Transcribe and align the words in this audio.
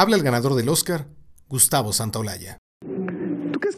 Habla 0.00 0.16
el 0.16 0.22
ganador 0.22 0.54
del 0.54 0.70
Oscar, 0.70 1.08
Gustavo 1.46 1.92
Santaolalla 1.92 2.56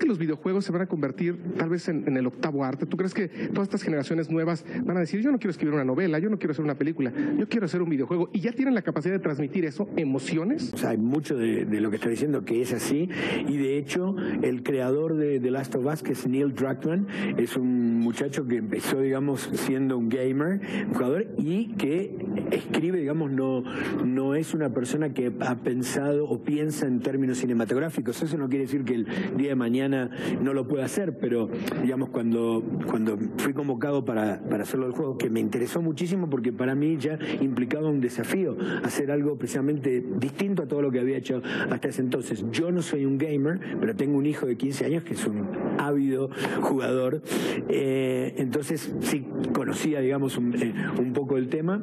que 0.03 0.07
los 0.07 0.19
videojuegos 0.19 0.65
se 0.65 0.73
van 0.73 0.83
a 0.83 0.87
convertir 0.87 1.37
tal 1.57 1.69
vez 1.69 1.89
en, 1.89 2.17
el 2.17 2.27
octavo 2.27 2.65
arte? 2.65 2.87
¿Tú 2.87 2.97
crees 2.97 3.15
que 3.15 3.29
todas 3.29 3.65
estas 3.65 3.83
generaciones 3.83 4.31
nuevas 4.31 4.65
van 4.85 4.97
a 4.97 5.01
decir, 5.01 5.21
yo 5.21 5.31
no 5.31 5.39
quiero 5.39 5.51
escribir 5.51 5.75
una 5.75 5.85
novela, 5.85 6.19
yo 6.19 6.31
no 6.31 6.39
quiero 6.39 6.53
hacer 6.53 6.65
una 6.65 6.77
película, 6.77 7.13
yo 7.39 7.49
quiero 7.49 7.67
hacer 7.67 7.83
un 7.83 7.91
videojuego? 7.91 8.31
¿Y 8.33 8.41
ya 8.41 8.53
tienen 8.53 8.75
la 8.75 8.83
capacidad 8.83 9.15
de 9.15 9.19
transmitir 9.19 9.65
eso, 9.65 9.89
emociones? 9.97 10.73
O 10.73 10.77
sea, 10.77 10.91
hay 10.91 10.99
mucho 10.99 11.37
de, 11.37 11.65
lo 11.81 11.91
que 11.91 11.97
está 11.97 12.09
diciendo 12.09 12.45
que 12.45 12.63
es 12.63 12.73
así. 12.73 13.09
Y 13.49 13.57
de 13.57 13.77
hecho, 13.77 14.15
el 14.43 14.63
creador 14.63 15.17
de 15.17 15.41
The 15.41 15.51
Last 15.51 15.75
of 15.75 15.87
Us, 15.87 16.03
que 16.03 16.13
es 16.13 16.27
Neil 16.27 16.55
Druckmann, 16.55 17.07
es 17.37 17.57
un 17.57 17.99
muchacho 17.99 18.47
que 18.47 18.57
empezó, 18.57 19.01
digamos, 19.01 19.51
siendo 19.53 19.99
un 19.99 20.09
gamer, 20.09 20.61
un 20.87 20.95
jugador, 20.95 21.27
y 21.39 21.73
que 21.75 22.17
escribe, 22.51 23.01
digamos, 23.01 23.31
no, 23.31 23.63
no 24.05 24.35
es 24.35 24.55
una 24.55 24.73
persona 24.73 25.13
que 25.13 25.33
ha 25.41 25.57
pensado 25.57 26.29
o 26.29 26.43
piensa 26.43 26.87
en 26.87 27.01
términos 27.01 27.39
cinematográficos. 27.39 28.23
Eso 28.23 28.39
no 28.39 28.49
quiere 28.49 28.65
decir 28.65 28.85
que 28.85 28.95
el 28.95 29.07
día 29.37 29.51
de 29.51 29.55
mañana 29.55 29.72
no 29.73 30.55
lo 30.55 30.67
puedo 30.67 30.85
hacer, 30.85 31.17
pero 31.19 31.49
digamos 31.83 32.11
cuando, 32.11 32.63
cuando 32.89 33.19
fui 33.39 33.53
convocado 33.53 34.05
para, 34.05 34.41
para 34.41 34.63
hacerlo 34.63 34.87
del 34.87 34.95
juego, 34.95 35.19
que 35.19 35.31
me 35.31 35.41
interesó 35.41 35.83
muchísimo 35.83 36.29
porque 36.29 36.53
para 36.53 36.75
mí 36.75 36.97
ya 36.99 37.19
implicaba 37.41 37.89
un 37.89 38.01
desafío, 38.01 38.57
hacer 38.85 39.11
algo 39.11 39.37
precisamente 39.37 40.05
distinto 40.19 40.63
a 40.63 40.67
todo 40.67 40.83
lo 40.83 40.91
que 40.91 41.01
había 41.01 41.17
hecho 41.17 41.43
hasta 41.71 41.89
ese 41.89 42.03
entonces. 42.03 42.45
Yo 42.51 42.71
no 42.71 42.83
soy 42.83 43.05
un 43.05 43.19
gamer, 43.19 43.61
pero 43.81 43.97
tengo 43.97 44.19
un 44.19 44.27
hijo 44.27 44.47
de 44.47 44.57
15 44.57 44.87
años 44.87 45.05
que 45.05 45.15
es 45.15 45.27
un 45.27 45.49
ávido 45.79 46.31
jugador, 46.61 47.23
eh, 47.69 48.35
entonces 48.37 48.95
sí 49.01 49.27
conocía, 49.53 50.01
digamos, 50.01 50.37
un, 50.37 50.55
eh, 50.55 50.75
un 50.99 51.13
poco 51.13 51.37
el 51.37 51.49
tema 51.49 51.83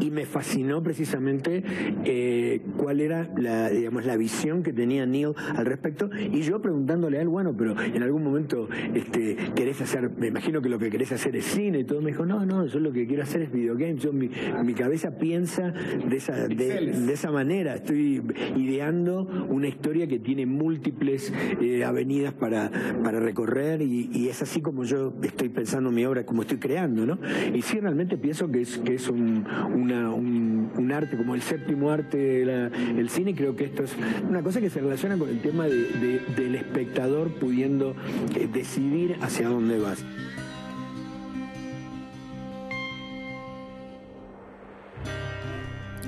y 0.00 0.10
me 0.10 0.26
fascinó 0.26 0.82
precisamente 0.82 1.62
eh, 2.04 2.60
cuál 2.76 3.00
era 3.00 3.30
la, 3.36 3.70
digamos, 3.70 4.04
la 4.04 4.16
visión 4.16 4.62
que 4.62 4.72
tenía 4.72 5.06
Neil 5.06 5.32
al 5.56 5.66
respecto. 5.66 6.10
Y 6.32 6.42
yo 6.42 6.60
preguntándole 6.60 7.18
a 7.18 7.22
él, 7.22 7.28
bueno, 7.28 7.54
pero 7.56 7.80
en 7.80 8.02
algún 8.02 8.22
momento 8.22 8.68
este, 8.94 9.36
querés 9.54 9.80
hacer, 9.80 10.10
me 10.10 10.28
imagino 10.28 10.60
que 10.62 10.68
lo 10.68 10.78
que 10.78 10.90
querés 10.90 11.12
hacer 11.12 11.36
es 11.36 11.44
cine 11.44 11.80
y 11.80 11.84
todo, 11.84 12.00
me 12.00 12.10
dijo, 12.10 12.26
no, 12.26 12.44
no, 12.44 12.66
yo 12.66 12.78
lo 12.80 12.92
que 12.92 13.06
quiero 13.06 13.22
hacer 13.22 13.42
es 13.42 13.52
videogames, 13.52 14.02
yo 14.02 14.12
mi, 14.12 14.30
mi 14.64 14.74
cabeza 14.74 15.18
piensa 15.18 15.70
de 15.70 16.16
esa, 16.16 16.48
de, 16.48 17.12
esa 17.12 17.30
manera, 17.30 17.76
estoy 17.76 18.22
ideando 18.56 19.22
una 19.48 19.68
historia 19.68 20.06
que 20.06 20.18
tiene 20.18 20.46
múltiples 20.46 21.32
eh, 21.60 21.84
avenidas 21.84 22.34
para, 22.34 22.70
para 23.02 23.20
recorrer 23.20 23.82
y, 23.82 24.10
y, 24.12 24.28
es 24.28 24.42
así 24.42 24.60
como 24.60 24.84
yo 24.84 25.12
estoy 25.22 25.48
pensando 25.48 25.90
mi 25.90 26.04
obra, 26.04 26.24
como 26.24 26.42
estoy 26.42 26.58
creando, 26.58 27.06
¿no? 27.06 27.18
Y 27.54 27.62
sí, 27.62 27.78
realmente 27.78 28.16
pienso 28.16 28.50
que 28.50 28.62
es, 28.62 28.78
que 28.78 28.94
es 28.94 29.08
un 29.08 29.44
un, 29.74 29.83
arte 29.92 31.16
como 31.16 31.34
el 31.34 31.42
séptimo 31.42 31.90
arte 31.90 32.16
del 32.16 33.10
cine, 33.10 33.34
creo 33.34 33.56
que 33.56 33.64
esto 33.64 33.84
es 33.84 33.92
una 34.28 34.42
cosa 34.42 34.60
que 34.60 34.70
se 34.70 34.80
relaciona 34.80 35.16
con 35.16 35.28
el 35.28 35.40
tema 35.40 35.64
del 35.66 36.54
espectador 36.54 37.32
pudiendo 37.34 37.94
eh, 38.34 38.48
decidir 38.52 39.16
hacia 39.20 39.48
dónde 39.48 39.78
vas. 39.78 39.98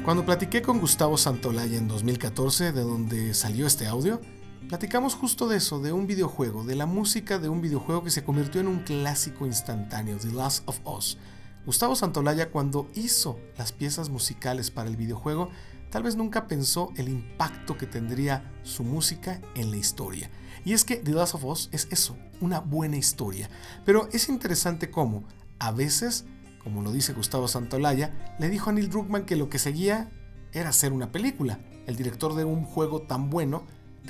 Cuando 0.05 0.25
platiqué 0.25 0.63
con 0.63 0.79
Gustavo 0.79 1.17
Santolaya 1.17 1.77
en 1.77 1.89
2014, 1.89 2.71
de 2.71 2.83
donde 2.83 3.35
salió 3.35 3.67
este 3.67 3.89
audio, 3.89 4.21
platicamos 4.69 5.17
justo 5.17 5.49
de 5.49 5.57
eso, 5.57 5.81
de 5.81 5.91
un 5.91 6.07
videojuego, 6.07 6.63
de 6.63 6.77
la 6.77 6.87
música 6.87 7.41
de 7.41 7.49
un 7.49 7.61
videojuego 7.61 8.05
que 8.05 8.13
se 8.13 8.23
convirtió 8.23 8.61
en 8.61 8.69
un 8.69 8.79
clásico 8.85 9.47
instantáneo, 9.47 10.17
The 10.17 10.31
Last 10.31 10.63
of 10.69 10.79
Us, 10.85 11.19
Gustavo 11.67 11.97
Santolaya 11.97 12.53
cuando 12.53 12.89
hizo 12.95 13.41
las 13.59 13.73
piezas 13.73 14.09
musicales 14.09 14.71
para 14.71 14.89
el 14.89 14.97
videojuego, 14.97 15.51
tal 15.91 16.05
vez 16.05 16.15
nunca 16.15 16.47
pensó 16.47 16.93
el 16.97 17.09
impacto 17.09 17.77
que 17.77 17.87
tendría 17.87 18.53
su 18.63 18.85
música 18.85 19.41
en 19.57 19.73
la 19.73 19.77
historia. 19.77 20.31
Y 20.65 20.75
es 20.75 20.85
que 20.85 20.97
The 20.97 21.11
Last 21.11 21.35
of 21.35 21.45
Us 21.45 21.69
es 21.73 21.89
eso, 21.91 22.17
una 22.41 22.61
buena 22.61 22.97
historia. 22.97 23.51
Pero 23.85 24.09
es 24.13 24.29
interesante 24.29 24.93
cómo, 24.93 25.25
a 25.59 25.73
veces, 25.73 26.25
como 26.63 26.83
lo 26.83 26.93
dice 26.93 27.13
Gustavo 27.15 27.49
Santolaya, 27.49 28.37
le 28.39 28.49
dijo 28.49 28.71
a 28.71 28.73
Neil 28.73 28.89
Druckmann 28.89 29.27
que 29.27 29.35
lo 29.35 29.51
que 29.51 29.59
seguía 29.59 30.09
era 30.53 30.69
hacer 30.69 30.93
una 30.93 31.11
película. 31.11 31.59
El 31.89 31.97
director 31.97 32.37
de 32.37 32.45
un 32.45 32.65
juego 32.65 33.03
tan 33.03 33.29
bueno, 33.29 33.65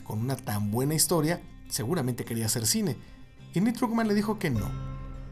con 0.04 0.18
una 0.18 0.36
tan 0.36 0.70
buena 0.70 0.94
historia, 0.94 1.40
seguramente 1.70 2.26
quería 2.26 2.46
hacer 2.46 2.66
cine. 2.66 2.98
Y 3.54 3.62
Neil 3.62 3.76
Druckmann 3.76 4.08
le 4.08 4.14
dijo 4.14 4.38
que 4.38 4.50
no, 4.50 4.70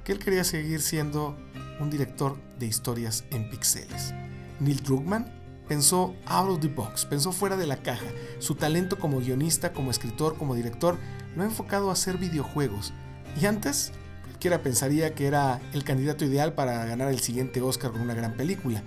que 0.04 0.12
él 0.12 0.18
quería 0.18 0.44
seguir 0.44 0.80
siendo 0.80 1.36
un 1.80 1.90
director 1.90 2.36
de 2.58 2.66
historias 2.66 3.24
en 3.30 3.48
pixeles. 3.50 4.14
Neil 4.60 4.82
Druckmann 4.82 5.32
pensó 5.68 6.14
out 6.26 6.50
of 6.50 6.60
the 6.60 6.68
box, 6.68 7.04
pensó 7.04 7.32
fuera 7.32 7.56
de 7.56 7.66
la 7.66 7.82
caja. 7.82 8.06
Su 8.38 8.54
talento 8.54 8.98
como 8.98 9.20
guionista, 9.20 9.72
como 9.72 9.90
escritor, 9.90 10.36
como 10.36 10.54
director, 10.54 10.98
lo 11.36 11.42
ha 11.42 11.46
enfocado 11.46 11.90
a 11.90 11.94
hacer 11.94 12.18
videojuegos. 12.18 12.92
Y 13.40 13.46
antes, 13.46 13.92
cualquiera 14.22 14.62
pensaría 14.62 15.14
que 15.14 15.26
era 15.26 15.60
el 15.72 15.84
candidato 15.84 16.24
ideal 16.24 16.54
para 16.54 16.84
ganar 16.84 17.08
el 17.08 17.20
siguiente 17.20 17.60
Oscar 17.60 17.92
con 17.92 18.00
una 18.00 18.14
gran 18.14 18.36
película. 18.36 18.82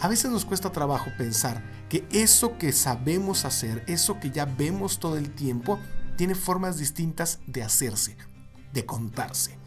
A 0.00 0.08
veces 0.08 0.30
nos 0.30 0.44
cuesta 0.44 0.72
trabajo 0.72 1.10
pensar 1.16 1.62
que 1.88 2.04
eso 2.10 2.58
que 2.58 2.72
sabemos 2.72 3.44
hacer, 3.44 3.84
eso 3.86 4.18
que 4.18 4.30
ya 4.30 4.46
vemos 4.46 4.98
todo 4.98 5.16
el 5.16 5.30
tiempo, 5.30 5.78
tiene 6.16 6.34
formas 6.34 6.78
distintas 6.78 7.38
de 7.46 7.62
hacerse, 7.62 8.16
de 8.72 8.84
contarse. 8.84 9.61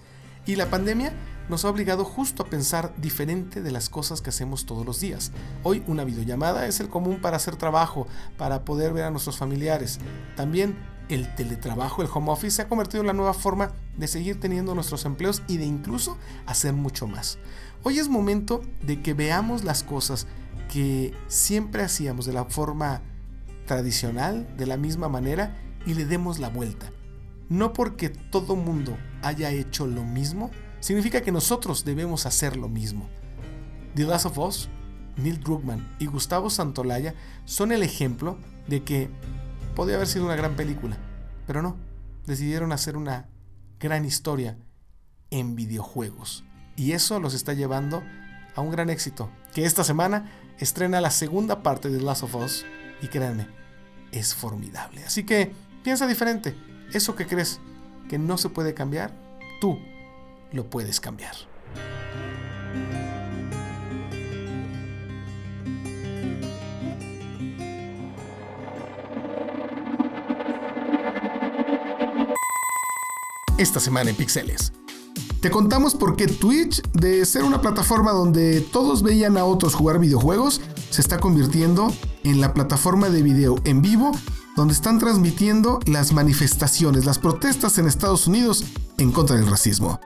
Y 0.46 0.56
la 0.56 0.70
pandemia 0.70 1.12
nos 1.50 1.66
ha 1.66 1.70
obligado 1.70 2.06
justo 2.06 2.44
a 2.44 2.46
pensar 2.48 2.94
diferente 2.98 3.62
de 3.62 3.72
las 3.72 3.90
cosas 3.90 4.22
que 4.22 4.30
hacemos 4.30 4.66
todos 4.66 4.86
los 4.86 5.00
días. 5.00 5.32
Hoy 5.64 5.84
una 5.88 6.04
videollamada 6.04 6.68
es 6.68 6.80
el 6.80 6.90
común 6.90 7.20
para 7.20 7.38
hacer 7.38 7.56
trabajo, 7.56 8.08
para 8.38 8.64
poder 8.64 8.94
ver 8.94 9.06
a 9.06 9.12
nuestros 9.12 9.38
familiares. 9.38 10.00
También 10.36 10.78
el 11.10 11.34
teletrabajo, 11.36 12.02
el 12.02 12.10
home 12.14 12.32
office, 12.32 12.58
se 12.58 12.62
ha 12.62 12.68
convertido 12.68 13.02
en 13.02 13.08
la 13.08 13.14
nueva 13.14 13.34
forma 13.34 13.72
de 13.98 14.08
seguir 14.08 14.40
teniendo 14.40 14.76
nuestros 14.76 15.06
empleos 15.06 15.42
y 15.48 15.58
de 15.58 15.66
incluso 15.66 16.18
hacer 16.46 16.74
mucho 16.74 17.08
más. 17.08 17.40
Hoy 17.84 18.00
es 18.00 18.10
momento 18.10 18.62
de 18.82 19.02
que 19.02 19.14
veamos 19.14 19.64
las 19.64 19.84
cosas 19.84 20.28
que 20.72 21.14
siempre 21.28 21.84
hacíamos 21.84 22.26
de 22.26 22.34
la 22.34 22.46
forma 22.46 23.02
tradicional, 23.66 24.48
de 24.58 24.66
la 24.66 24.78
misma 24.78 25.10
manera, 25.10 25.56
y 25.86 25.94
le 25.94 26.06
demos 26.06 26.40
la 26.40 26.50
vuelta. 26.50 26.92
No 27.50 27.74
porque 27.74 28.10
todo 28.10 28.56
mundo 28.56 28.98
haya 29.22 29.52
hecho 29.52 29.86
lo 29.86 30.04
mismo, 30.04 30.52
significa 30.80 31.22
que 31.22 31.32
nosotros 31.32 31.86
debemos 31.86 32.26
hacer 32.26 32.58
lo 32.58 32.70
mismo. 32.70 33.10
The 33.96 34.04
Last 34.04 34.26
of 34.26 34.38
Us, 34.40 34.70
Neil 35.18 35.40
Druckmann 35.40 35.96
y 36.00 36.08
Gustavo 36.08 36.50
Santolaya 36.50 37.14
son 37.46 37.72
el 37.72 37.84
ejemplo 37.84 38.38
de 38.68 38.84
que 38.84 39.10
podía 39.76 39.96
haber 39.96 40.08
sido 40.08 40.26
una 40.26 40.36
gran 40.36 40.56
película, 40.56 40.98
pero 41.46 41.62
no, 41.62 41.78
decidieron 42.26 42.72
hacer 42.72 42.98
una 42.98 43.30
gran 43.80 44.06
historia 44.06 44.58
en 45.30 45.56
videojuegos. 45.56 46.44
Y 46.76 46.92
eso 46.92 47.20
los 47.20 47.34
está 47.34 47.54
llevando 47.54 48.04
a 48.56 48.62
un 48.62 48.72
gran 48.72 48.90
éxito, 48.90 49.30
que 49.54 49.66
esta 49.66 49.84
semana 49.84 50.32
estrena 50.60 51.02
la 51.02 51.12
segunda 51.12 51.62
parte 51.62 51.90
de 51.90 52.00
The 52.00 52.04
Last 52.04 52.24
of 52.24 52.36
Us 52.36 52.66
y 53.02 53.08
créanme, 53.08 53.48
es 54.12 54.34
formidable. 54.34 55.04
Así 55.06 55.26
que 55.26 55.54
piensa 55.84 56.08
diferente 56.08 56.56
eso 56.94 57.16
que 57.16 57.28
crees 57.28 57.60
que 58.10 58.18
no 58.18 58.38
se 58.38 58.50
puede 58.50 58.74
cambiar, 58.74 59.14
tú 59.60 59.80
lo 60.52 60.70
puedes 60.70 61.00
cambiar. 61.00 61.36
Esta 73.58 73.80
semana 73.80 74.10
en 74.10 74.16
Pixeles. 74.18 74.74
Te 75.40 75.50
contamos 75.50 75.96
por 75.96 76.16
qué 76.16 76.28
Twitch, 76.28 76.82
de 76.92 77.24
ser 77.26 77.44
una 77.44 77.62
plataforma 77.62 78.12
donde 78.12 78.62
todos 78.62 79.04
veían 79.04 79.38
a 79.38 79.46
otros 79.46 79.76
jugar 79.76 80.00
videojuegos, 80.00 80.60
se 80.90 81.02
está 81.02 81.20
convirtiendo 81.20 81.94
en 82.24 82.42
la 82.42 82.54
plataforma 82.54 83.10
de 83.10 83.22
video 83.22 83.56
en 83.64 83.82
vivo 83.82 84.12
donde 84.56 84.74
están 84.74 85.00
transmitiendo 85.00 85.80
las 85.86 86.14
manifestaciones, 86.14 87.06
las 87.06 87.20
protestas 87.20 87.78
en 87.78 87.88
Estados 87.88 88.28
Unidos 88.28 88.64
en 88.98 89.12
contra 89.12 89.36
del 89.36 89.50
racismo. 89.50 90.00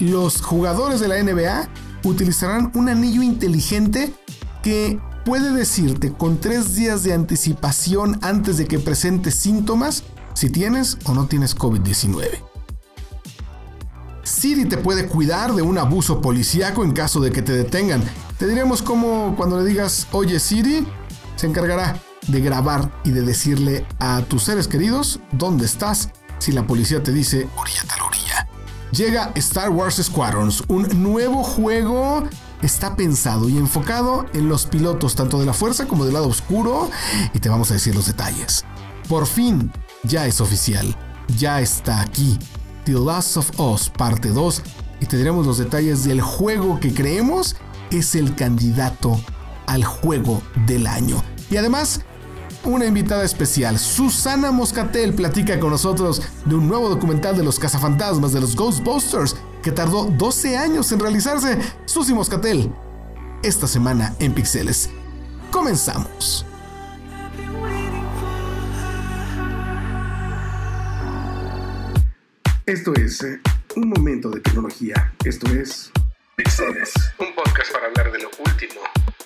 Los 0.00 0.42
jugadores 0.42 1.00
de 1.00 1.08
la 1.08 1.22
NBA 1.22 1.68
utilizarán 2.04 2.70
un 2.74 2.88
anillo 2.88 3.22
inteligente 3.22 4.12
que 4.62 5.00
puede 5.24 5.52
decirte 5.52 6.12
con 6.12 6.40
tres 6.40 6.74
días 6.74 7.02
de 7.02 7.14
anticipación 7.14 8.18
antes 8.22 8.58
de 8.58 8.66
que 8.66 8.78
presentes 8.78 9.34
síntomas 9.34 10.04
si 10.34 10.50
tienes 10.50 10.98
o 11.04 11.14
no 11.14 11.26
tienes 11.26 11.56
COVID-19. 11.56 12.42
Siri 14.22 14.66
te 14.66 14.76
puede 14.76 15.08
cuidar 15.08 15.54
de 15.54 15.62
un 15.62 15.78
abuso 15.78 16.20
policíaco 16.20 16.84
en 16.84 16.92
caso 16.92 17.20
de 17.20 17.32
que 17.32 17.42
te 17.42 17.52
detengan. 17.52 18.02
Te 18.38 18.46
diremos 18.46 18.82
como 18.82 19.34
cuando 19.36 19.58
le 19.58 19.64
digas, 19.64 20.06
oye 20.12 20.38
Siri, 20.38 20.86
se 21.36 21.46
encargará 21.46 22.00
de 22.28 22.40
grabar 22.40 22.90
y 23.04 23.10
de 23.10 23.22
decirle 23.22 23.86
a 23.98 24.22
tus 24.22 24.44
seres 24.44 24.68
queridos 24.68 25.20
dónde 25.32 25.66
estás 25.66 26.10
si 26.38 26.52
la 26.52 26.66
policía 26.66 27.02
te 27.02 27.12
dice 27.12 27.48
orilla 27.56 27.82
tal 27.88 28.02
orilla. 28.02 28.48
Llega 28.92 29.32
Star 29.34 29.70
Wars 29.70 29.96
Squadrons, 29.96 30.64
un 30.68 31.02
nuevo 31.02 31.42
juego 31.42 32.24
está 32.62 32.96
pensado 32.96 33.48
y 33.48 33.56
enfocado 33.56 34.26
en 34.32 34.48
los 34.48 34.66
pilotos 34.66 35.14
tanto 35.14 35.38
de 35.38 35.46
la 35.46 35.52
fuerza 35.52 35.86
como 35.86 36.04
del 36.04 36.14
lado 36.14 36.28
oscuro 36.28 36.90
y 37.32 37.38
te 37.38 37.48
vamos 37.48 37.70
a 37.70 37.74
decir 37.74 37.94
los 37.94 38.06
detalles. 38.06 38.64
Por 39.08 39.26
fin, 39.26 39.72
ya 40.04 40.26
es 40.26 40.40
oficial, 40.40 40.96
ya 41.36 41.60
está 41.60 42.00
aquí. 42.00 42.38
The 42.84 42.92
Last 42.92 43.36
of 43.36 43.60
Us 43.60 43.90
parte 43.90 44.30
2 44.30 44.62
y 45.00 45.06
te 45.06 45.16
diremos 45.16 45.46
los 45.46 45.58
detalles 45.58 46.04
del 46.04 46.20
juego 46.20 46.80
que 46.80 46.94
creemos 46.94 47.56
es 47.90 48.14
el 48.14 48.34
candidato 48.34 49.20
al 49.66 49.84
juego 49.84 50.42
del 50.66 50.86
año. 50.86 51.22
Y 51.50 51.56
además, 51.56 52.00
una 52.64 52.86
invitada 52.86 53.24
especial, 53.24 53.78
Susana 53.78 54.50
Moscatel, 54.50 55.14
platica 55.14 55.58
con 55.58 55.70
nosotros 55.70 56.22
de 56.44 56.54
un 56.54 56.68
nuevo 56.68 56.88
documental 56.88 57.36
de 57.36 57.44
los 57.44 57.58
cazafantasmas 57.58 58.32
de 58.32 58.40
los 58.40 58.56
Ghostbusters 58.56 59.36
que 59.62 59.72
tardó 59.72 60.04
12 60.04 60.56
años 60.56 60.90
en 60.92 61.00
realizarse. 61.00 61.58
Susi 61.84 62.14
Moscatel, 62.14 62.72
esta 63.42 63.66
semana 63.66 64.14
en 64.18 64.34
Pixeles. 64.34 64.90
Comenzamos. 65.50 66.44
Esto 72.66 72.92
es 72.94 73.22
eh, 73.22 73.40
un 73.76 73.88
momento 73.88 74.28
de 74.30 74.40
tecnología. 74.40 75.14
Esto 75.24 75.50
es 75.52 75.90
Pixeles, 76.36 76.92
un 77.18 77.34
podcast 77.34 77.72
para 77.72 77.86
hablar 77.86 78.12
de 78.12 78.18
lo 78.18 78.30
último 78.46 78.80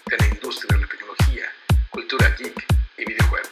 de 0.08 0.16
la 0.16 0.28
industria 0.28 0.76
de 0.76 0.82
la 0.82 0.88
tecnología, 0.88 1.42
cultura 1.90 2.34
geek 2.38 2.81
y 2.98 3.04
videojuegos. 3.04 3.50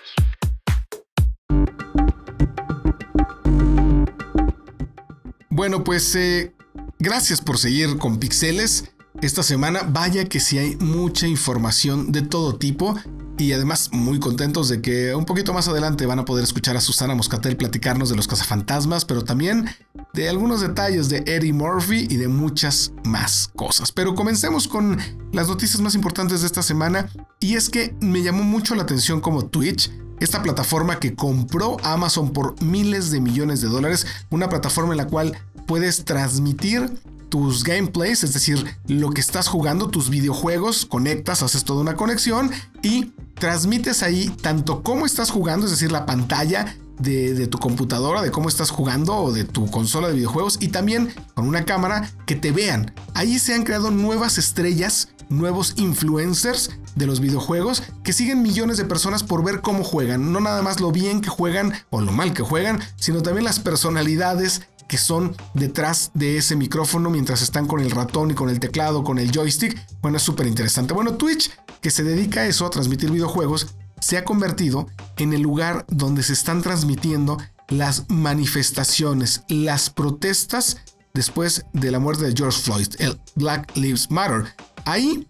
Bueno, 5.48 5.84
pues 5.84 6.14
eh, 6.14 6.54
gracias 6.98 7.40
por 7.40 7.58
seguir 7.58 7.98
con 7.98 8.18
Pixeles. 8.18 8.92
Esta 9.20 9.42
semana, 9.42 9.82
vaya 9.82 10.24
que 10.24 10.40
si 10.40 10.58
hay 10.58 10.76
mucha 10.76 11.26
información 11.26 12.12
de 12.12 12.22
todo 12.22 12.56
tipo 12.56 12.94
y 13.40 13.52
además 13.54 13.88
muy 13.92 14.20
contentos 14.20 14.68
de 14.68 14.82
que 14.82 15.14
un 15.14 15.24
poquito 15.24 15.54
más 15.54 15.66
adelante 15.66 16.04
van 16.04 16.18
a 16.18 16.24
poder 16.24 16.44
escuchar 16.44 16.76
a 16.76 16.80
Susana 16.80 17.14
Moscatel 17.14 17.56
platicarnos 17.56 18.10
de 18.10 18.16
los 18.16 18.28
cazafantasmas, 18.28 19.06
pero 19.06 19.24
también 19.24 19.66
de 20.12 20.28
algunos 20.28 20.60
detalles 20.60 21.08
de 21.08 21.24
Eddie 21.26 21.54
Murphy 21.54 22.06
y 22.10 22.16
de 22.16 22.28
muchas 22.28 22.92
más 23.04 23.50
cosas. 23.56 23.92
Pero 23.92 24.14
comencemos 24.14 24.68
con 24.68 24.98
las 25.32 25.48
noticias 25.48 25.80
más 25.80 25.94
importantes 25.94 26.42
de 26.42 26.46
esta 26.46 26.62
semana 26.62 27.08
y 27.40 27.54
es 27.54 27.70
que 27.70 27.94
me 28.00 28.22
llamó 28.22 28.42
mucho 28.42 28.74
la 28.74 28.82
atención 28.82 29.20
como 29.20 29.46
Twitch 29.46 29.90
esta 30.20 30.42
plataforma 30.42 31.00
que 31.00 31.14
compró 31.14 31.78
Amazon 31.82 32.34
por 32.34 32.62
miles 32.62 33.10
de 33.10 33.22
millones 33.22 33.62
de 33.62 33.68
dólares, 33.68 34.06
una 34.28 34.50
plataforma 34.50 34.92
en 34.92 34.98
la 34.98 35.06
cual 35.06 35.38
puedes 35.66 36.04
transmitir 36.04 36.90
tus 37.30 37.64
gameplays, 37.64 38.22
es 38.24 38.34
decir, 38.34 38.76
lo 38.86 39.10
que 39.10 39.20
estás 39.20 39.48
jugando, 39.48 39.88
tus 39.88 40.10
videojuegos, 40.10 40.84
conectas, 40.84 41.42
haces 41.42 41.64
toda 41.64 41.80
una 41.80 41.94
conexión 41.94 42.50
y 42.82 43.12
transmites 43.40 44.04
ahí 44.04 44.28
tanto 44.40 44.84
cómo 44.84 45.06
estás 45.06 45.30
jugando, 45.30 45.66
es 45.66 45.72
decir, 45.72 45.90
la 45.90 46.06
pantalla 46.06 46.76
de, 47.00 47.46
tu 47.46 47.58
computadora, 47.58 48.22
de 48.22 48.30
cómo 48.30 48.48
estás 48.48 48.70
jugando 48.70 49.16
o 49.16 49.32
de 49.32 49.44
tu 49.44 49.68
consola 49.70 50.08
de 50.08 50.14
videojuegos 50.14 50.58
y 50.60 50.68
también 50.68 51.12
con 51.34 51.48
una 51.48 51.64
cámara 51.64 52.10
que 52.26 52.36
te 52.36 52.52
vean. 52.52 52.94
Ahí 53.14 53.38
se 53.38 53.54
han 53.54 53.64
creado 53.64 53.90
nuevas 53.90 54.38
estrellas, 54.38 55.08
nuevos 55.30 55.74
influencers 55.76 56.70
de 56.94 57.06
los 57.06 57.20
videojuegos 57.20 57.82
que 58.04 58.12
siguen 58.12 58.42
millones 58.42 58.76
de 58.76 58.84
personas 58.84 59.22
por 59.22 59.42
ver 59.42 59.62
cómo 59.62 59.82
juegan. 59.82 60.32
No 60.32 60.40
nada 60.40 60.60
más 60.62 60.80
lo 60.80 60.92
bien 60.92 61.22
que 61.22 61.30
juegan 61.30 61.72
o 61.88 62.02
lo 62.02 62.12
mal 62.12 62.34
que 62.34 62.42
juegan, 62.42 62.80
sino 62.96 63.22
también 63.22 63.44
las 63.44 63.60
personalidades 63.60 64.62
que 64.90 64.98
son 64.98 65.36
detrás 65.54 66.10
de 66.14 66.36
ese 66.36 66.56
micrófono 66.56 67.10
mientras 67.10 67.42
están 67.42 67.68
con 67.68 67.78
el 67.78 67.92
ratón 67.92 68.32
y 68.32 68.34
con 68.34 68.50
el 68.50 68.58
teclado, 68.58 69.04
con 69.04 69.20
el 69.20 69.30
joystick. 69.30 69.80
Bueno, 70.02 70.16
es 70.16 70.24
súper 70.24 70.48
interesante. 70.48 70.92
Bueno, 70.92 71.14
Twitch, 71.14 71.52
que 71.80 71.92
se 71.92 72.02
dedica 72.02 72.40
a 72.40 72.46
eso, 72.46 72.66
a 72.66 72.70
transmitir 72.70 73.08
videojuegos, 73.12 73.68
se 74.00 74.18
ha 74.18 74.24
convertido 74.24 74.88
en 75.16 75.32
el 75.32 75.42
lugar 75.42 75.86
donde 75.88 76.24
se 76.24 76.32
están 76.32 76.60
transmitiendo 76.60 77.38
las 77.68 78.10
manifestaciones, 78.10 79.44
las 79.48 79.90
protestas 79.90 80.78
después 81.14 81.66
de 81.72 81.92
la 81.92 82.00
muerte 82.00 82.24
de 82.24 82.34
George 82.36 82.60
Floyd, 82.60 82.88
el 82.98 83.20
Black 83.36 83.76
Lives 83.76 84.10
Matter. 84.10 84.56
Ahí, 84.86 85.28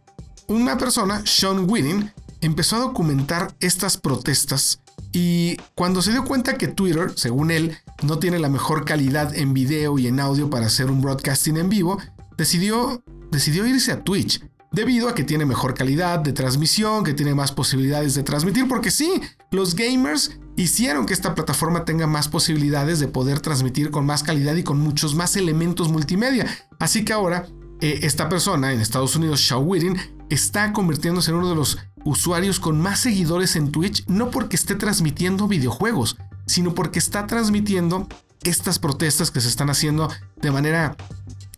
una 0.49 0.79
persona, 0.79 1.21
Sean 1.27 1.69
Whiting, 1.69 2.11
empezó 2.41 2.77
a 2.77 2.81
documentar 2.81 3.55
estas 3.61 3.99
protestas 3.99 4.81
y 5.13 5.57
cuando 5.75 6.03
se 6.03 6.13
dio 6.13 6.25
cuenta 6.25 6.57
que 6.57 6.69
Twitter, 6.69 7.13
según 7.17 7.51
él, 7.51 7.77
no 8.03 8.19
tiene 8.19 8.39
la 8.39 8.49
mejor 8.49 8.85
calidad 8.85 9.35
en 9.35 9.55
video 9.55 9.99
y 9.99 10.07
en 10.07 10.21
audio 10.21 10.51
para 10.51 10.67
hacer 10.67 10.91
un 10.91 11.01
broadcasting 11.01 11.57
en 11.57 11.69
vivo, 11.69 11.99
decidió, 12.37 13.03
decidió 13.31 13.67
irse 13.67 13.93
a 13.93 14.03
Twitch. 14.03 14.43
Debido 14.73 15.09
a 15.09 15.17
que 15.17 15.25
tiene 15.25 15.47
mejor 15.47 15.75
calidad 15.75 16.21
de 16.21 16.33
transmisión, 16.33 17.03
que 17.03 17.13
tiene 17.13 17.35
más 17.35 17.51
posibilidades 17.51 18.15
de 18.15 18.23
transmitir, 18.23 18.69
porque 18.69 18.93
sí, 18.93 19.21
los 19.51 19.75
gamers 19.75 20.39
hicieron 20.57 21.07
que 21.07 21.13
esta 21.13 21.35
plataforma 21.35 21.85
tenga 21.85 22.07
más 22.07 22.29
posibilidades 22.29 23.01
de 23.01 23.09
poder 23.09 23.41
transmitir 23.41 23.91
con 23.91 24.07
más 24.07 24.23
calidad 24.23 24.55
y 24.55 24.63
con 24.63 24.79
muchos 24.79 25.17
más 25.17 25.35
elementos 25.35 25.89
multimedia. 25.89 26.47
Así 26.79 27.05
que 27.05 27.13
ahora, 27.13 27.47
eh, 27.81 28.01
esta 28.03 28.29
persona 28.29 28.73
en 28.73 28.81
Estados 28.81 29.17
Unidos, 29.17 29.41
Shaw 29.41 29.61
Whiting, 29.61 29.99
está 30.29 30.73
convirtiéndose 30.73 31.33
en 31.33 31.39
uno 31.39 31.49
de 31.49 31.57
los 31.57 31.79
usuarios 32.05 32.61
con 32.61 32.81
más 32.81 33.01
seguidores 33.01 33.57
en 33.57 33.73
Twitch, 33.73 34.07
no 34.07 34.31
porque 34.31 34.55
esté 34.55 34.77
transmitiendo 34.77 35.49
videojuegos, 35.49 36.17
sino 36.51 36.75
porque 36.75 36.99
está 36.99 37.29
transmitiendo 37.29 38.09
estas 38.43 38.81
protestas 38.81 39.31
que 39.31 39.41
se 39.41 39.49
están 39.49 39.71
haciendo 39.71 40.11
de 40.43 40.51
manera 40.51 40.97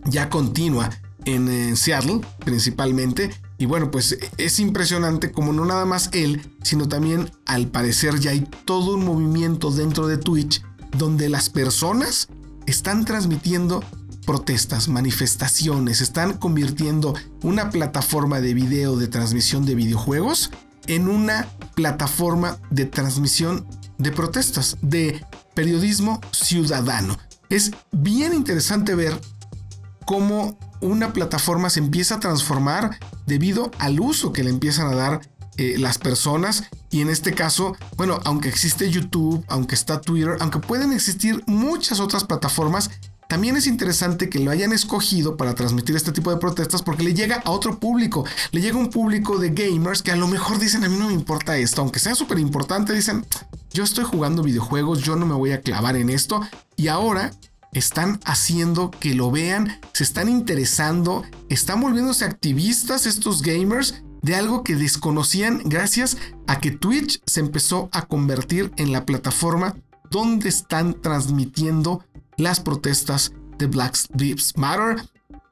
ya 0.04 0.28
continua 0.28 0.90
en, 1.24 1.76
Seattle 1.76 2.20
principalmente. 2.44 3.30
Y 3.56 3.64
bueno, 3.64 3.90
pues 3.90 4.18
es 4.36 4.58
impresionante 4.58 5.32
como 5.32 5.54
no 5.54 5.64
nada 5.64 5.86
más 5.86 6.10
él, 6.12 6.42
sino 6.62 6.88
también 6.88 7.30
al 7.46 7.68
parecer 7.68 8.18
ya 8.18 8.32
hay 8.32 8.40
todo 8.66 8.96
un 8.96 9.04
movimiento 9.04 9.70
dentro 9.70 10.08
de 10.08 10.18
Twitch 10.18 10.62
donde 10.98 11.30
las 11.30 11.48
personas 11.48 12.28
están 12.66 13.06
transmitiendo 13.06 13.82
protestas, 14.26 14.88
manifestaciones, 14.88 16.02
están 16.02 16.34
convirtiendo 16.34 17.14
una 17.42 17.70
plataforma 17.70 18.40
de 18.40 18.52
video 18.52 18.96
de 18.96 19.08
transmisión 19.08 19.64
de 19.64 19.74
videojuegos 19.74 20.50
en 20.86 21.08
una 21.08 21.48
plataforma 21.74 22.58
de 22.70 22.84
transmisión 22.84 23.66
de 24.02 24.10
protestas, 24.10 24.76
de 24.82 25.24
periodismo 25.54 26.20
ciudadano. 26.32 27.16
Es 27.48 27.70
bien 27.92 28.34
interesante 28.34 28.94
ver 28.94 29.18
cómo 30.04 30.58
una 30.80 31.12
plataforma 31.12 31.70
se 31.70 31.78
empieza 31.78 32.16
a 32.16 32.20
transformar 32.20 32.98
debido 33.26 33.70
al 33.78 34.00
uso 34.00 34.32
que 34.32 34.42
le 34.42 34.50
empiezan 34.50 34.88
a 34.88 34.96
dar 34.96 35.20
eh, 35.56 35.76
las 35.78 35.98
personas. 35.98 36.64
Y 36.90 37.00
en 37.00 37.10
este 37.10 37.32
caso, 37.32 37.76
bueno, 37.96 38.18
aunque 38.24 38.48
existe 38.48 38.90
YouTube, 38.90 39.44
aunque 39.48 39.76
está 39.76 40.00
Twitter, 40.00 40.36
aunque 40.40 40.58
pueden 40.58 40.92
existir 40.92 41.42
muchas 41.46 42.00
otras 42.00 42.24
plataformas, 42.24 42.90
también 43.28 43.56
es 43.56 43.66
interesante 43.66 44.28
que 44.28 44.40
lo 44.40 44.50
hayan 44.50 44.72
escogido 44.72 45.36
para 45.36 45.54
transmitir 45.54 45.96
este 45.96 46.12
tipo 46.12 46.30
de 46.30 46.36
protestas 46.36 46.82
porque 46.82 47.04
le 47.04 47.14
llega 47.14 47.40
a 47.44 47.50
otro 47.50 47.78
público. 47.78 48.26
Le 48.50 48.60
llega 48.60 48.76
un 48.76 48.90
público 48.90 49.38
de 49.38 49.50
gamers 49.50 50.02
que 50.02 50.10
a 50.10 50.16
lo 50.16 50.26
mejor 50.26 50.58
dicen 50.58 50.84
a 50.84 50.88
mí 50.88 50.98
no 50.98 51.06
me 51.06 51.14
importa 51.14 51.56
esto, 51.56 51.80
aunque 51.80 52.00
sea 52.00 52.14
súper 52.14 52.38
importante, 52.38 52.92
dicen 52.92 53.24
yo 53.72 53.84
estoy 53.84 54.04
jugando 54.04 54.42
videojuegos, 54.42 55.02
yo 55.02 55.16
no 55.16 55.26
me 55.26 55.34
voy 55.34 55.52
a 55.52 55.60
clavar 55.60 55.96
en 55.96 56.10
esto. 56.10 56.40
Y 56.76 56.88
ahora 56.88 57.32
están 57.72 58.20
haciendo 58.24 58.90
que 58.90 59.14
lo 59.14 59.30
vean, 59.30 59.80
se 59.92 60.04
están 60.04 60.28
interesando, 60.28 61.22
están 61.48 61.80
volviéndose 61.80 62.24
activistas 62.24 63.06
estos 63.06 63.42
gamers 63.42 64.02
de 64.20 64.36
algo 64.36 64.62
que 64.62 64.76
desconocían 64.76 65.62
gracias 65.64 66.16
a 66.46 66.60
que 66.60 66.70
Twitch 66.70 67.20
se 67.26 67.40
empezó 67.40 67.88
a 67.92 68.02
convertir 68.02 68.72
en 68.76 68.92
la 68.92 69.04
plataforma 69.04 69.74
donde 70.10 70.48
están 70.48 71.00
transmitiendo 71.00 72.04
las 72.36 72.60
protestas 72.60 73.32
de 73.58 73.66
Black 73.66 73.96
Lives 74.14 74.56
Matter. 74.56 75.08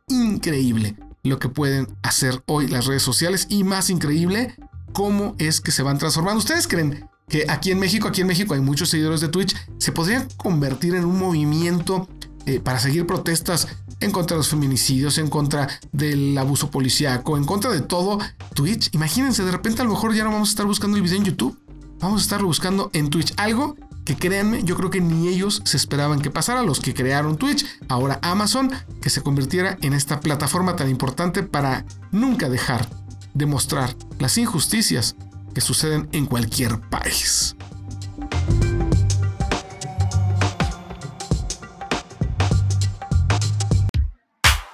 Increíble 0.09 0.97
lo 1.23 1.39
que 1.39 1.49
pueden 1.49 1.87
hacer 2.03 2.43
hoy 2.47 2.69
las 2.69 2.87
redes 2.87 3.03
sociales 3.03 3.47
y 3.49 3.65
más 3.65 3.91
increíble 3.91 4.55
cómo 4.93 5.35
es 5.39 5.61
que 5.61 5.73
se 5.73 5.83
van 5.83 5.99
transformando. 5.99 6.39
¿Ustedes 6.39 6.69
creen 6.69 7.10
que 7.31 7.47
aquí 7.49 7.71
en 7.71 7.79
México, 7.79 8.09
aquí 8.09 8.21
en 8.21 8.27
México 8.27 8.53
hay 8.55 8.61
muchos 8.61 8.91
seguidores 8.91 9.21
de 9.21 9.29
Twitch, 9.29 9.57
se 9.79 9.93
podría 9.93 10.27
convertir 10.37 10.95
en 10.97 11.05
un 11.05 11.19
movimiento 11.19 12.09
eh, 12.45 12.59
para 12.59 12.81
seguir 12.81 13.07
protestas 13.07 13.69
en 14.01 14.11
contra 14.11 14.35
de 14.35 14.39
los 14.39 14.49
feminicidios, 14.49 15.17
en 15.19 15.29
contra 15.29 15.69
del 15.93 16.37
abuso 16.37 16.71
policíaco, 16.71 17.37
en 17.37 17.45
contra 17.45 17.71
de 17.71 17.83
todo 17.83 18.19
Twitch? 18.55 18.93
Imagínense, 18.95 19.45
de 19.45 19.53
repente 19.53 19.83
a 19.83 19.85
lo 19.85 19.91
mejor 19.91 20.13
ya 20.15 20.25
no 20.25 20.33
vamos 20.33 20.49
a 20.49 20.53
estar 20.53 20.67
buscando 20.67 20.97
el 20.97 21.03
video 21.03 21.19
en 21.19 21.25
YouTube, 21.25 21.59
vamos 22.01 22.21
a 22.21 22.25
estarlo 22.25 22.49
buscando 22.49 22.91
en 22.93 23.11
Twitch. 23.11 23.33
Algo 23.37 23.77
que 24.05 24.17
créanme, 24.17 24.65
yo 24.65 24.77
creo 24.77 24.91
que 24.91 25.01
ni 25.01 25.29
ellos 25.29 25.63
se 25.65 25.77
esperaban 25.77 26.21
que 26.21 26.31
pasara, 26.31 26.63
los 26.63 26.81
que 26.81 26.95
crearon 26.95 27.37
Twitch, 27.37 27.65
ahora 27.89 28.19
Amazon, 28.23 28.73
que 29.01 29.11
se 29.11 29.23
convirtiera 29.23 29.79
en 29.83 29.93
esta 29.93 30.19
plataforma 30.19 30.75
tan 30.75 30.91
importante 30.91 31.45
para 31.45 31.85
nunca 32.11 32.49
dejar 32.49 32.89
de 33.35 33.47
mostrar 33.47 33.95
las 34.19 34.37
injusticias 34.37 35.15
que 35.55 35.61
suceden 35.61 36.09
en 36.13 36.27
cualquier 36.27 36.81
país. 36.91 37.57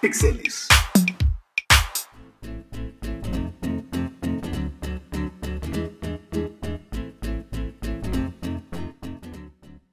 Pixeles. 0.01 0.69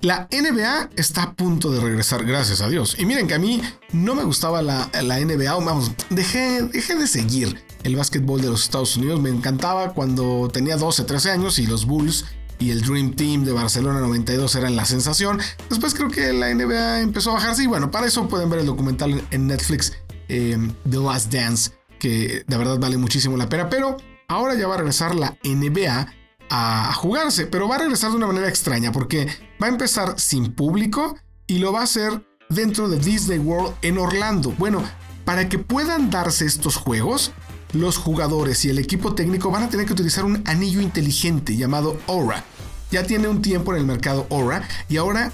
La 0.02 0.28
NBA 0.32 0.90
está 0.98 1.24
a 1.24 1.34
punto 1.34 1.72
de 1.72 1.80
regresar, 1.80 2.26
gracias 2.26 2.60
a 2.60 2.68
Dios. 2.68 2.98
Y 3.00 3.06
miren 3.06 3.26
que 3.26 3.36
a 3.36 3.40
mí 3.40 3.62
no 3.94 4.16
me 4.16 4.26
gustaba 4.26 4.62
la, 4.62 4.90
la 5.02 5.18
NBA, 5.18 5.54
vamos, 5.56 5.94
dejé, 6.10 6.62
dejé 6.64 6.96
de 6.96 7.08
seguir 7.08 7.73
el 7.84 7.96
básquetbol 7.96 8.42
de 8.42 8.50
los 8.50 8.64
Estados 8.64 8.98
Unidos. 8.98 9.22
Me 9.22 9.30
encantaba 9.30 9.94
cuando 9.94 10.50
tenía 10.52 10.78
12, 10.78 11.04
13 11.04 11.32
años 11.32 11.60
y 11.60 11.68
los 11.68 11.86
Bulls 11.86 12.26
y 12.60 12.72
el 12.72 12.82
Dream 12.82 13.14
Team 13.14 13.44
de 13.44 13.52
Barcelona 13.52 14.00
92 14.00 14.56
eran 14.56 14.76
la 14.76 14.86
sensación. 14.86 15.40
Después 15.70 15.94
creo 15.94 16.10
que 16.10 16.34
la 16.34 16.54
NBA 16.54 17.02
empezó 17.02 17.32
a 17.32 17.34
bajarse 17.36 17.64
y 17.64 17.68
bueno, 17.68 17.92
para 17.92 18.08
eso 18.08 18.28
pueden 18.28 18.50
ver 18.50 18.60
el 18.60 18.66
documental 18.66 19.22
en 19.32 19.48
Netflix 19.48 19.94
eh, 20.30 20.58
The 20.90 20.98
Last 20.98 21.32
Dance, 21.32 21.72
que 22.00 22.44
de 22.48 22.58
verdad 22.58 22.78
vale 22.80 22.98
muchísimo 22.98 23.38
la 23.38 23.50
pena. 23.50 23.70
Pero 23.70 23.98
ahora 24.28 24.56
ya 24.56 24.68
va 24.68 24.76
a 24.76 24.78
regresar 24.78 25.16
la 25.16 25.38
NBA 25.44 26.08
a 26.50 26.94
jugarse, 26.94 27.48
pero 27.48 27.68
va 27.68 27.76
a 27.76 27.80
regresar 27.80 28.12
de 28.12 28.18
una 28.18 28.28
manera 28.28 28.48
extraña 28.48 28.92
porque 28.92 29.28
va 29.62 29.68
a 29.68 29.70
empezar 29.70 30.20
sin 30.20 30.54
público 30.54 31.18
y 31.48 31.58
lo 31.58 31.74
va 31.74 31.82
a 31.82 31.84
hacer 31.84 32.26
dentro 32.50 32.88
de 32.88 33.00
Disney 33.00 33.40
World 33.40 33.76
en 33.82 33.98
Orlando. 33.98 34.52
Bueno, 34.58 34.84
para 35.26 35.50
que 35.50 35.58
puedan 35.58 36.10
darse 36.10 36.46
estos 36.46 36.76
juegos, 36.76 37.32
los 37.74 37.98
jugadores 37.98 38.64
y 38.66 38.70
el 38.70 38.80
equipo 38.80 39.14
técnico 39.16 39.52
van 39.52 39.64
a 39.64 39.70
tener 39.70 39.86
que 39.86 39.94
utilizar 39.94 40.24
un 40.24 40.44
anillo 40.46 40.80
inteligente 40.80 41.58
llamado 41.58 42.00
Aura. 42.08 42.46
Ya 42.92 43.04
tiene 43.04 43.28
un 43.28 43.42
tiempo 43.42 43.74
en 43.74 43.80
el 43.80 43.86
mercado 43.86 44.28
Aura 44.30 44.68
y 44.88 44.98
ahora 44.98 45.32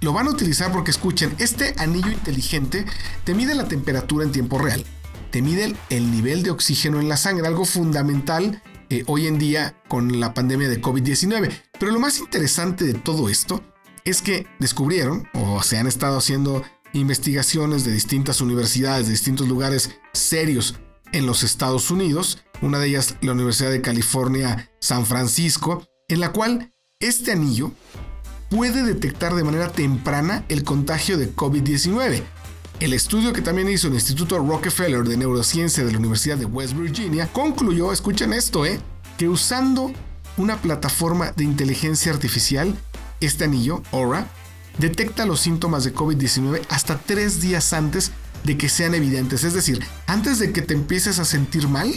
lo 0.00 0.12
van 0.12 0.26
a 0.26 0.30
utilizar 0.30 0.70
porque 0.70 0.90
escuchen, 0.90 1.34
este 1.38 1.74
anillo 1.78 2.10
inteligente 2.10 2.84
te 3.24 3.34
mide 3.34 3.54
la 3.54 3.68
temperatura 3.68 4.24
en 4.24 4.32
tiempo 4.32 4.58
real, 4.58 4.84
te 5.30 5.40
mide 5.40 5.74
el 5.88 6.10
nivel 6.10 6.42
de 6.42 6.50
oxígeno 6.50 7.00
en 7.00 7.08
la 7.08 7.16
sangre, 7.16 7.46
algo 7.46 7.64
fundamental 7.64 8.62
eh, 8.90 9.04
hoy 9.06 9.26
en 9.26 9.38
día 9.38 9.76
con 9.88 10.20
la 10.20 10.34
pandemia 10.34 10.68
de 10.68 10.80
COVID-19. 10.80 11.50
Pero 11.78 11.92
lo 11.92 12.00
más 12.00 12.18
interesante 12.18 12.84
de 12.84 12.94
todo 12.94 13.28
esto 13.28 13.62
es 14.04 14.22
que 14.22 14.46
descubrieron, 14.58 15.28
o 15.34 15.62
se 15.62 15.78
han 15.78 15.86
estado 15.86 16.18
haciendo 16.18 16.62
investigaciones 16.92 17.84
de 17.84 17.92
distintas 17.92 18.40
universidades, 18.40 19.06
de 19.06 19.12
distintos 19.12 19.48
lugares 19.48 19.90
serios 20.12 20.76
en 21.12 21.26
los 21.26 21.42
Estados 21.42 21.90
Unidos, 21.90 22.38
una 22.60 22.78
de 22.78 22.88
ellas 22.88 23.16
la 23.20 23.32
Universidad 23.32 23.70
de 23.70 23.82
California, 23.82 24.70
San 24.80 25.06
Francisco, 25.06 25.86
en 26.08 26.20
la 26.20 26.32
cual 26.32 26.72
este 27.00 27.32
anillo 27.32 27.72
puede 28.50 28.82
detectar 28.82 29.34
de 29.34 29.44
manera 29.44 29.70
temprana 29.70 30.44
el 30.48 30.64
contagio 30.64 31.18
de 31.18 31.34
COVID-19. 31.34 32.22
El 32.80 32.92
estudio 32.92 33.32
que 33.32 33.42
también 33.42 33.68
hizo 33.68 33.88
el 33.88 33.94
Instituto 33.94 34.38
Rockefeller 34.38 35.04
de 35.04 35.16
Neurociencia 35.16 35.84
de 35.84 35.92
la 35.92 35.98
Universidad 35.98 36.36
de 36.36 36.44
West 36.44 36.74
Virginia 36.74 37.28
concluyó, 37.32 37.92
escuchen 37.92 38.32
esto, 38.32 38.64
eh, 38.64 38.80
que 39.16 39.28
usando 39.28 39.92
una 40.36 40.56
plataforma 40.62 41.32
de 41.32 41.44
inteligencia 41.44 42.12
artificial, 42.12 42.74
este 43.20 43.44
anillo, 43.44 43.82
Aura, 43.90 44.28
detecta 44.78 45.26
los 45.26 45.40
síntomas 45.40 45.84
de 45.84 45.92
COVID-19 45.92 46.62
hasta 46.68 46.98
tres 46.98 47.40
días 47.40 47.72
antes 47.72 48.12
de 48.48 48.56
que 48.56 48.70
sean 48.70 48.94
evidentes. 48.94 49.44
Es 49.44 49.52
decir, 49.52 49.84
antes 50.06 50.38
de 50.38 50.52
que 50.52 50.62
te 50.62 50.72
empieces 50.72 51.18
a 51.18 51.26
sentir 51.26 51.68
mal, 51.68 51.92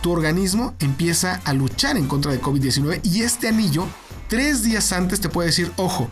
tu 0.00 0.12
organismo 0.12 0.74
empieza 0.78 1.42
a 1.44 1.52
luchar 1.52 1.98
en 1.98 2.08
contra 2.08 2.32
de 2.32 2.40
COVID-19 2.40 3.00
y 3.02 3.20
este 3.20 3.48
anillo, 3.48 3.86
tres 4.28 4.62
días 4.62 4.92
antes 4.92 5.20
te 5.20 5.28
puede 5.28 5.48
decir, 5.48 5.70
ojo, 5.76 6.08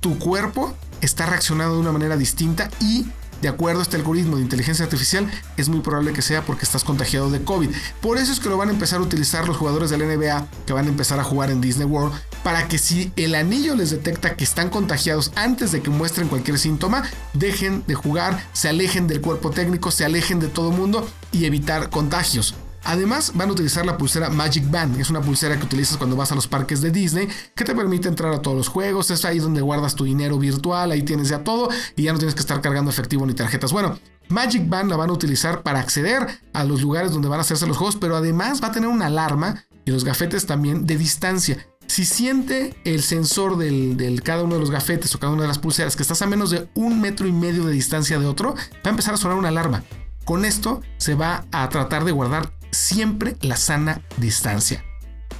tu 0.00 0.18
cuerpo 0.18 0.74
está 1.02 1.24
reaccionando 1.24 1.76
de 1.76 1.82
una 1.82 1.92
manera 1.92 2.16
distinta 2.16 2.68
y 2.80 3.06
de 3.46 3.50
acuerdo 3.50 3.78
a 3.78 3.82
este 3.84 3.96
algoritmo 3.96 4.36
de 4.36 4.42
inteligencia 4.42 4.84
artificial, 4.84 5.30
es 5.56 5.68
muy 5.68 5.78
probable 5.78 6.12
que 6.12 6.20
sea 6.20 6.42
porque 6.42 6.64
estás 6.64 6.82
contagiado 6.82 7.30
de 7.30 7.44
COVID. 7.44 7.70
Por 8.00 8.18
eso 8.18 8.32
es 8.32 8.40
que 8.40 8.48
lo 8.48 8.56
van 8.56 8.70
a 8.70 8.72
empezar 8.72 8.98
a 8.98 9.02
utilizar 9.02 9.46
los 9.46 9.56
jugadores 9.56 9.88
de 9.88 9.98
la 9.98 10.04
NBA 10.04 10.48
que 10.66 10.72
van 10.72 10.86
a 10.86 10.88
empezar 10.88 11.20
a 11.20 11.24
jugar 11.24 11.52
en 11.52 11.60
Disney 11.60 11.86
World 11.86 12.12
para 12.42 12.66
que 12.66 12.76
si 12.76 13.12
el 13.14 13.36
anillo 13.36 13.76
les 13.76 13.90
detecta 13.90 14.34
que 14.34 14.42
están 14.42 14.68
contagiados 14.68 15.30
antes 15.36 15.70
de 15.70 15.80
que 15.80 15.90
muestren 15.90 16.26
cualquier 16.26 16.58
síntoma, 16.58 17.04
dejen 17.34 17.84
de 17.86 17.94
jugar, 17.94 18.44
se 18.52 18.68
alejen 18.68 19.06
del 19.06 19.20
cuerpo 19.20 19.50
técnico, 19.50 19.92
se 19.92 20.04
alejen 20.04 20.40
de 20.40 20.48
todo 20.48 20.72
mundo 20.72 21.08
y 21.30 21.44
evitar 21.44 21.88
contagios. 21.88 22.56
Además, 22.86 23.32
van 23.34 23.48
a 23.48 23.52
utilizar 23.52 23.84
la 23.84 23.98
pulsera 23.98 24.30
Magic 24.30 24.70
Band. 24.70 25.00
Es 25.00 25.10
una 25.10 25.20
pulsera 25.20 25.58
que 25.58 25.64
utilizas 25.64 25.96
cuando 25.96 26.14
vas 26.14 26.30
a 26.30 26.36
los 26.36 26.46
parques 26.46 26.80
de 26.80 26.90
Disney, 26.90 27.28
que 27.54 27.64
te 27.64 27.74
permite 27.74 28.08
entrar 28.08 28.32
a 28.32 28.40
todos 28.40 28.56
los 28.56 28.68
juegos. 28.68 29.10
Es 29.10 29.24
ahí 29.24 29.40
donde 29.40 29.60
guardas 29.60 29.96
tu 29.96 30.04
dinero 30.04 30.38
virtual, 30.38 30.92
ahí 30.92 31.02
tienes 31.02 31.28
ya 31.28 31.42
todo 31.42 31.68
y 31.96 32.04
ya 32.04 32.12
no 32.12 32.18
tienes 32.18 32.34
que 32.34 32.40
estar 32.40 32.60
cargando 32.60 32.90
efectivo 32.90 33.26
ni 33.26 33.34
tarjetas. 33.34 33.72
Bueno, 33.72 33.98
Magic 34.28 34.68
Band 34.68 34.90
la 34.90 34.96
van 34.96 35.10
a 35.10 35.12
utilizar 35.12 35.62
para 35.62 35.80
acceder 35.80 36.26
a 36.52 36.64
los 36.64 36.80
lugares 36.80 37.10
donde 37.10 37.28
van 37.28 37.38
a 37.38 37.42
hacerse 37.42 37.66
los 37.66 37.76
juegos, 37.76 37.96
pero 37.96 38.16
además 38.16 38.62
va 38.62 38.68
a 38.68 38.72
tener 38.72 38.88
una 38.88 39.06
alarma 39.06 39.64
y 39.84 39.90
los 39.90 40.04
gafetes 40.04 40.46
también 40.46 40.86
de 40.86 40.96
distancia. 40.96 41.66
Si 41.86 42.04
siente 42.04 42.74
el 42.84 43.02
sensor 43.02 43.56
del, 43.56 44.20
cada 44.22 44.42
uno 44.42 44.54
de 44.54 44.60
los 44.60 44.70
gafetes 44.70 45.14
o 45.14 45.18
cada 45.18 45.32
una 45.32 45.42
de 45.42 45.48
las 45.48 45.58
pulseras 45.58 45.96
que 45.96 46.02
estás 46.02 46.22
a 46.22 46.26
menos 46.26 46.50
de 46.50 46.68
un 46.74 47.00
metro 47.00 47.26
y 47.26 47.32
medio 47.32 47.64
de 47.64 47.72
distancia 47.72 48.18
de 48.18 48.26
otro, 48.26 48.54
va 48.54 48.80
a 48.84 48.90
empezar 48.90 49.14
a 49.14 49.16
sonar 49.16 49.38
una 49.38 49.48
alarma. 49.48 49.84
Con 50.24 50.44
esto 50.44 50.82
se 50.96 51.14
va 51.14 51.44
a 51.52 51.68
tratar 51.68 52.04
de 52.04 52.10
guardar 52.10 52.52
siempre 52.76 53.36
la 53.40 53.56
sana 53.56 54.02
distancia. 54.18 54.84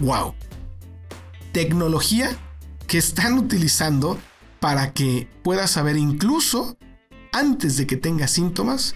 ¡Wow! 0.00 0.35
Tecnología 1.52 2.31
que 2.87 2.99
están 2.99 3.38
utilizando 3.38 4.19
para 4.61 4.93
que 4.93 5.28
puedas 5.43 5.71
saber 5.71 5.97
incluso 5.97 6.76
antes 7.33 7.76
de 7.76 7.87
que 7.87 7.97
tengas 7.97 8.31
síntomas 8.31 8.95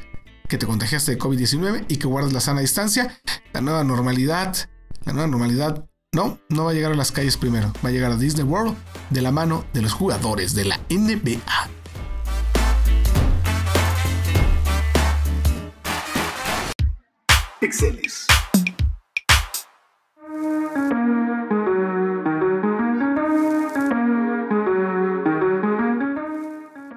que 0.49 0.59
te 0.59 0.67
contagiaste 0.67 1.13
de 1.13 1.19
COVID-19 1.19 1.85
y 1.89 1.97
que 1.97 2.07
guardes 2.07 2.33
la 2.33 2.41
sana 2.41 2.61
distancia. 2.61 3.21
La 3.53 3.61
nueva 3.61 3.85
normalidad, 3.85 4.57
la 5.05 5.13
nueva 5.13 5.29
normalidad, 5.29 5.87
no, 6.13 6.41
no 6.49 6.65
va 6.65 6.73
a 6.73 6.75
llegar 6.75 6.93
a 6.93 6.97
las 6.97 7.13
calles 7.13 7.37
primero, 7.37 7.73
va 7.85 7.91
a 7.91 7.93
llegar 7.93 8.11
a 8.11 8.17
Disney 8.17 8.45
World 8.45 8.77
de 9.11 9.23
la 9.23 9.31
mano 9.31 9.65
de 9.73 9.83
los 9.83 9.93
jugadores 9.93 10.55
de 10.55 10.65
la 10.65 10.81
NBA. 10.91 11.80
Pixeles. 17.61 18.27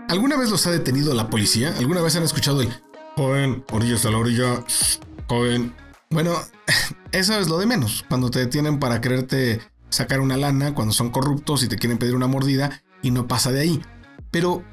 ¿Alguna 0.08 0.38
vez 0.38 0.50
los 0.50 0.66
ha 0.66 0.72
detenido 0.72 1.14
la 1.14 1.30
policía? 1.30 1.76
¿Alguna 1.78 2.02
vez 2.02 2.16
han 2.16 2.24
escuchado 2.24 2.62
el 2.62 2.70
joven, 3.18 3.66
orillas 3.74 4.06
a 4.06 4.12
la 4.12 4.20
orilla, 4.20 4.64
joven? 5.28 5.76
Bueno, 6.10 6.34
eso 7.12 7.38
es 7.38 7.50
lo 7.50 7.58
de 7.58 7.66
menos. 7.66 8.06
Cuando 8.08 8.32
te 8.32 8.40
detienen 8.40 8.80
para 8.80 9.02
quererte 9.02 9.60
sacar 9.90 10.22
una 10.22 10.38
lana, 10.38 10.74
cuando 10.74 10.94
son 10.94 11.10
corruptos 11.10 11.64
y 11.64 11.68
te 11.68 11.76
quieren 11.76 11.98
pedir 11.98 12.16
una 12.16 12.28
mordida 12.28 12.84
y 13.02 13.12
no 13.12 13.28
pasa 13.28 13.52
de 13.52 13.60
ahí. 13.60 13.82
Pero 14.32 14.64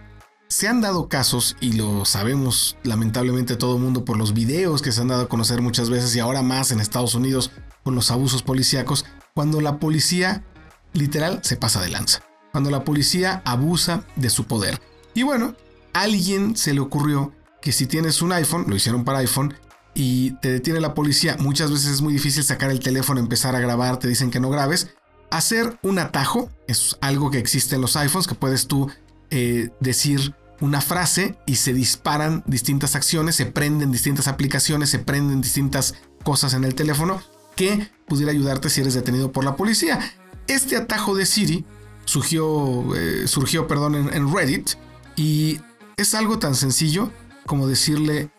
se 0.50 0.66
han 0.66 0.80
dado 0.80 1.09
casos, 1.09 1.57
y 1.61 1.75
lo 1.75 2.04
sabemos 2.04 2.76
lamentablemente 2.83 3.54
todo 3.54 3.76
el 3.76 3.83
mundo 3.83 4.04
por 4.04 4.16
los 4.16 4.35
videos 4.35 4.83
que 4.83 4.90
se 4.90 5.00
han 5.00 5.07
dado 5.07 5.23
a 5.23 5.28
conocer 5.28 5.62
muchas 5.62 5.90
veces 5.90 6.14
y 6.16 6.19
ahora 6.19 6.42
más 6.42 6.73
en 6.73 6.80
Estados 6.80 7.14
Unidos 7.14 7.52
con 7.85 7.95
los 7.95 8.11
abusos 8.11 8.42
policíacos, 8.42 9.07
cuando 9.33 9.61
la 9.61 9.78
policía 9.78 10.45
literal 10.92 11.38
se 11.45 11.57
pasa 11.57 11.80
de 11.80 11.88
lanza, 11.88 12.25
cuando 12.50 12.69
la 12.69 12.85
policía 12.85 13.42
abusa 13.45 14.04
de 14.16 14.28
su 14.28 14.47
poder. 14.47 14.80
Y 15.14 15.23
bueno, 15.23 15.54
a 15.92 16.02
alguien 16.02 16.57
se 16.57 16.75
le 16.75 16.80
ocurrió 16.80 17.33
que 17.62 17.71
si 17.71 17.87
tienes 17.87 18.21
un 18.21 18.33
iPhone, 18.33 18.64
lo 18.66 18.75
hicieron 18.75 19.04
para 19.04 19.19
iPhone, 19.19 19.54
y 19.95 20.33
te 20.40 20.50
detiene 20.50 20.80
la 20.80 20.95
policía, 20.95 21.37
muchas 21.38 21.71
veces 21.71 21.92
es 21.92 22.02
muy 22.02 22.12
difícil 22.12 22.42
sacar 22.42 22.73
el 22.73 22.80
teléfono, 22.80 23.21
empezar 23.21 23.54
a 23.54 23.61
grabar, 23.61 23.99
te 23.99 24.09
dicen 24.09 24.33
que 24.33 24.40
no 24.40 24.50
grabes, 24.50 24.88
hacer 25.30 25.78
un 25.83 26.00
atajo, 26.00 26.50
es 26.66 26.97
algo 27.00 27.30
que 27.30 27.38
existe 27.38 27.76
en 27.76 27.83
los 27.83 27.95
iPhones, 27.95 28.26
que 28.26 28.35
puedes 28.35 28.66
tú 28.66 28.90
eh, 29.30 29.71
decir 29.78 30.35
una 30.61 30.81
frase 30.81 31.37
y 31.47 31.57
se 31.57 31.73
disparan 31.73 32.43
distintas 32.47 32.95
acciones, 32.95 33.37
se 33.37 33.47
prenden 33.47 33.93
distintas 33.93 34.29
aplicaciones, 34.29 34.90
se 34.90 34.99
prenden 34.99 35.40
distintas 35.40 35.95
cosas 36.23 36.55
en 36.55 36.64
el 36.64 36.75
teléfono 36.75 37.23
que 37.57 37.90
pudiera 38.07 38.33
ayudarte 38.33 38.71
si 38.71 38.81
eres 38.81 38.95
detenido 38.95 39.33
por 39.33 39.45
la 39.45 39.57
policía. 39.57 39.99
Este 40.47 40.76
atajo 40.76 41.14
de 41.14 41.26
Siri 41.26 41.64
surgió, 42.05 42.95
eh, 42.97 43.26
surgió 43.26 43.67
perdón, 43.67 43.95
en, 43.95 44.35
Reddit 44.35 44.71
y 45.17 45.61
es 45.97 46.14
algo 46.14 46.38
tan 46.38 46.55
sencillo 46.55 47.11
como 47.47 47.67
decirle, 47.67 48.31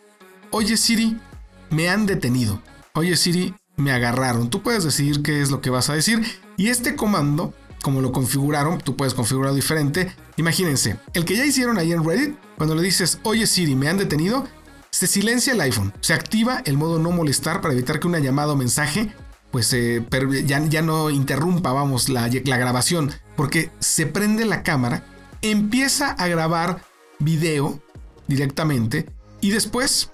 oye 0.50 0.76
Siri, 0.76 1.18
me 1.70 1.88
han 1.88 2.06
detenido. 2.06 2.62
Oye 2.94 3.16
Siri, 3.16 3.54
me 3.76 3.92
agarraron. 3.92 4.50
Tú 4.50 4.62
puedes 4.62 4.84
decidir 4.84 5.22
qué 5.22 5.40
es 5.40 5.50
lo 5.50 5.60
que 5.60 5.70
vas 5.70 5.88
a 5.90 5.94
decir 5.94 6.22
y 6.56 6.68
este 6.68 6.96
comando 6.96 7.54
como 7.82 8.00
lo 8.00 8.12
configuraron, 8.12 8.78
tú 8.78 8.96
puedes 8.96 9.14
configurarlo 9.14 9.54
diferente. 9.54 10.14
Imagínense, 10.36 10.96
el 11.12 11.24
que 11.24 11.36
ya 11.36 11.44
hicieron 11.44 11.78
ahí 11.78 11.92
en 11.92 12.04
Reddit, 12.04 12.36
cuando 12.56 12.74
le 12.74 12.82
dices, 12.82 13.18
oye 13.24 13.46
Siri, 13.46 13.74
me 13.74 13.88
han 13.88 13.98
detenido, 13.98 14.46
se 14.90 15.06
silencia 15.06 15.52
el 15.52 15.60
iPhone, 15.60 15.92
se 16.00 16.14
activa 16.14 16.62
el 16.64 16.76
modo 16.76 16.98
no 16.98 17.10
molestar 17.10 17.60
para 17.60 17.74
evitar 17.74 18.00
que 18.00 18.06
una 18.06 18.18
llamada 18.18 18.52
o 18.52 18.56
mensaje 18.56 19.12
pues 19.52 19.70
eh, 19.74 20.04
ya, 20.46 20.64
ya, 20.64 20.82
no 20.82 21.10
interrumpa, 21.10 21.72
vamos, 21.72 22.08
la, 22.08 22.28
la 22.44 22.56
grabación, 22.56 23.12
porque 23.36 23.70
se 23.80 24.06
prende 24.06 24.46
la 24.46 24.62
cámara, 24.62 25.04
empieza 25.42 26.10
a 26.12 26.26
grabar 26.26 26.82
video 27.18 27.80
directamente 28.26 29.10
y 29.42 29.50
después 29.50 30.10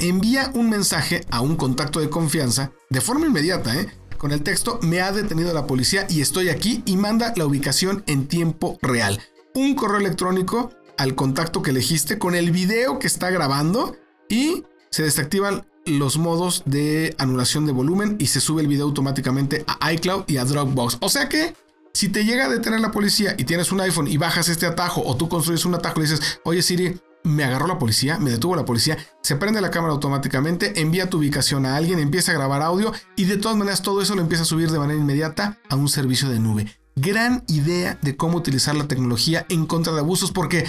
envía 0.00 0.50
un 0.54 0.70
mensaje 0.70 1.24
a 1.30 1.40
un 1.40 1.56
contacto 1.56 2.00
de 2.00 2.10
confianza 2.10 2.72
de 2.90 3.00
forma 3.00 3.26
inmediata, 3.26 3.78
¿eh? 3.78 3.88
Con 4.24 4.32
el 4.32 4.42
texto 4.42 4.78
me 4.80 5.02
ha 5.02 5.12
detenido 5.12 5.52
la 5.52 5.66
policía 5.66 6.06
y 6.08 6.22
estoy 6.22 6.48
aquí 6.48 6.82
y 6.86 6.96
manda 6.96 7.34
la 7.36 7.44
ubicación 7.44 8.02
en 8.06 8.26
tiempo 8.26 8.78
real. 8.80 9.20
un 9.54 9.74
correo 9.74 9.98
electrónico 10.00 10.70
al 10.96 11.14
contacto 11.14 11.60
que 11.60 11.72
elegiste 11.72 12.18
con 12.18 12.34
el 12.34 12.50
video 12.50 12.98
que 12.98 13.06
está 13.06 13.28
grabando 13.28 13.94
y 14.30 14.64
se 14.88 15.02
desactivan 15.02 15.66
los 15.84 16.16
modos 16.16 16.62
de 16.64 17.14
anulación 17.18 17.66
de 17.66 17.72
volumen 17.72 18.16
y 18.18 18.28
se 18.28 18.40
sube 18.40 18.62
el 18.62 18.68
video 18.68 18.86
automáticamente 18.86 19.62
a 19.66 19.92
iCloud 19.92 20.24
y 20.26 20.38
a 20.38 20.46
Dropbox. 20.46 20.96
O 21.02 21.10
sea 21.10 21.28
que 21.28 21.54
si 21.92 22.08
te 22.08 22.24
llega 22.24 22.46
a 22.46 22.48
detener 22.48 22.80
la 22.80 22.92
policía 22.92 23.34
y 23.36 23.44
tienes 23.44 23.72
un 23.72 23.82
iPhone 23.82 24.08
y 24.08 24.16
bajas 24.16 24.48
este 24.48 24.64
atajo 24.64 25.02
o 25.04 25.18
tú 25.18 25.28
construyes 25.28 25.66
un 25.66 25.74
atajo 25.74 26.00
y 26.00 26.04
dices, 26.04 26.40
oye 26.44 26.62
Siri, 26.62 26.98
me 27.24 27.42
agarró 27.42 27.66
la 27.66 27.78
policía, 27.78 28.18
me 28.18 28.30
detuvo 28.30 28.54
la 28.54 28.64
policía, 28.64 28.98
se 29.22 29.36
prende 29.36 29.60
la 29.60 29.70
cámara 29.70 29.94
automáticamente, 29.94 30.80
envía 30.80 31.10
tu 31.10 31.18
ubicación 31.18 31.66
a 31.66 31.76
alguien, 31.76 31.98
empieza 31.98 32.30
a 32.30 32.34
grabar 32.34 32.62
audio 32.62 32.92
y 33.16 33.24
de 33.24 33.38
todas 33.38 33.56
maneras 33.56 33.82
todo 33.82 34.02
eso 34.02 34.14
lo 34.14 34.20
empieza 34.20 34.42
a 34.42 34.46
subir 34.46 34.70
de 34.70 34.78
manera 34.78 35.00
inmediata 35.00 35.58
a 35.68 35.76
un 35.76 35.88
servicio 35.88 36.28
de 36.28 36.38
nube. 36.38 36.66
Gran 36.96 37.42
idea 37.48 37.98
de 38.02 38.16
cómo 38.16 38.36
utilizar 38.38 38.76
la 38.76 38.86
tecnología 38.86 39.46
en 39.48 39.66
contra 39.66 39.92
de 39.94 40.00
abusos 40.00 40.30
porque 40.30 40.66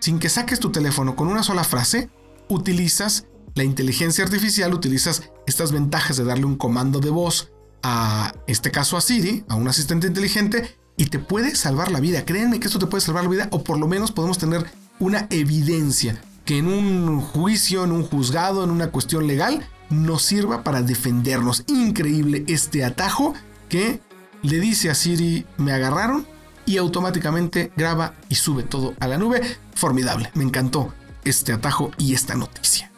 sin 0.00 0.18
que 0.18 0.28
saques 0.28 0.58
tu 0.58 0.72
teléfono 0.72 1.14
con 1.14 1.28
una 1.28 1.44
sola 1.44 1.62
frase, 1.62 2.10
utilizas 2.48 3.26
la 3.54 3.64
inteligencia 3.64 4.24
artificial, 4.24 4.74
utilizas 4.74 5.30
estas 5.46 5.72
ventajas 5.72 6.16
de 6.16 6.24
darle 6.24 6.46
un 6.46 6.56
comando 6.56 7.00
de 7.00 7.10
voz 7.10 7.52
a 7.82 8.32
este 8.46 8.70
caso 8.70 8.96
a 8.96 9.00
Siri, 9.00 9.44
a 9.48 9.54
un 9.54 9.68
asistente 9.68 10.06
inteligente, 10.06 10.76
y 10.96 11.06
te 11.06 11.18
puede 11.18 11.54
salvar 11.54 11.90
la 11.90 12.00
vida. 12.00 12.24
Créanme 12.24 12.60
que 12.60 12.66
esto 12.66 12.78
te 12.78 12.86
puede 12.86 13.00
salvar 13.00 13.24
la 13.24 13.30
vida, 13.30 13.48
o 13.50 13.62
por 13.62 13.78
lo 13.78 13.86
menos 13.86 14.12
podemos 14.12 14.38
tener 14.38 14.66
una 15.02 15.26
evidencia 15.30 16.22
que 16.44 16.58
en 16.58 16.68
un 16.68 17.20
juicio, 17.20 17.82
en 17.82 17.90
un 17.90 18.04
juzgado, 18.04 18.62
en 18.62 18.70
una 18.70 18.92
cuestión 18.92 19.26
legal, 19.26 19.66
nos 19.90 20.22
sirva 20.22 20.62
para 20.62 20.80
defendernos. 20.80 21.64
Increíble 21.66 22.44
este 22.46 22.84
atajo 22.84 23.34
que 23.68 24.00
le 24.42 24.60
dice 24.60 24.90
a 24.90 24.94
Siri, 24.94 25.44
me 25.56 25.72
agarraron, 25.72 26.24
y 26.66 26.76
automáticamente 26.76 27.72
graba 27.76 28.14
y 28.28 28.36
sube 28.36 28.62
todo 28.62 28.94
a 29.00 29.08
la 29.08 29.18
nube. 29.18 29.42
Formidable, 29.74 30.30
me 30.34 30.44
encantó 30.44 30.94
este 31.24 31.52
atajo 31.52 31.90
y 31.98 32.14
esta 32.14 32.36
noticia. 32.36 32.92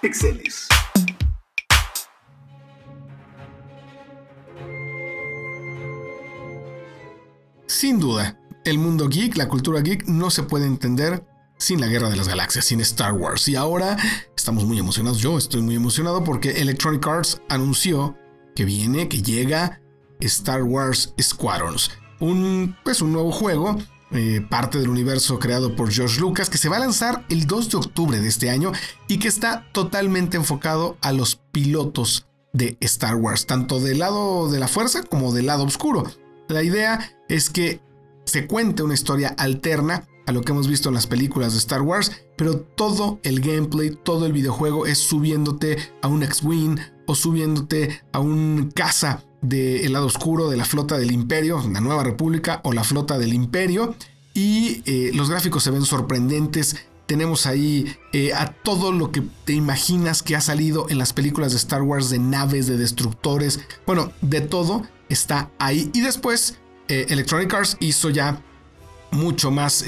Pixeles. 0.00 0.68
Sin 7.66 7.98
duda, 7.98 8.38
el 8.64 8.78
mundo 8.78 9.08
geek, 9.08 9.36
la 9.36 9.48
cultura 9.48 9.80
geek, 9.80 10.06
no 10.06 10.30
se 10.30 10.44
puede 10.44 10.66
entender 10.66 11.24
sin 11.58 11.80
la 11.80 11.88
Guerra 11.88 12.10
de 12.10 12.16
las 12.16 12.28
Galaxias, 12.28 12.64
sin 12.64 12.80
Star 12.80 13.12
Wars. 13.12 13.48
Y 13.48 13.56
ahora 13.56 13.96
estamos 14.36 14.64
muy 14.64 14.78
emocionados. 14.78 15.18
Yo 15.18 15.36
estoy 15.36 15.62
muy 15.62 15.74
emocionado 15.74 16.22
porque 16.22 16.60
Electronic 16.60 17.06
Arts 17.06 17.42
anunció 17.48 18.16
que 18.54 18.64
viene, 18.64 19.08
que 19.08 19.22
llega 19.22 19.80
Star 20.20 20.62
Wars 20.62 21.12
Squadrons. 21.20 21.90
Un, 22.20 22.76
pues, 22.84 23.02
un 23.02 23.12
nuevo 23.12 23.32
juego 23.32 23.76
eh, 24.12 24.46
parte 24.48 24.78
del 24.78 24.88
universo 24.88 25.40
creado 25.40 25.74
por 25.74 25.90
George 25.90 26.20
Lucas, 26.20 26.48
que 26.48 26.58
se 26.58 26.68
va 26.68 26.76
a 26.76 26.80
lanzar 26.80 27.26
el 27.28 27.46
2 27.46 27.70
de 27.70 27.76
octubre 27.78 28.20
de 28.20 28.28
este 28.28 28.50
año 28.50 28.70
y 29.08 29.18
que 29.18 29.26
está 29.26 29.66
totalmente 29.72 30.36
enfocado 30.36 30.96
a 31.00 31.12
los 31.12 31.36
pilotos 31.50 32.26
de 32.52 32.76
Star 32.80 33.16
Wars, 33.16 33.46
tanto 33.46 33.80
del 33.80 33.98
lado 33.98 34.48
de 34.48 34.60
la 34.60 34.68
fuerza 34.68 35.02
como 35.02 35.32
del 35.32 35.46
lado 35.46 35.64
oscuro. 35.64 36.04
La 36.48 36.62
idea 36.62 37.12
es 37.28 37.50
que 37.50 37.80
se 38.24 38.46
cuente 38.46 38.82
una 38.82 38.94
historia 38.94 39.34
alterna 39.38 40.06
a 40.26 40.32
lo 40.32 40.42
que 40.42 40.52
hemos 40.52 40.68
visto 40.68 40.88
en 40.88 40.94
las 40.94 41.06
películas 41.06 41.52
de 41.52 41.58
Star 41.58 41.82
Wars, 41.82 42.12
pero 42.36 42.58
todo 42.58 43.20
el 43.22 43.40
gameplay, 43.40 43.96
todo 44.02 44.26
el 44.26 44.32
videojuego 44.32 44.86
es 44.86 44.98
subiéndote 44.98 45.78
a 46.02 46.08
un 46.08 46.22
X-Wing 46.22 46.78
o 47.06 47.14
subiéndote 47.14 48.02
a 48.12 48.18
un 48.18 48.72
caza 48.74 49.22
del 49.40 49.92
lado 49.92 50.06
oscuro 50.06 50.50
de 50.50 50.56
la 50.56 50.64
flota 50.64 50.98
del 50.98 51.12
imperio, 51.12 51.62
la 51.72 51.80
nueva 51.80 52.02
república 52.02 52.60
o 52.64 52.72
la 52.72 52.84
flota 52.84 53.18
del 53.18 53.32
imperio. 53.32 53.94
Y 54.34 54.82
eh, 54.84 55.12
los 55.14 55.30
gráficos 55.30 55.62
se 55.62 55.70
ven 55.70 55.84
sorprendentes. 55.84 56.76
Tenemos 57.06 57.46
ahí 57.46 57.96
eh, 58.12 58.34
a 58.34 58.52
todo 58.52 58.90
lo 58.90 59.12
que 59.12 59.22
te 59.44 59.52
imaginas 59.52 60.22
que 60.22 60.34
ha 60.34 60.40
salido 60.40 60.86
en 60.90 60.98
las 60.98 61.12
películas 61.12 61.52
de 61.52 61.58
Star 61.58 61.82
Wars, 61.82 62.10
de 62.10 62.18
naves, 62.18 62.66
de 62.66 62.76
destructores. 62.76 63.60
Bueno, 63.86 64.12
de 64.20 64.40
todo 64.40 64.82
está 65.08 65.50
ahí. 65.58 65.90
Y 65.94 66.00
después 66.00 66.58
eh, 66.88 67.06
Electronic 67.08 67.52
Arts 67.54 67.76
hizo 67.80 68.10
ya 68.10 68.42
mucho 69.10 69.50
más 69.50 69.84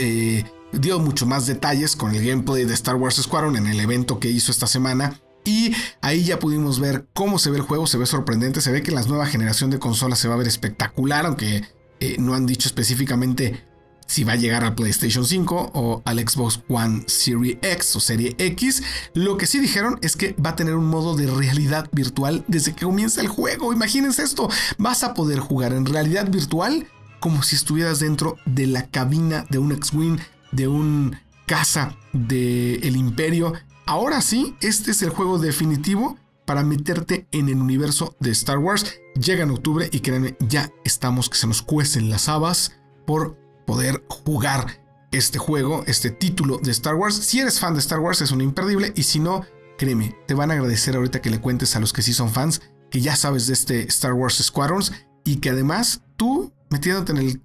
dio 0.73 0.99
mucho 1.01 1.27
más 1.27 1.47
detalles 1.47 1.97
con 1.97 2.15
el 2.15 2.25
gameplay 2.25 2.65
de 2.65 2.75
Star 2.75 2.95
Wars 2.95 3.17
Squadron 3.17 3.57
en 3.57 3.67
el 3.67 3.81
evento 3.81 4.21
que 4.21 4.31
hizo 4.31 4.53
esta 4.53 4.67
semana 4.67 5.19
y 5.49 5.75
ahí 6.03 6.25
ya 6.25 6.39
pudimos 6.39 6.79
ver 6.79 7.07
cómo 7.15 7.39
se 7.39 7.51
ve 7.51 7.57
el 7.57 7.63
juego, 7.63 7.87
se 7.87 7.97
ve 7.97 8.05
sorprendente, 8.05 8.61
se 8.61 8.71
ve 8.71 8.83
que 8.83 8.93
la 8.93 9.03
nueva 9.03 9.27
generación 9.27 9.71
de 9.71 9.79
consolas 9.79 10.19
se 10.19 10.29
va 10.29 10.35
a 10.35 10.39
ver 10.39 10.47
espectacular, 10.47 11.25
aunque 11.25 11.65
eh, 12.01 12.17
no 12.19 12.35
han 12.35 12.47
dicho 12.47 12.69
específicamente 12.69 13.65
si 14.09 14.25
va 14.25 14.33
a 14.33 14.37
llegar 14.37 14.65
al 14.65 14.75
PlayStation 14.75 15.25
5 15.25 15.71
o 15.75 16.03
al 16.05 16.19
Xbox 16.19 16.61
One 16.69 17.05
Series 17.07 17.59
X 17.63 17.95
o 17.95 18.01
Serie 18.01 18.35
X. 18.37 18.83
Lo 19.15 19.37
que 19.37 19.47
sí 19.47 19.61
dijeron 19.61 20.01
es 20.03 20.17
que 20.17 20.35
va 20.45 20.51
a 20.51 20.57
tener 20.57 20.75
un 20.75 20.87
modo 20.87 21.15
de 21.15 21.29
realidad 21.29 21.89
virtual 21.93 22.45
desde 22.49 22.75
que 22.75 22.85
comienza 22.85 23.21
el 23.21 23.29
juego. 23.29 23.73
Imagínense 23.73 24.25
esto, 24.25 24.51
vas 24.77 25.05
a 25.05 25.15
poder 25.15 25.39
jugar 25.39 25.73
en 25.73 25.87
realidad 25.87 26.29
virtual 26.29 26.89
como 27.21 27.45
si 27.45 27.55
estuvieras 27.55 28.01
dentro 28.01 28.35
de 28.47 28.67
la 28.67 28.89
cabina 28.89 29.47
de 29.51 29.59
un 29.59 29.71
X-Wing, 29.71 30.19
de 30.51 30.67
un 30.67 31.17
casa 31.47 31.97
del 32.13 32.97
imperio 32.97 33.55
Ahora 33.89 34.21
sí, 34.21 34.55
este 34.61 34.91
es 34.91 35.01
el 35.01 35.09
juego 35.09 35.39
definitivo 35.39 36.19
para 36.45 36.63
meterte 36.63 37.27
en 37.33 37.49
el 37.49 37.57
universo 37.57 38.15
de 38.21 38.33
Star 38.33 38.59
Wars. 38.59 39.01
Llega 39.15 39.45
en 39.45 39.51
octubre 39.51 39.89
y 39.91 40.01
créanme, 40.01 40.37
ya 40.41 40.71
estamos 40.85 41.31
que 41.31 41.39
se 41.39 41.47
nos 41.47 41.63
cuecen 41.63 42.11
las 42.11 42.29
habas 42.29 42.77
por 43.07 43.39
poder 43.69 44.03
jugar 44.09 44.81
este 45.13 45.39
juego, 45.39 45.85
este 45.87 46.11
título 46.11 46.57
de 46.57 46.71
Star 46.71 46.95
Wars. 46.95 47.15
Si 47.15 47.39
eres 47.39 47.61
fan 47.61 47.75
de 47.75 47.81
Star 47.81 48.01
Wars 48.01 48.23
es 48.23 48.31
un 48.31 48.41
imperdible 48.41 48.95
y 48.97 49.03
si 49.03 49.21
no, 49.21 49.45
créeme, 49.77 50.17
te 50.27 50.33
van 50.33 50.51
a 50.51 50.55
agradecer 50.55 50.97
ahorita 50.97 51.21
que 51.21 51.29
le 51.29 51.39
cuentes 51.39 51.77
a 51.77 51.81
los 51.81 51.93
que 51.93 52.01
sí 52.01 52.15
son 52.15 52.31
fans 52.31 52.63
que 52.91 53.03
ya 53.03 53.15
sabes 53.15 53.47
de 53.47 53.53
este 53.53 53.83
Star 53.89 54.15
Wars 54.15 54.37
Squadrons 54.43 54.95
y 55.23 55.37
que 55.37 55.51
además 55.51 56.01
tú 56.17 56.51
metiéndote 56.71 57.13
en 57.13 57.19
el 57.19 57.43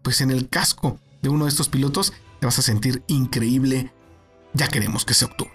pues 0.00 0.22
en 0.22 0.30
el 0.30 0.48
casco 0.48 0.98
de 1.20 1.28
uno 1.28 1.44
de 1.44 1.50
estos 1.50 1.68
pilotos 1.68 2.14
te 2.40 2.46
vas 2.46 2.58
a 2.58 2.62
sentir 2.62 3.02
increíble. 3.06 3.92
Ya 4.54 4.68
queremos 4.68 5.04
que 5.04 5.12
sea 5.12 5.28
octubre. 5.28 5.52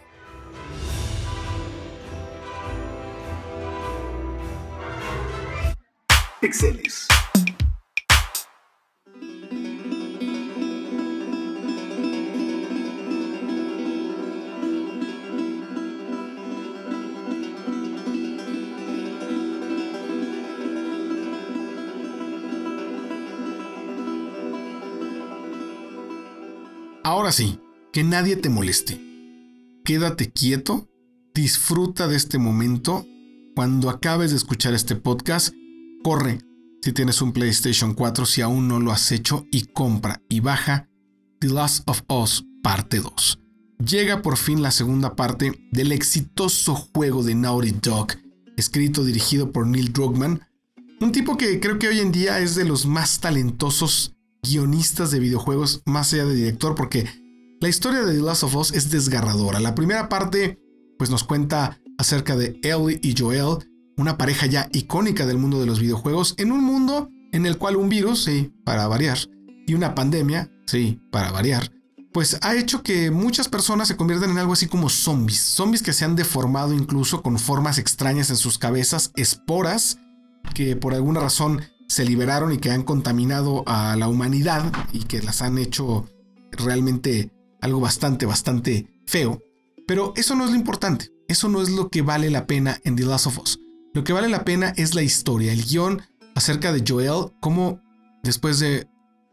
Pixeles. 6.40 7.08
Ahora 27.04 27.32
sí, 27.32 27.60
que 27.92 28.04
nadie 28.04 28.36
te 28.36 28.50
moleste. 28.50 29.02
Quédate 29.84 30.32
quieto, 30.32 30.88
disfruta 31.34 32.08
de 32.08 32.16
este 32.16 32.38
momento. 32.38 33.06
Cuando 33.56 33.90
acabes 33.90 34.32
de 34.32 34.38
escuchar 34.38 34.74
este 34.74 34.96
podcast, 34.96 35.54
Corre 36.04 36.40
si 36.82 36.94
tienes 36.94 37.22
un 37.22 37.32
PlayStation 37.32 37.94
4 37.94 38.26
si 38.26 38.42
aún 38.42 38.68
no 38.68 38.80
lo 38.80 38.92
has 38.92 39.12
hecho 39.12 39.46
y 39.52 39.66
compra 39.66 40.22
y 40.30 40.40
baja 40.40 40.90
The 41.40 41.50
Last 41.50 41.88
of 41.88 42.02
Us 42.08 42.46
parte 42.64 43.00
2. 43.00 43.40
Llega 43.86 44.22
por 44.22 44.38
fin 44.38 44.62
la 44.62 44.72
segunda 44.72 45.16
parte 45.16 45.68
del 45.72 45.92
exitoso 45.92 46.76
juego 46.76 47.24
de 47.24 47.36
Naughty 47.36 47.72
Dog, 47.72 48.14
escrito 48.58 49.04
y 49.04 49.08
dirigido 49.08 49.52
por 49.52 49.68
Neil 49.68 49.94
Druckmann, 49.94 50.42
un 51.00 51.12
tipo 51.12 51.38
que 51.38 51.60
creo 51.60 51.78
que 51.78 51.88
hoy 51.88 52.00
en 52.00 52.12
día 52.12 52.40
es 52.40 52.56
de 52.56 52.66
los 52.66 52.86
más 52.86 53.20
talentosos 53.20 54.16
guionistas 54.44 55.12
de 55.12 55.20
videojuegos, 55.20 55.82
más 55.86 56.14
allá 56.14 56.26
de 56.26 56.36
director, 56.36 56.76
porque 56.76 57.06
la 57.60 57.70
historia 57.70 58.02
de 58.02 58.16
The 58.16 58.22
Last 58.22 58.44
of 58.44 58.56
Us 58.56 58.72
es 58.72 58.90
desgarradora. 58.90 59.60
La 59.60 59.76
primera 59.76 60.10
parte 60.10 60.60
pues 60.98 61.10
nos 61.10 61.24
cuenta 61.24 61.80
acerca 61.98 62.36
de 62.36 62.60
Ellie 62.64 63.00
y 63.02 63.16
Joel, 63.18 63.58
una 63.98 64.18
pareja 64.18 64.46
ya 64.46 64.70
icónica 64.72 65.26
del 65.26 65.38
mundo 65.38 65.60
de 65.60 65.66
los 65.66 65.80
videojuegos, 65.80 66.36
en 66.38 66.52
un 66.52 66.64
mundo 66.64 67.10
en 67.32 67.46
el 67.46 67.58
cual 67.58 67.76
un 67.76 67.90
virus, 67.90 68.24
sí, 68.24 68.54
para 68.66 68.88
variar, 68.88 69.18
y 69.66 69.74
una 69.74 69.96
pandemia, 69.96 70.52
sí, 70.66 71.00
para 71.12 71.32
variar, 71.32 71.72
pues 72.14 72.38
ha 72.42 72.56
hecho 72.56 72.84
que 72.84 73.10
muchas 73.10 73.48
personas 73.48 73.88
se 73.88 73.96
conviertan 73.96 74.32
en 74.32 74.38
algo 74.38 74.54
así 74.54 74.68
como 74.68 74.90
zombies, 74.90 75.40
zombies 75.40 75.82
que 75.82 75.94
se 75.94 76.04
han 76.04 76.16
deformado 76.16 76.74
incluso 76.74 77.22
con 77.22 77.40
formas 77.40 77.78
extrañas 77.78 78.30
en 78.30 78.36
sus 78.36 78.58
cabezas, 78.58 79.12
esporas, 79.16 79.98
que 80.54 80.76
por 80.76 80.94
alguna 80.94 81.22
razón 81.22 81.62
se 81.92 82.06
liberaron 82.06 82.54
y 82.54 82.58
que 82.58 82.72
han 82.72 82.84
contaminado 82.84 83.64
a 83.68 83.98
la 83.98 84.08
humanidad 84.08 84.72
y 84.94 85.00
que 85.00 85.22
las 85.22 85.42
han 85.42 85.58
hecho 85.58 86.08
realmente 86.54 87.34
algo 87.60 87.82
bastante, 87.82 88.26
bastante 88.26 88.88
feo. 89.06 89.42
Pero 89.86 90.14
eso 90.16 90.34
no 90.36 90.46
es 90.46 90.52
lo 90.52 90.56
importante, 90.56 91.12
eso 91.28 91.50
no 91.50 91.62
es 91.62 91.70
lo 91.70 91.90
que 91.90 92.02
vale 92.02 92.30
la 92.30 92.48
pena 92.48 92.80
en 92.86 92.96
The 92.96 93.04
Last 93.04 93.28
of 93.28 93.40
Us. 93.40 93.60
Lo 93.94 94.06
que 94.06 94.14
vale 94.14 94.30
la 94.30 94.46
pena 94.46 94.74
es 94.78 94.96
la 94.96 95.02
historia, 95.02 95.52
el 95.52 95.66
guion 95.66 96.02
acerca 96.34 96.72
de 96.72 96.82
Joel, 96.88 97.34
cómo 97.42 97.82
después 98.24 98.60
de 98.60 98.88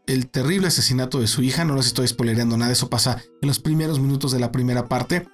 el 0.05 0.27
terrible 0.29 0.67
asesinato 0.67 1.21
de 1.21 1.27
su 1.27 1.41
hija, 1.41 1.63
no 1.63 1.77
les 1.77 1.85
estoy 1.85 2.09
spoilereando 2.09 2.57
nada, 2.57 2.73
eso 2.73 2.89
pasa 2.89 3.23
en 3.41 3.47
los 3.47 3.59
primeros 3.59 4.01
minutos 4.01 4.33
de 4.33 4.39
la 4.39 4.51
primera 4.51 4.89
parte, 4.89 5.25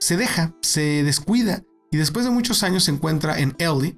se 0.00 0.18
deja, 0.18 0.54
se 0.60 1.02
descuida 1.02 1.62
y 1.90 1.96
después 1.96 2.26
de 2.26 2.30
muchos 2.30 2.62
años 2.62 2.84
se 2.84 2.90
encuentra 2.90 3.38
en 3.38 3.56
Ellie 3.58 3.96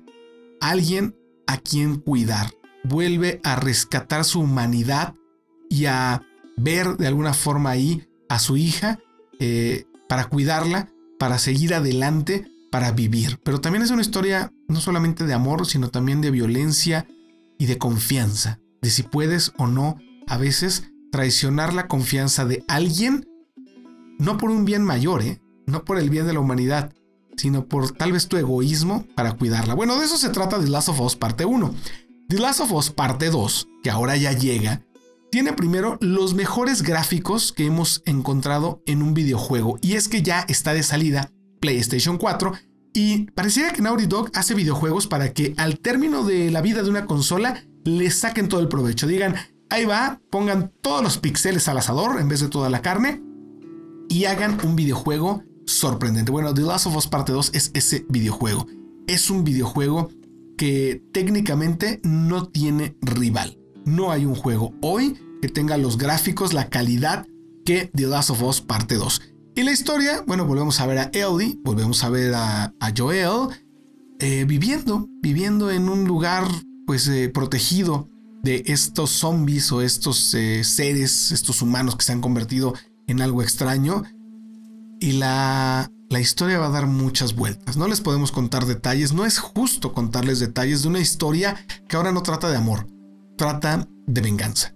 alguien 0.61 1.17
a 1.49 1.57
quien 1.57 1.97
cuidar. 1.97 2.60
Vuelve 2.85 3.41
a 3.45 3.57
rescatar 3.57 4.25
su 4.25 4.41
humanidad 4.41 5.15
y 5.69 5.87
a 5.87 6.23
ver 6.57 6.97
de 6.97 7.07
alguna 7.07 7.35
forma 7.35 7.71
ahí 7.71 8.09
a 8.29 8.39
su 8.39 8.57
hija 8.57 8.99
eh, 9.39 9.85
para 10.09 10.27
cuidarla, 10.27 10.89
para 11.19 11.39
seguir 11.39 11.75
adelante, 11.75 12.47
para 12.71 12.93
vivir. 12.93 13.41
Pero 13.43 13.61
también 13.61 13.83
es 13.83 13.91
una 13.91 14.03
historia 14.03 14.53
no 14.69 14.81
solamente 14.81 15.25
de 15.27 15.35
amor, 15.35 15.67
sino 15.67 15.91
también 15.91 16.21
de 16.21 16.31
violencia 16.31 17.07
y 17.59 17.67
de 17.67 17.79
confianza, 17.79 18.61
de 18.81 18.91
si 18.91 19.03
puedes 19.03 19.53
o 19.59 19.67
no 19.67 19.99
a 20.27 20.37
veces 20.37 20.85
traicionar 21.11 21.75
la 21.75 21.89
confianza 21.89 22.45
de 22.45 22.65
alguien, 22.69 23.29
no 24.19 24.39
por 24.39 24.51
un 24.51 24.65
bien 24.65 24.83
mayor, 24.83 25.23
¿eh? 25.23 25.41
no 25.67 25.85
por 25.85 25.99
el 25.99 26.11
bien 26.11 26.27
de 26.27 26.33
la 26.33 26.41
humanidad, 26.41 26.93
sino 27.37 27.67
por 27.67 27.91
tal 27.93 28.13
vez 28.13 28.29
tu 28.29 28.37
egoísmo 28.37 29.07
para 29.15 29.33
cuidarla. 29.33 29.75
Bueno, 29.75 29.99
de 29.99 30.05
eso 30.05 30.17
se 30.17 30.29
trata 30.29 30.61
The 30.61 30.69
Last 30.69 30.89
of 30.89 31.01
Us 31.01 31.17
parte 31.17 31.45
1. 31.45 31.75
The 32.31 32.39
Last 32.39 32.61
of 32.61 32.71
Us 32.71 32.91
parte 32.91 33.29
2, 33.29 33.67
que 33.83 33.91
ahora 33.91 34.17
ya 34.17 34.31
llega, 34.31 34.85
tiene 35.33 35.53
primero 35.53 35.99
los 36.01 36.33
mejores 36.33 36.83
gráficos 36.83 37.53
que 37.53 37.67
hemos 37.67 38.05
encontrado 38.07 38.85
en 38.87 39.03
un 39.03 39.15
videojuego. 39.15 39.81
Y 39.83 39.95
es 39.95 40.07
que 40.07 40.23
ya 40.23 40.47
está 40.47 40.73
de 40.73 40.85
salida 40.85 41.33
PlayStation 41.59 42.19
4 42.19 42.53
y 42.95 43.33
pareciera 43.33 43.73
que 43.73 43.83
Naughty 43.83 44.07
Dog 44.07 44.31
hace 44.35 44.55
videojuegos 44.55 45.09
para 45.09 45.33
que 45.33 45.55
al 45.57 45.81
término 45.81 46.23
de 46.23 46.53
la 46.53 46.63
vida 46.63 46.85
de 46.85 46.91
una 46.91 47.07
consola 47.07 47.65
le 47.83 48.09
saquen 48.13 48.49
todo 48.49 48.61
el 48.61 48.69
provecho. 48.69 49.09
Digan, 49.09 49.35
ahí 49.69 49.85
va, 49.85 50.21
pongan 50.31 50.73
todos 50.83 51.03
los 51.03 51.19
píxeles 51.19 51.67
al 51.67 51.79
asador 51.79 52.21
en 52.21 52.29
vez 52.29 52.39
de 52.39 52.49
toda 52.49 52.71
la 52.71 52.81
carne 52.81 53.25
y 54.09 54.27
hagan 54.27 54.57
un 54.63 54.77
videojuego 54.77 55.43
sorprendente. 55.67 56.31
Bueno, 56.31 56.55
The 56.55 56.63
Last 56.63 56.87
of 56.87 56.97
Us 56.97 57.09
Parte 57.09 57.33
2 57.33 57.51
es 57.55 57.73
ese 57.75 58.07
videojuego. 58.09 58.69
Es 59.09 59.31
un 59.31 59.43
videojuego 59.43 60.11
que 60.61 61.03
técnicamente 61.15 62.03
no 62.05 62.51
tiene 62.51 62.95
rival. 63.01 63.59
No 63.87 64.11
hay 64.13 64.27
un 64.27 64.35
juego 64.35 64.75
hoy 64.83 65.19
que 65.41 65.49
tenga 65.49 65.79
los 65.79 65.97
gráficos, 65.97 66.53
la 66.53 66.69
calidad 66.69 67.27
que 67.65 67.91
The 67.95 68.07
Last 68.07 68.29
of 68.29 68.43
Us 68.43 68.61
Parte 68.61 68.97
2. 68.97 69.23
Y 69.57 69.63
la 69.63 69.73
historia, 69.73 70.23
bueno, 70.27 70.45
volvemos 70.45 70.79
a 70.79 70.87
ver 70.87 70.99
a 70.99 71.11
Ellie, 71.15 71.59
volvemos 71.65 72.05
a 72.05 72.11
ver 72.11 72.35
a, 72.35 72.75
Joel 72.95 73.49
eh, 74.19 74.45
viviendo, 74.45 75.09
viviendo 75.23 75.71
en 75.71 75.89
un 75.89 76.05
lugar 76.05 76.47
pues 76.87 77.09
eh, 77.09 77.31
protegido 77.33 78.11
de 78.43 78.63
estos 78.67 79.09
zombies 79.09 79.73
o 79.73 79.81
estos 79.81 80.35
eh, 80.35 80.63
seres, 80.63 81.33
estos 81.33 81.63
humanos 81.63 81.97
que 81.97 82.05
se 82.05 82.13
han 82.13 82.21
convertido 82.21 82.75
en 83.07 83.23
algo 83.23 83.41
extraño 83.41 84.03
y 85.01 85.13
la, 85.13 85.91
la 86.11 86.19
historia 86.19 86.59
va 86.59 86.67
a 86.67 86.71
dar 86.71 86.87
muchas 86.87 87.37
vueltas. 87.37 87.77
No 87.77 87.87
les 87.87 88.01
podemos 88.01 88.33
contar 88.33 88.67
detalles, 88.67 89.13
no 89.13 89.25
es 89.25 89.39
justo 89.39 89.95
contarles 89.95 90.41
detalles 90.41 90.83
de 90.83 90.89
una 90.89 90.99
historia 90.99 91.57
que 91.89 91.97
ahora 91.97 92.11
no 92.13 92.23
trata 92.23 92.51
de 92.51 92.57
amor, 92.57 92.89
trata 93.39 93.89
de 94.07 94.21
venganza 94.21 94.75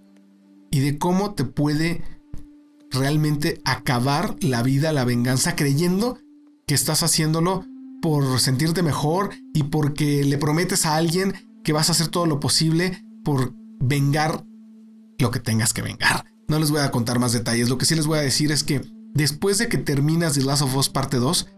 y 0.71 0.79
de 0.79 0.97
cómo 0.97 1.35
te 1.35 1.45
puede 1.45 2.03
realmente 2.91 3.61
acabar 3.65 4.37
la 4.41 4.63
vida, 4.63 4.93
la 4.93 5.05
venganza, 5.05 5.57
creyendo 5.57 6.19
que 6.69 6.75
estás 6.75 7.03
haciéndolo 7.03 7.65
por 8.01 8.39
sentirte 8.39 8.85
mejor 8.85 9.31
y 9.53 9.65
porque 9.65 10.25
le 10.25 10.39
prometes 10.39 10.87
a 10.87 10.95
alguien 10.95 11.35
que 11.65 11.73
vas 11.73 11.89
a 11.89 11.93
hacer 11.93 12.09
todo 12.09 12.27
lo 12.27 12.39
posible 12.39 13.05
por 13.25 13.55
vengar 13.81 14.47
lo 15.19 15.33
que 15.33 15.41
tengas 15.41 15.73
que 15.73 15.83
vengar. 15.83 16.27
No 16.47 16.61
les 16.61 16.71
voy 16.71 16.81
a 16.81 16.93
contar 16.93 17.19
más 17.19 17.33
detalles, 17.33 17.69
lo 17.69 17.79
que 17.79 17.87
sí 17.87 17.97
les 17.97 18.07
voy 18.07 18.19
a 18.19 18.23
decir 18.23 18.53
es 18.53 18.63
que 18.63 18.94
después 19.15 19.59
de 19.59 19.69
que 19.69 19.79
terminas 19.79 20.35
The 20.35 20.43
Last 20.43 20.63
of 20.63 20.77
Us 20.77 20.89
parte 20.89 21.17
2, 21.17 21.49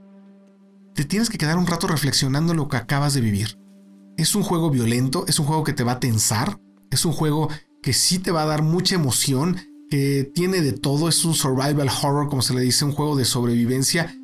te 0.95 1.05
tienes 1.05 1.29
que 1.29 1.39
quedar 1.39 1.59
un 1.59 1.67
rato 1.67 1.87
reflexionando 1.87 2.55
lo 2.55 2.69
que 2.69 2.77
acabas 2.77 3.15
de 3.15 3.21
vivir. 3.21 3.59
Es 4.17 4.35
un 4.35 4.43
juego 4.43 4.71
violento, 4.71 5.25
es 5.27 5.39
un 5.39 5.47
juego 5.47 5.65
que 5.65 5.73
te 5.73 5.85
va 5.85 5.93
a 5.93 6.01
tensar, 6.01 6.61
es 6.91 7.05
un 7.05 7.13
juego 7.13 7.49
que 7.83 7.93
sí 7.93 8.19
te 8.19 8.31
va 8.31 8.43
a 8.43 8.47
dar 8.47 8.63
mucha 8.63 8.95
emoción, 8.95 9.57
que 9.91 10.31
tiene 10.35 10.63
de 10.63 10.73
todo, 10.73 11.09
es 11.09 11.25
un 11.25 11.35
survival 11.35 11.89
horror, 12.03 12.29
como 12.29 12.43
se 12.43 12.55
le 12.55 12.61
dice, 12.61 12.85
un 12.85 12.93
juego 12.93 13.17
de 13.17 13.25
sobrevivencia 13.25 14.15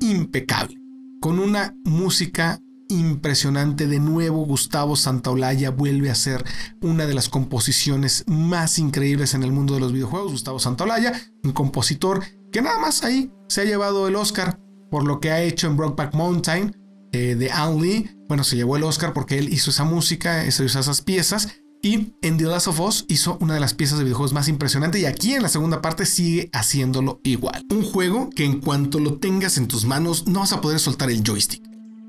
impecable, 0.00 0.76
con 1.20 1.38
una 1.38 1.74
música 1.84 2.60
impresionante. 2.88 3.86
De 3.86 3.98
nuevo, 4.00 4.44
Gustavo 4.46 4.96
Santaolalla 4.96 5.70
vuelve 5.70 6.10
a 6.10 6.14
ser 6.14 6.44
una 6.80 7.06
de 7.06 7.14
las 7.14 7.28
composiciones 7.28 8.24
más 8.26 8.78
increíbles 8.78 9.34
en 9.34 9.42
el 9.42 9.52
mundo 9.52 9.74
de 9.74 9.80
los 9.80 9.92
videojuegos. 9.92 10.32
Gustavo 10.32 10.58
Santaolalla, 10.58 11.12
un 11.44 11.52
compositor 11.52 12.22
que 12.52 12.62
nada 12.62 12.78
más 12.78 13.04
ahí 13.04 13.32
se 13.48 13.62
ha 13.62 13.64
llevado 13.64 14.08
el 14.08 14.16
Oscar 14.16 14.58
por 14.90 15.04
lo 15.04 15.20
que 15.20 15.30
ha 15.30 15.42
hecho 15.42 15.66
en 15.66 15.76
Brokeback 15.76 16.14
Mountain 16.14 16.76
eh, 17.12 17.34
de 17.36 17.50
Ang 17.50 17.80
Lee. 17.80 18.10
Bueno, 18.28 18.44
se 18.44 18.56
llevó 18.56 18.76
el 18.76 18.84
Oscar 18.84 19.12
porque 19.12 19.38
él 19.38 19.52
hizo 19.52 19.70
esa 19.70 19.84
música, 19.84 20.46
hizo 20.46 20.64
esas 20.64 21.02
piezas. 21.02 21.48
Y 21.82 22.14
en 22.20 22.36
The 22.36 22.44
Last 22.44 22.68
of 22.68 22.80
Us 22.80 23.06
hizo 23.08 23.38
una 23.40 23.54
de 23.54 23.60
las 23.60 23.72
piezas 23.72 23.98
de 23.98 24.04
videojuegos 24.04 24.34
más 24.34 24.48
impresionantes 24.48 25.00
y 25.00 25.06
aquí 25.06 25.32
en 25.32 25.42
la 25.42 25.48
segunda 25.48 25.80
parte 25.80 26.04
sigue 26.04 26.50
haciéndolo 26.52 27.20
igual. 27.24 27.64
Un 27.70 27.82
juego 27.82 28.28
que 28.28 28.44
en 28.44 28.60
cuanto 28.60 29.00
lo 29.00 29.16
tengas 29.18 29.56
en 29.56 29.66
tus 29.66 29.86
manos 29.86 30.26
no 30.26 30.40
vas 30.40 30.52
a 30.52 30.60
poder 30.60 30.78
soltar 30.78 31.10
el 31.10 31.22
joystick. 31.22 31.62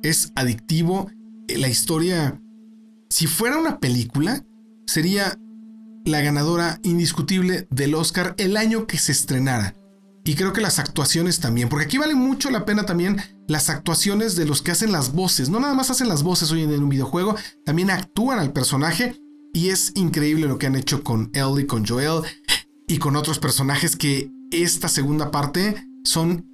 Es 0.04 0.34
adictivo. 0.36 1.10
Eh, 1.48 1.58
la 1.58 1.70
historia, 1.70 2.42
si 3.10 3.28
fuera 3.28 3.58
una 3.58 3.80
película, 3.80 4.44
sería 4.88 5.40
la 6.04 6.20
ganadora 6.20 6.80
indiscutible 6.84 7.68
del 7.70 7.96
Oscar 7.96 8.36
el 8.38 8.58
año 8.58 8.88
que 8.88 8.98
se 8.98 9.14
estrenara. 9.14 9.76
Y 10.24 10.36
creo 10.36 10.54
que 10.54 10.62
las 10.62 10.78
actuaciones 10.78 11.40
también, 11.40 11.68
porque 11.68 11.86
aquí 11.86 11.98
vale 11.98 12.14
mucho 12.14 12.52
la 12.52 12.64
pena 12.66 12.86
también 12.86 13.22
las 13.48 13.70
actuaciones 13.70 14.36
de 14.36 14.46
los 14.46 14.62
que 14.62 14.72
hacen 14.72 14.92
las 14.92 15.14
voces. 15.14 15.50
No 15.50 15.60
nada 15.60 15.74
más 15.74 15.90
hacen 15.90 16.08
las 16.08 16.22
voces 16.22 16.52
hoy 16.52 16.62
en 16.62 16.84
un 16.84 16.90
videojuego, 16.90 17.36
también 17.66 17.90
actúan 17.90 18.40
al 18.40 18.54
personaje. 18.54 19.20
Y 19.54 19.70
es 19.70 19.92
increíble 19.96 20.48
lo 20.48 20.58
que 20.58 20.68
han 20.68 20.76
hecho 20.76 21.04
con 21.04 21.30
Ellie, 21.34 21.68
con 21.68 21.86
Joel 21.86 22.22
y 22.88 23.00
con 23.00 23.16
otros 23.16 23.40
personajes 23.40 23.96
que 23.96 24.32
esta 24.52 24.88
segunda 24.88 25.32
parte 25.32 25.86
son 26.04 26.48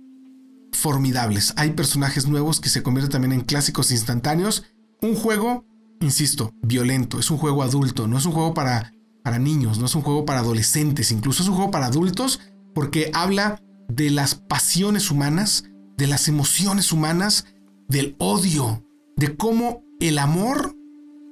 formidables. 0.71 1.53
Hay 1.57 1.71
personajes 1.71 2.27
nuevos 2.27 2.59
que 2.59 2.69
se 2.69 2.81
convierten 2.81 3.11
también 3.11 3.33
en 3.33 3.41
clásicos 3.41 3.91
instantáneos. 3.91 4.63
Un 5.01 5.15
juego, 5.15 5.65
insisto, 5.99 6.53
violento. 6.63 7.19
Es 7.19 7.29
un 7.29 7.37
juego 7.37 7.61
adulto, 7.63 8.07
no 8.07 8.17
es 8.17 8.25
un 8.25 8.31
juego 8.31 8.53
para, 8.53 8.93
para 9.23 9.37
niños, 9.37 9.77
no 9.77 9.85
es 9.85 9.93
un 9.93 10.01
juego 10.01 10.25
para 10.25 10.39
adolescentes, 10.39 11.11
incluso 11.11 11.43
es 11.43 11.49
un 11.49 11.55
juego 11.55 11.69
para 11.69 11.87
adultos 11.87 12.39
porque 12.77 13.09
habla 13.15 13.59
de 13.87 14.11
las 14.11 14.35
pasiones 14.35 15.09
humanas, 15.09 15.63
de 15.97 16.05
las 16.05 16.27
emociones 16.27 16.91
humanas, 16.91 17.47
del 17.87 18.15
odio, 18.19 18.85
de 19.15 19.35
cómo 19.35 19.83
el 19.99 20.19
amor, 20.19 20.77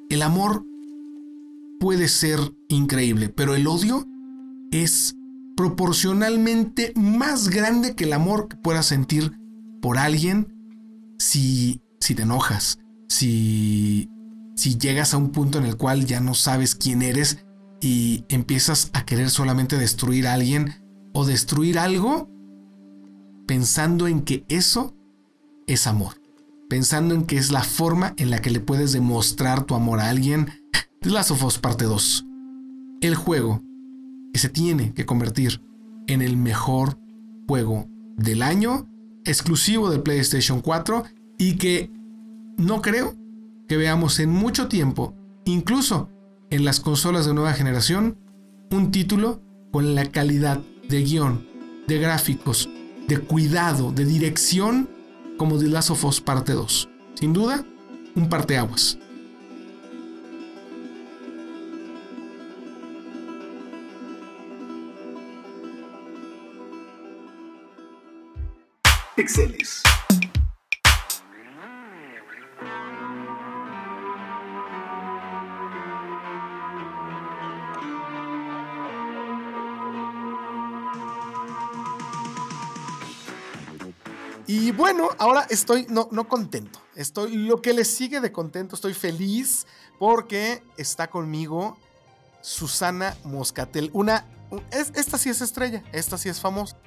el 0.10 0.24
amor 0.24 0.66
puede 1.80 2.08
ser 2.08 2.40
increíble, 2.68 3.30
pero 3.30 3.54
el 3.54 3.68
odio 3.68 4.08
es 4.72 5.18
proporcionalmente 5.56 6.94
más 6.96 7.50
grande 7.50 7.94
que 7.94 8.06
el 8.06 8.14
amor 8.14 8.48
que 8.48 8.58
puedas 8.58 8.88
sentir 8.88 9.32
por 9.84 10.00
alguien 10.00 10.52
si, 11.20 11.80
si 12.00 12.16
te 12.16 12.24
enojas, 12.24 12.80
si, 13.08 14.10
si 14.56 14.80
llegas 14.80 15.14
a 15.14 15.18
un 15.18 15.30
punto 15.30 15.60
en 15.60 15.66
el 15.66 15.78
cual 15.78 16.08
ya 16.08 16.22
no 16.22 16.34
sabes 16.34 16.74
quién 16.74 17.04
eres 17.04 17.46
y 17.82 18.26
empiezas 18.30 18.90
a 18.94 19.06
querer 19.06 19.30
solamente 19.30 19.78
destruir 19.78 20.26
a 20.26 20.34
alguien 20.34 20.84
o 21.16 21.26
destruir 21.26 21.80
algo 21.80 22.30
pensando 23.48 24.08
en 24.08 24.22
que 24.22 24.46
eso 24.50 24.94
es 25.66 25.88
amor. 25.88 26.22
Pensando 26.70 27.16
en 27.16 27.24
que 27.24 27.38
es 27.38 27.52
la 27.52 27.64
forma 27.64 28.14
en 28.18 28.30
la 28.30 28.42
que 28.42 28.50
le 28.50 28.60
puedes 28.60 28.92
demostrar 28.92 29.64
tu 29.64 29.76
amor 29.76 30.02
a 30.02 30.10
alguien. 30.10 30.50
Last 31.02 31.32
of 31.32 31.44
Us 31.44 31.58
parte 31.58 31.86
2. 31.86 32.26
El 33.00 33.16
juego 33.16 33.64
que 34.34 34.40
se 34.40 34.50
tiene 34.50 34.94
que 34.94 35.06
convertir 35.06 35.62
en 36.08 36.22
el 36.22 36.36
mejor 36.36 37.00
juego 37.48 37.88
del 38.18 38.42
año, 38.42 38.90
exclusivo 39.24 39.90
del 39.90 40.04
PlayStation 40.04 40.60
4 40.60 41.06
y 41.38 41.56
que 41.56 41.92
no 42.58 42.82
creo 42.82 43.16
que 43.70 43.78
veamos 43.78 44.20
en 44.20 44.32
mucho 44.32 44.68
tiempo, 44.68 45.16
incluso 45.46 46.10
en 46.50 46.66
las 46.66 46.82
consolas 46.82 47.26
de 47.26 47.34
nueva 47.34 47.54
generación, 47.54 48.18
un 48.70 48.92
título 48.92 49.42
con 49.72 49.96
la 49.96 50.06
calidad 50.08 50.62
de 50.90 51.04
guion, 51.04 51.48
de 51.88 52.00
gráficos, 52.00 52.70
de 53.08 53.20
cuidado, 53.20 53.92
de 53.92 54.06
dirección, 54.06 54.90
como 55.38 55.58
The 55.58 55.68
Last 55.68 55.92
of 55.92 56.04
Us 56.06 56.22
parte 56.22 56.54
2. 56.54 56.90
Sin 57.16 57.34
duda, 57.34 57.66
un 58.16 58.30
parteaguas. 58.30 58.98
Pixeles. 69.16 69.82
Y 84.48 84.72
bueno, 84.72 85.10
ahora 85.18 85.48
estoy 85.50 85.88
no, 85.90 86.08
no 86.12 86.28
contento. 86.28 86.80
Estoy 86.96 87.36
lo 87.36 87.62
que 87.62 87.74
le 87.74 87.84
sigue 87.84 88.20
de 88.20 88.32
contento. 88.32 88.76
Estoy 88.76 88.94
feliz 88.94 89.66
porque 89.98 90.64
está 90.78 91.08
conmigo 91.10 91.78
Susana 92.42 93.16
Moscatel. 93.24 93.90
Una. 93.94 94.26
esta 94.72 95.18
sí 95.18 95.30
es 95.30 95.42
estrella. 95.42 95.84
Esta 95.92 96.18
sí 96.18 96.30
es 96.30 96.40
famosa. 96.40 96.78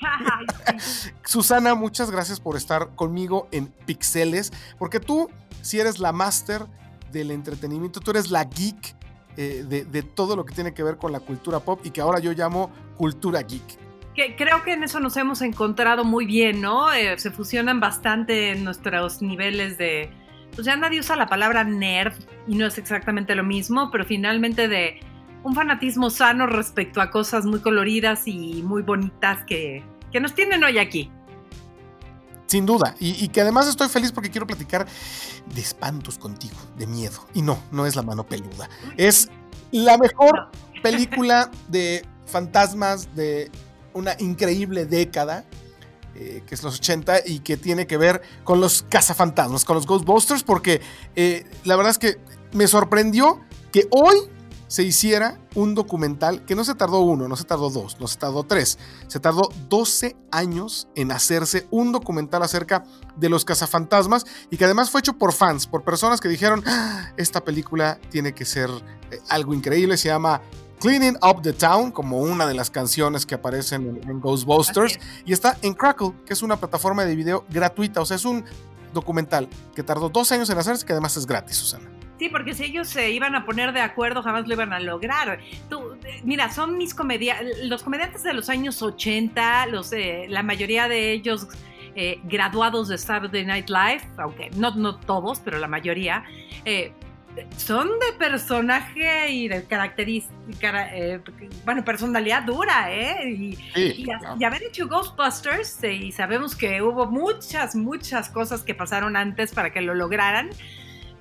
Susana, 1.24 1.74
muchas 1.74 2.10
gracias 2.10 2.40
por 2.40 2.56
estar 2.56 2.94
conmigo 2.96 3.46
en 3.52 3.68
Pixeles. 3.68 4.52
Porque 4.78 4.98
tú, 4.98 5.30
si 5.62 5.78
eres 5.78 6.00
la 6.00 6.12
máster 6.12 6.66
del 7.12 7.30
entretenimiento, 7.30 8.00
tú 8.00 8.10
eres 8.10 8.30
la 8.30 8.44
geek 8.44 8.96
eh, 9.36 9.64
de, 9.68 9.84
de 9.84 10.02
todo 10.02 10.34
lo 10.34 10.44
que 10.44 10.54
tiene 10.54 10.74
que 10.74 10.82
ver 10.82 10.96
con 10.96 11.12
la 11.12 11.20
cultura 11.20 11.60
pop 11.60 11.80
y 11.84 11.90
que 11.90 12.00
ahora 12.00 12.18
yo 12.18 12.32
llamo 12.32 12.70
cultura 12.96 13.42
geek 13.42 13.89
creo 14.36 14.62
que 14.62 14.72
en 14.72 14.82
eso 14.84 15.00
nos 15.00 15.16
hemos 15.16 15.42
encontrado 15.42 16.04
muy 16.04 16.26
bien, 16.26 16.60
¿no? 16.60 16.92
Eh, 16.92 17.18
se 17.18 17.30
fusionan 17.30 17.80
bastante 17.80 18.54
nuestros 18.56 19.22
niveles 19.22 19.78
de... 19.78 20.10
Pues 20.54 20.66
ya 20.66 20.76
nadie 20.76 21.00
usa 21.00 21.16
la 21.16 21.28
palabra 21.28 21.64
nerd 21.64 22.14
y 22.46 22.56
no 22.56 22.66
es 22.66 22.76
exactamente 22.76 23.34
lo 23.34 23.44
mismo, 23.44 23.90
pero 23.90 24.04
finalmente 24.04 24.66
de 24.68 25.00
un 25.44 25.54
fanatismo 25.54 26.10
sano 26.10 26.46
respecto 26.46 27.00
a 27.00 27.10
cosas 27.10 27.46
muy 27.46 27.60
coloridas 27.60 28.26
y 28.26 28.62
muy 28.62 28.82
bonitas 28.82 29.44
que, 29.44 29.84
que 30.12 30.20
nos 30.20 30.34
tienen 30.34 30.62
hoy 30.64 30.78
aquí. 30.78 31.10
Sin 32.46 32.66
duda, 32.66 32.96
y, 32.98 33.24
y, 33.24 33.28
que 33.28 33.42
además 33.42 33.68
estoy 33.68 33.88
feliz 33.88 34.10
porque 34.10 34.28
quiero 34.28 34.44
platicar 34.44 34.84
de 35.54 35.60
espantos 35.60 36.18
contigo, 36.18 36.56
de 36.76 36.88
miedo. 36.88 37.24
Y 37.32 37.42
no, 37.42 37.62
no 37.70 37.86
es 37.86 37.94
la 37.94 38.02
mano 38.02 38.24
peluda. 38.26 38.68
Es 38.96 39.30
la 39.70 39.96
mejor 39.96 40.50
película 40.82 41.48
de 41.68 42.04
fantasmas 42.26 43.14
de 43.14 43.52
una 43.94 44.14
increíble 44.18 44.86
década, 44.86 45.44
eh, 46.14 46.42
que 46.46 46.54
es 46.54 46.62
los 46.62 46.76
80, 46.76 47.20
y 47.26 47.40
que 47.40 47.56
tiene 47.56 47.86
que 47.86 47.96
ver 47.96 48.22
con 48.44 48.60
los 48.60 48.84
cazafantasmas, 48.88 49.64
con 49.64 49.76
los 49.76 49.86
Ghostbusters, 49.86 50.42
porque 50.42 50.80
eh, 51.16 51.44
la 51.64 51.76
verdad 51.76 51.90
es 51.90 51.98
que 51.98 52.18
me 52.52 52.66
sorprendió 52.66 53.40
que 53.72 53.86
hoy 53.90 54.16
se 54.70 54.84
hiciera 54.84 55.36
un 55.56 55.74
documental 55.74 56.44
que 56.44 56.54
no 56.54 56.64
se 56.64 56.76
tardó 56.76 57.00
uno, 57.00 57.26
no 57.26 57.34
se 57.34 57.42
tardó 57.42 57.70
dos, 57.70 57.98
no 57.98 58.06
se 58.06 58.16
tardó 58.16 58.44
tres, 58.44 58.78
se 59.08 59.18
tardó 59.18 59.48
12 59.68 60.16
años 60.30 60.86
en 60.94 61.10
hacerse 61.10 61.66
un 61.72 61.90
documental 61.90 62.44
acerca 62.44 62.84
de 63.16 63.28
los 63.28 63.44
cazafantasmas 63.44 64.24
y 64.48 64.56
que 64.56 64.64
además 64.64 64.88
fue 64.88 65.00
hecho 65.00 65.14
por 65.14 65.32
fans, 65.32 65.66
por 65.66 65.82
personas 65.82 66.20
que 66.20 66.28
dijeron, 66.28 66.62
ah, 66.66 67.12
esta 67.16 67.42
película 67.42 67.98
tiene 68.10 68.32
que 68.32 68.44
ser 68.44 68.70
eh, 69.10 69.18
algo 69.28 69.54
increíble, 69.54 69.96
se 69.96 70.06
llama 70.06 70.40
Cleaning 70.80 71.16
Up 71.22 71.42
the 71.42 71.52
Town, 71.52 71.92
como 71.92 72.20
una 72.20 72.46
de 72.46 72.54
las 72.54 72.70
canciones 72.70 73.26
que 73.26 73.34
aparecen 73.34 74.00
en, 74.02 74.20
Ghostbusters, 74.20 74.98
y 75.26 75.32
está 75.34 75.58
en 75.60 75.74
Crackle, 75.74 76.12
que 76.24 76.32
es 76.32 76.42
una 76.42 76.56
plataforma 76.56 77.04
de 77.04 77.14
video 77.14 77.44
gratuita, 77.50 78.00
o 78.00 78.06
sea, 78.06 78.16
es 78.16 78.24
un 78.24 78.44
documental 78.94 79.46
que 79.74 79.82
tardó 79.82 80.08
dos 80.08 80.32
años 80.32 80.48
en 80.48 80.56
hacerse, 80.56 80.86
que 80.86 80.92
además 80.92 81.16
es 81.18 81.26
gratis, 81.26 81.56
Susana. 81.56 81.84
Sí, 82.18 82.28
porque 82.28 82.54
si 82.54 82.64
ellos 82.64 82.88
se 82.88 83.10
iban 83.10 83.34
a 83.34 83.44
poner 83.44 83.72
de 83.72 83.80
acuerdo, 83.80 84.22
jamás 84.22 84.46
lo 84.46 84.54
iban 84.54 84.72
a 84.72 84.80
lograr. 84.80 85.40
mira, 86.24 86.50
son 86.50 86.76
mis 86.76 86.94
comediantes, 86.94 87.58
los 87.64 87.82
comediantes 87.82 88.22
de 88.22 88.32
los 88.32 88.48
años 88.48 88.82
80, 88.82 89.66
los, 89.66 89.92
eh, 89.92 90.26
la 90.28 90.42
mayoría 90.42 90.88
de 90.88 91.12
ellos 91.12 91.46
eh, 91.94 92.20
graduados 92.24 92.88
de 92.88 92.98
Saturday 92.98 93.44
Night 93.44 93.68
Live, 93.68 94.02
aunque 94.16 94.50
no, 94.50 94.74
no 94.74 94.96
todos, 94.96 95.40
pero 95.40 95.58
la 95.58 95.66
mayoría, 95.66 96.24
eh, 96.64 96.92
son 97.56 97.88
de 97.88 98.12
personaje 98.18 99.30
y 99.30 99.48
de 99.48 99.64
característica, 99.64 100.94
eh, 100.94 101.20
bueno, 101.64 101.84
personalidad 101.84 102.42
dura, 102.42 102.92
¿eh? 102.92 103.56
Y, 103.76 104.44
haber 104.44 104.62
hecho 104.64 104.88
Ghostbusters, 104.88 105.82
eh, 105.84 105.94
y 105.94 106.12
sabemos 106.12 106.56
que 106.56 106.82
hubo 106.82 107.06
muchas, 107.06 107.74
muchas 107.74 108.28
cosas 108.28 108.62
que 108.62 108.74
pasaron 108.74 109.16
antes 109.16 109.52
para 109.52 109.72
que 109.72 109.80
lo 109.80 109.94
lograran. 109.94 110.50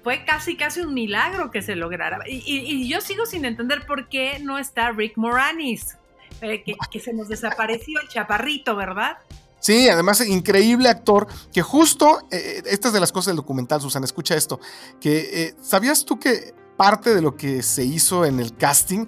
Fue 0.04 0.24
casi, 0.26 0.56
casi 0.56 0.82
un 0.82 0.94
milagro 0.94 1.52
que 1.52 1.62
se 1.62 1.76
lograra. 1.76 2.20
Y, 2.26 2.88
yo 2.88 3.02
sigo 3.02 3.26
sin 3.26 3.46
entender 3.46 3.86
por 3.86 4.08
qué 4.08 4.40
no 4.40 4.58
está 4.58 4.92
Rick 4.92 5.18
Moranis, 5.18 5.98
eh, 6.42 6.64
que, 6.64 6.76
que 6.92 7.00
se 7.00 7.14
nos 7.14 7.28
desapareció 7.28 8.00
el 8.02 8.08
chaparrito, 8.08 8.76
¿verdad? 8.76 9.18
Sí, 9.60 9.90
además 9.90 10.26
increíble 10.26 10.90
actor 10.90 11.28
que 11.52 11.62
justo, 11.62 12.20
eh, 12.32 12.64
esta 12.66 12.88
es 12.88 12.94
de 12.94 13.00
las 13.00 13.12
cosas 13.12 13.28
del 13.28 13.38
documental, 13.38 13.82
Susana, 13.82 14.06
escucha 14.06 14.36
esto, 14.36 14.60
que 15.00 15.30
eh, 15.34 15.56
¿sabías 15.62 16.06
tú 16.06 16.20
que 16.20 16.54
parte 16.78 17.14
de 17.14 17.22
lo 17.22 17.36
que 17.36 17.62
se 17.62 17.84
hizo 17.84 18.24
en 18.24 18.40
el 18.40 18.56
casting, 18.56 19.06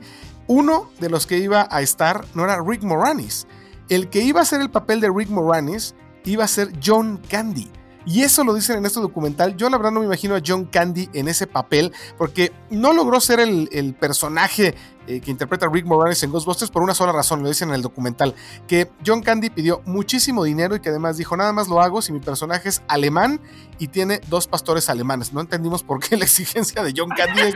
uno 0.47 0.89
de 0.99 1.09
los 1.09 1.25
que 1.25 1.37
iba 1.37 1.69
a 1.71 1.81
estar 1.81 2.25
no 2.33 2.43
era 2.43 2.61
Rick 2.61 2.83
Moranis, 2.83 3.47
el 3.87 4.09
que 4.09 4.21
iba 4.21 4.41
a 4.41 4.45
ser 4.45 4.59
el 4.59 4.69
papel 4.69 4.99
de 4.99 5.09
Rick 5.09 5.29
Moranis 5.29 5.95
iba 6.25 6.43
a 6.43 6.47
ser 6.49 6.73
John 6.83 7.21
Candy. 7.29 7.71
Y 8.05 8.23
eso 8.23 8.43
lo 8.43 8.53
dicen 8.53 8.77
en 8.77 8.85
este 8.85 8.99
documental. 8.99 9.55
Yo 9.55 9.69
la 9.69 9.77
verdad 9.77 9.91
no 9.91 9.99
me 9.99 10.07
imagino 10.07 10.35
a 10.35 10.41
John 10.45 10.65
Candy 10.65 11.09
en 11.13 11.27
ese 11.27 11.47
papel 11.47 11.93
porque 12.17 12.51
no 12.69 12.93
logró 12.93 13.19
ser 13.19 13.39
el, 13.39 13.95
personaje 13.99 14.75
eh, 15.07 15.19
que 15.19 15.31
interpreta 15.31 15.65
a 15.65 15.69
Rick 15.69 15.85
Moranis 15.85 16.21
en 16.23 16.31
Ghostbusters 16.31 16.71
por 16.71 16.83
una 16.83 16.93
sola 16.93 17.11
razón, 17.11 17.41
lo 17.43 17.49
dicen 17.49 17.69
en 17.69 17.75
el 17.75 17.81
documental, 17.81 18.35
que 18.67 18.89
John 19.05 19.21
Candy 19.21 19.49
pidió 19.49 19.81
muchísimo 19.85 20.43
dinero 20.43 20.75
y 20.75 20.79
que 20.79 20.89
además 20.89 21.17
dijo, 21.17 21.35
nada 21.37 21.53
más 21.53 21.67
lo 21.67 21.81
hago 21.81 22.01
si 22.01 22.11
mi 22.11 22.19
personaje 22.19 22.69
es 22.69 22.81
alemán 22.87 23.39
y 23.79 23.87
tiene 23.87 24.21
dos 24.27 24.47
pastores 24.47 24.89
alemanes. 24.89 25.33
No 25.33 25.41
entendimos 25.41 25.83
por 25.83 25.99
qué 25.99 26.17
la 26.17 26.25
exigencia 26.25 26.83
de 26.83 26.93
John 26.95 27.09
Candy 27.09 27.53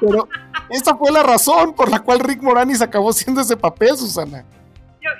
pero 0.00 0.28
esa 0.68 0.94
fue 0.96 1.10
la 1.10 1.22
razón 1.22 1.72
por 1.74 1.90
la 1.90 2.00
cual 2.00 2.20
Rick 2.20 2.42
Moranis 2.42 2.82
acabó 2.82 3.12
siendo 3.12 3.40
ese 3.40 3.56
papel, 3.56 3.96
Susana 3.96 4.44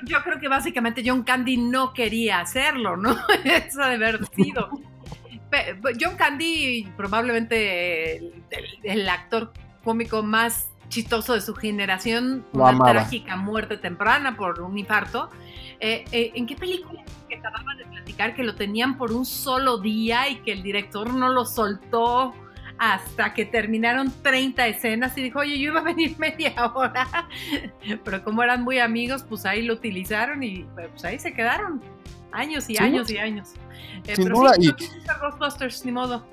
yo, 0.05 0.22
creo 0.22 0.38
que 0.38 0.48
básicamente 0.48 1.02
John 1.05 1.22
Candy 1.22 1.57
no 1.57 1.92
quería 1.92 2.40
hacerlo, 2.40 2.96
¿no? 2.96 3.16
Eso 3.44 3.81
de 3.81 3.94
haber 3.94 4.26
sido. 4.35 4.70
John 6.00 6.16
Candy, 6.16 6.88
probablemente 6.96 8.33
el, 8.83 9.09
actor 9.09 9.52
cómico 9.85 10.22
más 10.22 10.68
chistoso 10.88 11.35
de 11.35 11.40
su 11.40 11.55
generación, 11.55 12.44
una 12.53 12.79
trágica 12.79 13.37
muerte 13.37 13.77
temprana 13.77 14.37
por 14.37 14.61
un 14.61 14.79
infarto. 14.79 15.31
Eh, 15.81 16.05
eh, 16.12 16.33
¿En 16.35 16.46
qué 16.46 16.57
película 16.57 17.03
que 17.29 17.37
acababan 17.37 17.77
de 17.77 17.85
platicar 17.85 18.35
que 18.35 18.42
lo 18.42 18.55
tenían 18.55 18.96
por 18.96 19.12
un 19.12 19.27
solo 19.27 19.79
día 19.79 20.29
y 20.29 20.37
que 20.37 20.53
el 20.53 20.62
director 20.62 21.12
no 21.12 21.29
lo 21.29 21.44
soltó? 21.44 22.35
hasta 22.79 23.33
que 23.33 23.46
terminaron 23.46 24.12
30 24.22 24.66
escenas 24.66 25.16
y 25.16 25.22
dijo, 25.22 25.38
oye, 25.38 25.59
yo 25.59 25.70
iba 25.70 25.81
a 25.81 25.83
venir 25.83 26.14
media 26.18 26.53
hora. 26.75 27.27
Pero 28.05 28.22
como 28.22 28.42
eran 28.42 28.62
muy 28.62 28.79
amigos, 28.79 29.25
pues 29.27 29.46
ahí 29.46 29.62
lo 29.62 29.75
utilizaron 29.75 30.42
y 30.42 30.66
pues 30.75 31.05
ahí 31.05 31.18
se 31.18 31.33
quedaron 31.33 31.81
años 32.33 32.68
y 32.68 32.77
años 32.77 33.11
y 33.11 33.18
años. 33.18 33.55
Eh, 34.07 34.16
Sin 34.16 34.29
duda. 34.29 34.53
y... 34.59 34.72
Ghostbusters, 35.20 35.85
ni 35.85 35.92
modo. 35.92 36.27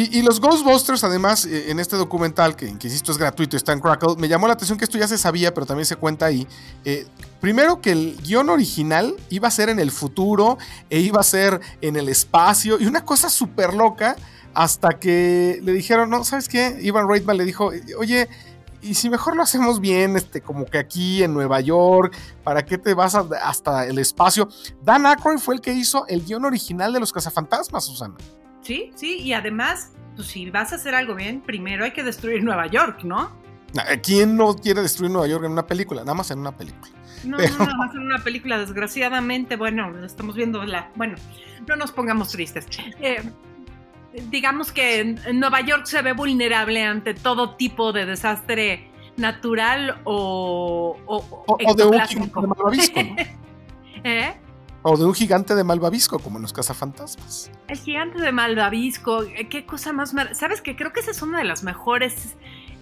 Y, 0.00 0.22
los 0.22 0.40
Ghostbusters, 0.40 1.02
además, 1.02 1.44
eh, 1.44 1.72
en 1.72 1.80
este 1.80 1.96
documental, 1.96 2.54
que, 2.54 2.66
insisto 2.66 3.10
es 3.10 3.18
gratuito, 3.18 3.56
está 3.56 3.72
en 3.72 3.80
Crackle, 3.80 4.14
me 4.16 4.28
llamó 4.28 4.46
la 4.46 4.52
atención 4.52 4.78
que 4.78 4.84
esto 4.84 4.96
ya 4.96 5.08
se 5.08 5.18
sabía, 5.18 5.52
pero 5.52 5.66
también 5.66 5.86
se 5.86 5.96
cuenta 5.96 6.26
ahí. 6.26 6.46
Eh, 6.84 7.04
primero 7.40 7.80
que 7.80 7.90
el 7.90 8.16
guion 8.22 8.48
original 8.48 9.16
iba 9.28 9.48
a 9.48 9.50
ser 9.50 9.70
en 9.70 9.80
el 9.80 9.90
futuro, 9.90 10.56
e 10.88 11.00
iba 11.00 11.18
a 11.18 11.24
ser 11.24 11.60
en 11.80 11.96
el 11.96 12.08
espacio, 12.08 12.78
y 12.78 12.86
una 12.86 13.04
cosa 13.04 13.28
súper 13.28 13.74
loca 13.74 14.14
hasta 14.54 15.00
que 15.00 15.58
le 15.64 15.72
dijeron, 15.72 16.10
no, 16.10 16.22
¿sabes 16.22 16.48
qué? 16.48 16.78
Ivan 16.80 17.08
Reitman 17.08 17.36
le 17.36 17.44
dijo, 17.44 17.72
oye, 17.98 18.28
y 18.80 18.94
si 18.94 19.10
mejor 19.10 19.34
lo 19.34 19.42
hacemos 19.42 19.80
bien, 19.80 20.16
este, 20.16 20.40
como 20.40 20.64
que 20.66 20.78
aquí 20.78 21.24
en 21.24 21.34
Nueva 21.34 21.60
York, 21.60 22.16
¿para 22.44 22.64
qué 22.64 22.78
te 22.78 22.94
vas 22.94 23.16
hasta 23.16 23.84
el 23.84 23.98
espacio? 23.98 24.48
Dan 24.80 25.06
Aykroyd 25.06 25.38
fue 25.38 25.56
el 25.56 25.60
que 25.60 25.72
hizo 25.72 26.06
el 26.06 26.24
guion 26.24 26.44
original 26.44 26.92
de 26.92 27.00
Los 27.00 27.12
Cazafantasmas, 27.12 27.84
Susana. 27.84 28.14
Sí, 28.68 28.90
sí, 28.96 29.20
y 29.22 29.32
además, 29.32 29.92
pues 30.14 30.28
si 30.28 30.50
vas 30.50 30.74
a 30.74 30.76
hacer 30.76 30.94
algo 30.94 31.14
bien, 31.14 31.40
primero 31.40 31.84
hay 31.86 31.92
que 31.92 32.04
destruir 32.04 32.44
Nueva 32.44 32.66
York, 32.66 33.02
¿no? 33.02 33.32
¿Quién 34.02 34.36
no 34.36 34.54
quiere 34.56 34.82
destruir 34.82 35.10
Nueva 35.10 35.26
York 35.26 35.42
en 35.46 35.52
una 35.52 35.66
película? 35.66 36.02
Nada 36.02 36.12
más 36.12 36.30
en 36.32 36.40
una 36.40 36.52
película. 36.52 36.92
No, 37.24 37.38
no, 37.38 37.58
nada 37.58 37.74
más 37.76 37.94
en 37.94 38.02
una 38.02 38.22
película, 38.22 38.58
desgraciadamente, 38.58 39.56
bueno, 39.56 40.04
estamos 40.04 40.36
viendo 40.36 40.62
la... 40.66 40.90
Bueno, 40.96 41.16
no 41.66 41.76
nos 41.76 41.92
pongamos 41.92 42.28
tristes. 42.28 42.66
Eh, 43.00 43.22
digamos 44.28 44.70
que 44.70 45.16
Nueva 45.32 45.62
York 45.62 45.86
se 45.86 46.02
ve 46.02 46.12
vulnerable 46.12 46.84
ante 46.84 47.14
todo 47.14 47.56
tipo 47.56 47.94
de 47.94 48.04
desastre 48.04 48.90
natural 49.16 49.98
o, 50.04 50.94
o, 51.06 51.74
de 51.74 51.84
un 51.86 52.00
gigante 52.02 52.38
de 52.38 52.46
malvavisco. 52.46 53.00
¿Eh? 54.04 54.34
O 54.90 54.96
de 54.96 55.04
un 55.04 55.12
gigante 55.12 55.54
de 55.54 55.64
malvavisco, 55.64 56.18
como 56.18 56.38
en 56.38 56.42
los 56.42 56.54
cazafantasmas. 56.54 57.50
El 57.68 57.76
gigante 57.76 58.22
de 58.22 58.32
malvavisco, 58.32 59.22
qué 59.50 59.66
cosa 59.66 59.92
más... 59.92 60.14
¿Sabes 60.32 60.62
qué? 60.62 60.76
Creo 60.76 60.94
que 60.94 61.00
esa 61.00 61.10
es 61.10 61.20
una 61.20 61.36
de 61.36 61.44
las 61.44 61.62
mejores 61.62 62.36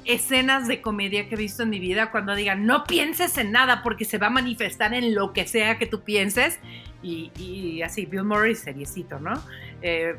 escenas 0.04 0.68
de 0.68 0.80
comedia 0.80 1.28
que 1.28 1.34
he 1.34 1.38
visto 1.38 1.64
en 1.64 1.70
mi 1.70 1.80
vida 1.80 2.12
cuando 2.12 2.36
digan 2.36 2.64
no 2.64 2.84
pienses 2.84 3.38
en 3.38 3.50
nada 3.50 3.82
porque 3.82 4.04
se 4.04 4.18
va 4.18 4.28
a 4.28 4.30
manifestar 4.30 4.94
en 4.94 5.16
lo 5.16 5.32
que 5.32 5.48
sea 5.48 5.78
que 5.78 5.86
tú 5.86 6.02
pienses 6.02 6.60
y, 7.02 7.82
así 7.82 8.06
Bill 8.06 8.22
Murray 8.22 8.54
seriecito, 8.54 9.18
¿no? 9.18 9.34
Eh, 9.82 10.14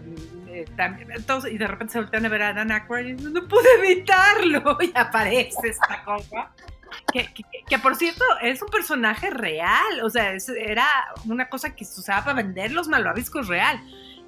eh, 0.49 0.65
entonces, 1.15 1.53
y 1.53 1.57
de 1.57 1.67
repente 1.67 1.93
se 1.93 1.99
voltean 1.99 2.25
a 2.25 2.29
ver 2.29 2.41
a 2.41 2.53
Dan 2.53 2.69
Aykroyd 2.69 3.17
y 3.17 3.23
no 3.23 3.47
pude 3.47 3.67
evitarlo 3.81 4.77
y 4.81 4.91
aparece 4.93 5.69
esta 5.69 6.03
cosa 6.03 6.51
que, 7.11 7.79
por 7.79 7.95
cierto 7.95 8.23
es 8.41 8.61
un 8.61 8.69
personaje 8.69 9.29
real, 9.29 10.01
o 10.03 10.09
sea, 10.09 10.33
era 10.57 10.85
una 11.25 11.49
cosa 11.49 11.75
que 11.75 11.85
se 11.85 11.99
usaba 11.99 12.25
para 12.25 12.41
vender 12.41 12.71
los 12.71 12.87
malvaviscos 12.87 13.47
real. 13.47 13.79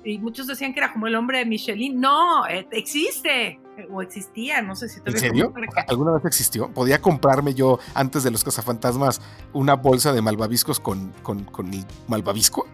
Y 0.03 0.17
muchos 0.17 0.47
decían 0.47 0.73
que 0.73 0.79
era 0.79 0.93
como 0.93 1.07
el 1.07 1.15
hombre 1.15 1.39
de 1.39 1.45
Michelin. 1.45 1.99
No, 1.99 2.47
eh, 2.47 2.65
existe 2.71 3.59
o 3.91 4.01
existía, 4.01 4.61
no 4.61 4.75
sé 4.75 4.87
si 4.87 5.01
¿En 5.03 5.17
serio? 5.17 5.53
¿Alguna 5.87 6.13
vez 6.13 6.25
existió? 6.25 6.69
¿Podía 6.69 7.01
comprarme 7.01 7.53
yo 7.53 7.79
antes 7.93 8.23
de 8.23 8.31
los 8.31 8.43
cazafantasmas 8.43 9.21
una 9.51 9.75
bolsa 9.75 10.13
de 10.13 10.21
malvaviscos 10.21 10.79
con, 10.79 11.11
con, 11.21 11.43
con 11.43 11.73
el 11.73 11.85
malvavisco? 12.07 12.65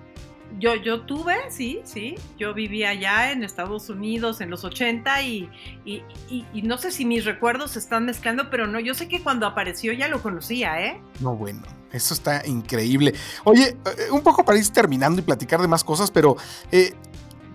Yo, 0.66 0.74
yo 0.74 1.02
tuve, 1.02 1.36
sí, 1.52 1.82
sí. 1.84 2.16
Yo 2.40 2.56
vivía 2.56 2.90
allá 2.90 3.32
en 3.32 3.44
Estados 3.44 3.88
Unidos 3.92 4.42
en 4.42 4.50
los 4.50 4.64
80 4.64 5.22
y, 5.22 5.48
y, 5.86 6.02
y, 6.28 6.62
no 6.64 6.80
sé 6.80 6.92
si 6.92 7.06
mis 7.06 7.24
recuerdos 7.24 7.74
se 7.74 7.80
están 7.80 8.06
mezclando, 8.06 8.50
pero 8.50 8.66
no, 8.66 8.80
yo 8.80 8.96
sé 8.96 9.08
que 9.08 9.22
cuando 9.22 9.46
apareció 9.46 9.94
ya 9.94 10.08
lo 10.08 10.24
conocía, 10.24 10.84
¿eh? 10.84 11.00
No, 11.20 11.36
bueno, 11.36 11.62
eso 11.92 12.16
está 12.16 12.42
increíble. 12.48 13.14
Oye, 13.44 13.78
eh, 13.86 14.10
un 14.12 14.22
poco 14.22 14.44
para 14.44 14.58
ir 14.58 14.68
terminando 14.70 15.22
y 15.22 15.24
platicar 15.24 15.62
de 15.62 15.68
más 15.68 15.84
cosas, 15.84 16.10
pero 16.10 16.36
eh, 16.72 16.96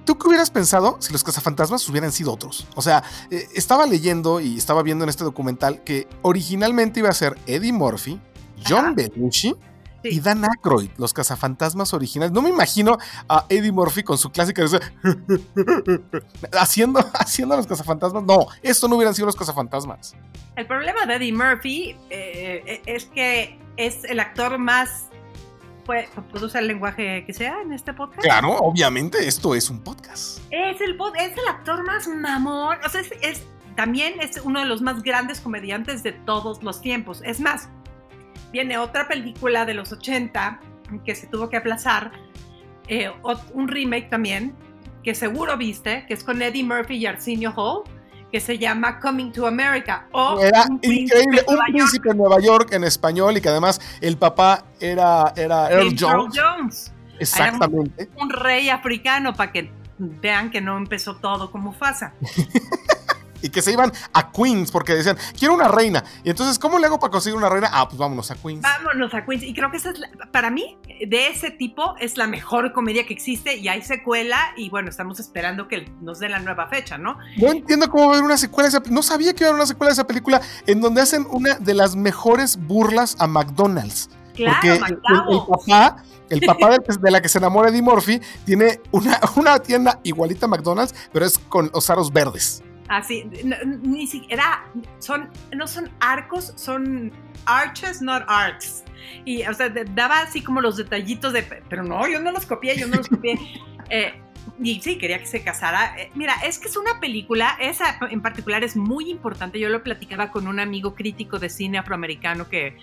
¿Tú 0.04 0.16
qué 0.16 0.28
hubieras 0.28 0.50
pensado 0.50 0.96
si 1.00 1.12
los 1.12 1.24
cazafantasmas 1.24 1.88
hubieran 1.88 2.12
sido 2.12 2.32
otros? 2.32 2.66
O 2.76 2.82
sea, 2.82 3.02
eh, 3.30 3.48
estaba 3.54 3.86
leyendo 3.86 4.40
y 4.40 4.56
estaba 4.56 4.84
viendo 4.84 5.04
en 5.04 5.10
este 5.10 5.24
documental 5.24 5.82
que 5.82 6.06
originalmente 6.22 7.00
iba 7.00 7.08
a 7.08 7.14
ser 7.14 7.36
Eddie 7.46 7.72
Murphy, 7.72 8.20
John 8.66 8.94
Belushi 8.94 9.56
y 10.02 10.20
Dan 10.20 10.44
Aykroyd, 10.44 10.90
los 10.96 11.12
cazafantasmas 11.12 11.94
originales. 11.94 12.32
No 12.32 12.42
me 12.42 12.50
imagino 12.50 12.98
a 13.28 13.46
Eddie 13.48 13.72
Murphy 13.72 14.02
con 14.02 14.18
su 14.18 14.30
clásica 14.30 14.62
haciendo, 16.58 17.00
haciendo 17.14 17.56
los 17.56 17.66
cazafantasmas. 17.66 18.24
No, 18.24 18.46
esto 18.62 18.88
no 18.88 18.96
hubieran 18.96 19.14
sido 19.14 19.26
los 19.26 19.36
cazafantasmas. 19.36 20.16
El 20.56 20.66
problema 20.66 21.06
de 21.06 21.16
Eddie 21.16 21.32
Murphy 21.32 21.96
eh, 22.10 22.82
es 22.86 23.06
que 23.06 23.58
es 23.76 24.04
el 24.04 24.20
actor 24.20 24.58
más 24.58 25.06
¿Puedo 26.30 26.46
usar 26.46 26.62
el 26.62 26.68
lenguaje 26.68 27.24
que 27.26 27.32
sea 27.32 27.62
en 27.62 27.72
este 27.72 27.92
podcast? 27.92 28.22
Claro, 28.22 28.50
obviamente, 28.58 29.26
esto 29.26 29.56
es 29.56 29.70
un 29.70 29.82
podcast. 29.82 30.38
Es 30.50 30.80
el, 30.80 30.96
es 31.18 31.32
el 31.32 31.48
actor 31.48 31.84
más 31.84 32.06
mamón. 32.06 32.78
O 32.84 32.88
sea, 32.88 33.02
es, 33.22 33.42
también 33.74 34.20
es 34.20 34.40
uno 34.44 34.60
de 34.60 34.66
los 34.66 34.82
más 34.82 35.02
grandes 35.02 35.40
comediantes 35.40 36.04
de 36.04 36.12
todos 36.12 36.62
los 36.62 36.80
tiempos. 36.80 37.22
Es 37.24 37.40
más, 37.40 37.68
viene 38.52 38.78
otra 38.78 39.08
película 39.08 39.64
de 39.64 39.74
los 39.74 39.92
80 39.92 40.60
que 41.04 41.14
se 41.14 41.26
tuvo 41.26 41.48
que 41.48 41.56
aplazar, 41.56 42.12
eh, 42.88 43.10
un 43.54 43.68
remake 43.68 44.08
también, 44.10 44.54
que 45.02 45.14
seguro 45.14 45.56
viste, 45.56 46.04
que 46.06 46.14
es 46.14 46.24
con 46.24 46.42
Eddie 46.42 46.64
Murphy 46.64 46.96
y 46.96 47.06
Arsenio 47.06 47.52
Hall, 47.56 47.84
que 48.30 48.40
se 48.40 48.58
llama 48.58 49.00
Coming 49.00 49.32
to 49.32 49.46
America. 49.46 50.06
O 50.12 50.40
era 50.40 50.64
increíble, 50.82 51.44
un 51.46 51.58
príncipe 51.72 52.10
en 52.10 52.18
Nueva 52.18 52.40
York 52.40 52.72
en 52.72 52.84
español 52.84 53.36
y 53.36 53.40
que 53.40 53.48
además 53.48 53.80
el 54.00 54.16
papá 54.16 54.64
era, 54.78 55.32
era 55.36 55.70
Earl 55.70 55.94
Jones. 55.98 56.34
Jones. 56.36 56.92
Exactamente. 57.18 58.08
Un, 58.16 58.30
rey 58.30 58.70
africano 58.70 59.34
para 59.34 59.52
que 59.52 59.70
vean 59.98 60.50
que 60.50 60.60
no 60.60 60.78
empezó 60.78 61.16
todo 61.16 61.50
como 61.50 61.72
Fasa. 61.72 62.14
y 63.42 63.50
que 63.50 63.62
se 63.62 63.72
iban 63.72 63.92
a 64.12 64.30
Queens 64.32 64.70
porque 64.70 64.94
decían, 64.94 65.16
quiero 65.38 65.54
una 65.54 65.68
reina. 65.68 66.04
Y 66.24 66.30
entonces, 66.30 66.58
¿cómo 66.58 66.78
le 66.78 66.86
hago 66.86 66.98
para 66.98 67.10
conseguir 67.10 67.36
una 67.36 67.48
reina? 67.48 67.68
Ah, 67.72 67.88
pues 67.88 67.98
vámonos 67.98 68.30
a 68.30 68.36
Queens. 68.36 68.62
Vámonos 68.62 69.14
a 69.14 69.24
Queens. 69.24 69.42
Y 69.42 69.54
creo 69.54 69.70
que 69.70 69.78
esa 69.78 69.90
es, 69.90 70.00
para 70.32 70.50
mí, 70.50 70.78
de 71.06 71.28
ese 71.28 71.50
tipo, 71.50 71.94
es 71.98 72.16
la 72.16 72.26
mejor 72.26 72.72
comedia 72.72 73.06
que 73.06 73.14
existe 73.14 73.56
y 73.56 73.68
hay 73.68 73.82
secuela 73.82 74.38
y 74.56 74.70
bueno, 74.70 74.90
estamos 74.90 75.20
esperando 75.20 75.68
que 75.68 75.90
nos 76.00 76.18
dé 76.18 76.28
la 76.28 76.40
nueva 76.40 76.68
fecha, 76.68 76.98
¿no? 76.98 77.18
No 77.36 77.50
entiendo 77.50 77.90
cómo 77.90 78.10
ver 78.10 78.22
una 78.22 78.36
secuela 78.36 78.68
de 78.68 78.76
esa 78.76 78.90
No 78.90 79.02
sabía 79.02 79.34
que 79.34 79.44
iba 79.44 79.48
a 79.48 79.50
haber 79.50 79.60
una 79.60 79.66
secuela 79.66 79.90
de 79.90 79.94
esa 79.94 80.06
película 80.06 80.40
en 80.66 80.80
donde 80.80 81.00
hacen 81.00 81.26
una 81.30 81.54
de 81.54 81.74
las 81.74 81.96
mejores 81.96 82.56
burlas 82.56 83.16
a 83.18 83.26
McDonald's. 83.26 84.10
Claro, 84.34 84.56
porque 84.60 84.72
el, 85.28 85.42
papá 85.42 85.96
el 86.30 86.40
papá 86.40 86.70
de, 86.70 87.10
la 87.10 87.20
que 87.20 87.28
se 87.28 87.38
enamora 87.38 87.68
Eddie 87.68 87.82
Murphy 87.82 88.20
tiene 88.44 88.80
una, 88.92 89.20
una 89.36 89.58
tienda 89.58 89.98
igualita 90.04 90.46
a 90.46 90.48
McDonald's, 90.48 90.94
pero 91.12 91.26
es 91.26 91.38
con 91.38 91.70
los 91.74 91.90
aros 91.90 92.12
verdes. 92.12 92.62
Así, 92.90 93.24
ni 93.84 94.08
siquiera, 94.08 94.64
son, 94.98 95.30
no 95.54 95.68
son 95.68 95.88
arcos, 96.00 96.52
son 96.56 97.12
arches, 97.46 98.02
not 98.02 98.24
arcs. 98.26 98.82
Y, 99.24 99.44
o 99.44 99.54
sea, 99.54 99.68
daba 99.68 100.22
así 100.22 100.42
como 100.42 100.60
los 100.60 100.76
detallitos 100.76 101.32
de, 101.32 101.44
pero 101.44 101.84
no, 101.84 102.08
yo 102.08 102.20
no 102.20 102.32
los 102.32 102.46
copié, 102.46 102.76
yo 102.76 102.88
no 102.88 102.96
los 102.96 103.08
copié. 103.08 103.38
Eh, 103.92 104.14
y 104.62 104.80
sí, 104.80 104.98
quería 104.98 105.18
que 105.18 105.26
se 105.26 105.42
casara. 105.42 105.96
Eh, 105.98 106.12
mira, 106.14 106.34
es 106.44 106.60
que 106.60 106.68
es 106.68 106.76
una 106.76 107.00
película, 107.00 107.56
esa 107.60 107.98
en 108.08 108.22
particular 108.22 108.62
es 108.62 108.76
muy 108.76 109.10
importante. 109.10 109.58
Yo 109.58 109.68
lo 109.68 109.82
platicaba 109.82 110.30
con 110.30 110.46
un 110.46 110.60
amigo 110.60 110.94
crítico 110.94 111.40
de 111.40 111.48
cine 111.48 111.78
afroamericano 111.78 112.48
que, 112.48 112.76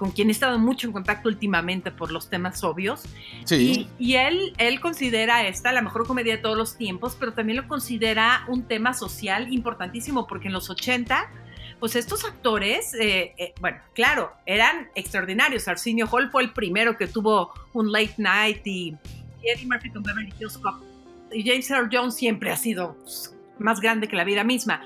con 0.00 0.12
quien 0.12 0.30
he 0.30 0.32
estado 0.32 0.58
mucho 0.58 0.86
en 0.86 0.94
contacto 0.94 1.28
últimamente 1.28 1.90
por 1.90 2.10
los 2.10 2.30
temas 2.30 2.64
obvios. 2.64 3.02
Sí. 3.44 3.86
Y, 3.98 4.14
él, 4.14 4.54
él 4.56 4.80
considera 4.80 5.46
esta 5.46 5.72
la 5.72 5.82
mejor 5.82 6.06
comedia 6.06 6.36
de 6.36 6.42
todos 6.42 6.56
los 6.56 6.78
tiempos, 6.78 7.18
pero 7.20 7.34
también 7.34 7.58
lo 7.58 7.68
considera 7.68 8.46
un 8.48 8.62
tema 8.62 8.94
social 8.94 9.52
importantísimo, 9.52 10.26
porque 10.26 10.46
en 10.46 10.54
los 10.54 10.70
80, 10.70 11.30
pues 11.80 11.96
estos 11.96 12.24
actores, 12.24 12.94
eh, 12.94 13.34
eh, 13.36 13.52
bueno, 13.60 13.76
claro, 13.94 14.32
eran 14.46 14.88
extraordinarios. 14.94 15.68
Arsenio 15.68 16.08
Hall 16.10 16.30
fue 16.30 16.44
el 16.44 16.54
primero 16.54 16.96
que 16.96 17.06
tuvo 17.06 17.52
un 17.74 17.92
late 17.92 18.14
night 18.16 18.66
y, 18.66 18.96
Eddie 19.42 19.66
Murphy 19.66 19.90
con 19.90 20.02
Beverly 20.02 20.32
Hills 20.40 20.56
Cop. 20.56 20.76
Y 21.30 21.46
James 21.46 21.70
Earl 21.70 21.90
Jones 21.92 22.14
siempre 22.14 22.50
ha 22.50 22.56
sido 22.56 22.96
pues, 23.02 23.36
más 23.58 23.82
grande 23.82 24.08
que 24.08 24.16
la 24.16 24.24
vida 24.24 24.44
misma 24.44 24.80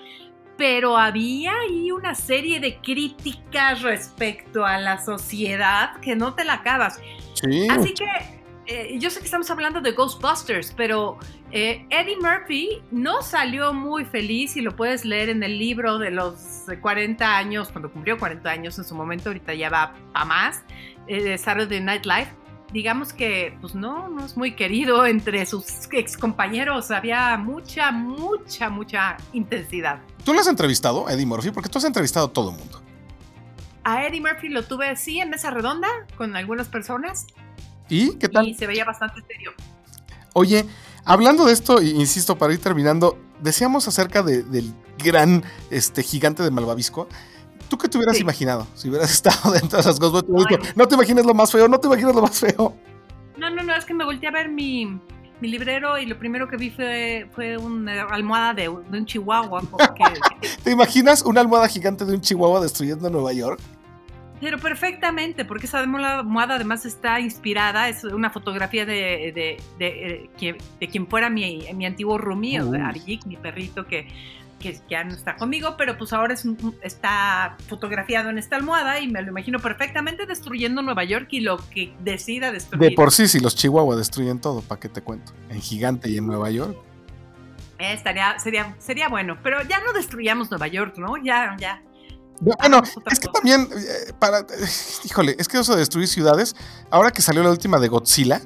pero 0.57 0.97
había 0.97 1.53
ahí 1.61 1.91
una 1.91 2.15
serie 2.15 2.61
de 2.61 2.77
críticas 2.79 3.83
respecto 3.83 4.65
a 4.65 4.79
la 4.79 5.05
sociedad 5.05 5.99
que 6.01 6.15
no 6.17 6.35
te 6.35 6.45
la 6.45 6.55
acabas. 6.55 7.01
Sí. 7.35 7.67
Así 7.69 7.95
que 7.95 8.07
eh, 8.67 8.97
yo 8.99 9.11
sé 9.11 9.19
que 9.19 9.27
estamos 9.27 9.51
hablando 9.51 9.81
de 9.81 9.93
Ghostbusters, 9.93 10.73
pero 10.77 11.19
eh, 11.51 11.87
Eddie 11.91 12.17
Murphy 12.17 12.83
no 12.91 13.21
salió 13.21 13.75
muy 13.75 14.05
feliz 14.05 14.57
y 14.57 14.63
lo 14.63 14.75
puedes 14.75 15.05
leer 15.05 15.29
en 15.29 15.43
el 15.43 15.59
libro 15.59 15.99
de 15.99 16.11
los 16.11 16.65
40 16.81 17.37
años, 17.37 17.69
cuando 17.69 17.93
cumplió 17.93 18.17
40 18.17 18.49
años 18.51 18.79
en 18.79 18.85
su 18.85 18.95
momento, 18.95 19.29
ahorita 19.29 19.53
ya 19.55 19.69
va 19.69 19.95
a 20.15 20.25
más, 20.25 20.63
eh, 21.09 21.23
de 21.23 21.37
Saturday 21.37 21.81
Night 21.81 22.07
Live 22.07 22.45
digamos 22.73 23.13
que 23.13 23.57
pues 23.61 23.77
no, 23.77 24.09
no 24.09 24.27
es 24.27 24.37
muy 24.37 24.57
querido 24.57 25.07
entre 25.07 25.47
sus 25.47 25.89
ex 25.93 26.17
compañeros. 26.17 26.91
Había 26.91 27.37
mucha, 27.37 27.93
mucha, 27.93 28.69
mucha 28.69 29.17
intensidad. 29.33 30.01
¿Tú 30.25 30.33
lo 30.33 30.41
has 30.41 30.49
entrevistado, 30.49 31.09
Eddie 31.09 31.27
Murphy? 31.27 31.51
Porque 31.51 31.69
tú 31.69 31.79
has 31.79 31.85
entrevistado 31.85 32.27
a 32.27 32.33
todo 32.33 32.51
el 32.51 32.57
mundo. 32.57 32.81
A 33.85 34.07
Eddie 34.07 34.23
Murphy 34.23 34.49
lo 34.49 34.65
tuve, 34.65 34.97
sí, 34.97 35.21
en 35.21 35.29
mesa 35.29 35.51
redonda 35.51 35.89
con 36.17 36.35
algunas 36.35 36.69
personas. 36.69 37.27
¿Y 37.91 38.15
qué 38.17 38.29
tal? 38.31 38.49
Y 38.49 38.55
se 38.55 38.67
veía 38.67 38.87
bastante 38.87 39.21
serio. 39.29 39.53
Oye, 40.33 40.65
hablando 41.05 41.45
de 41.45 41.53
esto, 41.53 41.83
insisto, 41.83 42.39
para 42.39 42.55
ir 42.55 42.61
terminando, 42.61 43.19
decíamos 43.41 43.87
acerca 43.87 44.23
del 44.23 44.73
gran 44.99 45.45
este, 45.71 46.03
gigante 46.03 46.43
de 46.43 46.51
Malvavisco. 46.51 47.07
¿Tú 47.69 47.77
qué 47.77 47.89
te 47.89 47.99
hubieras 47.99 48.19
imaginado 48.19 48.67
si 48.75 48.89
hubieras 48.89 49.11
estado 49.13 49.53
dentro 49.53 49.77
de 49.77 49.81
esas 49.81 50.01
Ghostbusters? 50.01 50.75
No 50.75 50.89
te 50.89 50.95
imagines 50.95 51.27
lo 51.27 51.35
más 51.35 51.53
feo, 51.53 51.69
no 51.69 51.79
te 51.79 51.87
imagines 51.87 52.15
lo 52.15 52.23
más 52.23 52.41
feo. 52.41 52.75
No, 53.37 53.51
no, 53.51 53.63
no, 53.63 53.75
es 53.75 53.85
que 53.85 53.93
me 53.93 54.05
volteé 54.05 54.29
a 54.29 54.33
ver 54.33 54.49
mi, 54.49 54.99
mi 55.45 55.51
librero 55.51 55.99
y 55.99 56.07
lo 56.07 56.19
primero 56.19 56.49
que 56.49 56.57
vi 56.57 56.71
fue, 56.71 57.29
fue 57.35 57.59
una 57.59 58.05
almohada 58.05 58.55
de, 58.55 58.71
un 58.71 59.05
chihuahua. 59.05 59.61
¿Te 60.65 60.71
imaginas 60.71 61.21
una 61.23 61.43
almohada 61.43 61.69
gigante 61.69 62.07
de 62.07 62.15
un 62.15 62.23
chihuahua 62.23 62.63
destruyendo 62.63 63.11
Nueva 63.11 63.35
York? 63.35 63.61
Pero 64.41 64.59
perfectamente, 64.59 65.45
porque 65.45 65.67
esa 65.67 65.81
almohada 65.81 66.55
además 66.55 66.87
está 66.87 67.21
inspirada, 67.21 67.91
es 67.91 68.05
una 68.05 68.31
fotografía 68.31 68.87
de, 68.87 69.33
de, 69.35 69.57
de, 69.79 70.29
eh, 70.41 70.59
de 70.81 70.89
quien 70.89 71.07
fuera 71.07 71.29
mi, 71.29 71.67
mi 71.75 71.85
antiguo 71.85 72.17
roomie, 72.17 72.63
uh. 72.63 72.73
mi 73.27 73.37
perrito 73.37 73.87
que 73.87 74.09
que 74.59 74.81
ya 74.89 75.05
no 75.05 75.15
está 75.15 75.37
conmigo, 75.37 75.77
pero 75.77 75.97
pues 75.99 76.13
ahora 76.13 76.35
es, 76.35 76.47
está 76.83 77.57
fotografiado 77.69 78.31
en 78.31 78.39
esta 78.39 78.57
almohada 78.57 79.01
y 79.01 79.09
me 79.09 79.23
lo 79.23 79.29
imagino 79.29 79.59
perfectamente 79.59 80.27
destruyendo 80.27 80.83
Nueva 80.83 81.05
York 81.05 81.29
y 81.31 81.41
lo 81.41 81.59
que 81.71 81.95
decida 82.01 82.51
destruir. 82.53 82.91
De 82.91 82.97
por 82.97 83.13
sí, 83.13 83.29
si 83.29 83.41
los 83.41 83.55
Chihuahua 83.55 83.97
destruyen 83.97 84.41
todo, 84.41 84.63
¿para 84.63 84.81
qué 84.81 84.89
te 84.89 85.03
cuento? 85.03 85.33
En 85.49 85.61
Gigante 85.61 86.09
y 86.11 86.19
en 86.19 86.27
Nueva 86.27 86.51
York. 86.51 86.77
Eh, 87.79 87.93
estaría, 87.93 88.39
sería, 88.39 88.75
sería 88.79 89.09
bueno, 89.09 89.39
pero 89.43 89.63
ya 89.63 89.81
no 89.81 89.93
destruyamos 89.93 90.51
Nueva 90.51 90.69
York, 90.69 90.97
¿no? 90.97 91.17
Ya, 91.17 91.57
ya. 91.59 91.83
Bueno, 92.41 92.83
es 93.11 93.21
que 93.21 93.29
también, 93.29 93.69
eh, 93.73 94.13
para, 94.19 94.45
híjole, 95.05 95.37
es 95.39 95.49
que 95.49 95.59
eso 95.59 95.73
de 95.73 95.79
destruir 95.79 96.09
ciudades, 96.09 96.55
ahora 96.91 97.11
que 97.11 97.23
salió 97.23 97.43
la 97.43 97.51
última 97.51 97.79
de 97.79 97.89
Godzilla, 97.89 98.41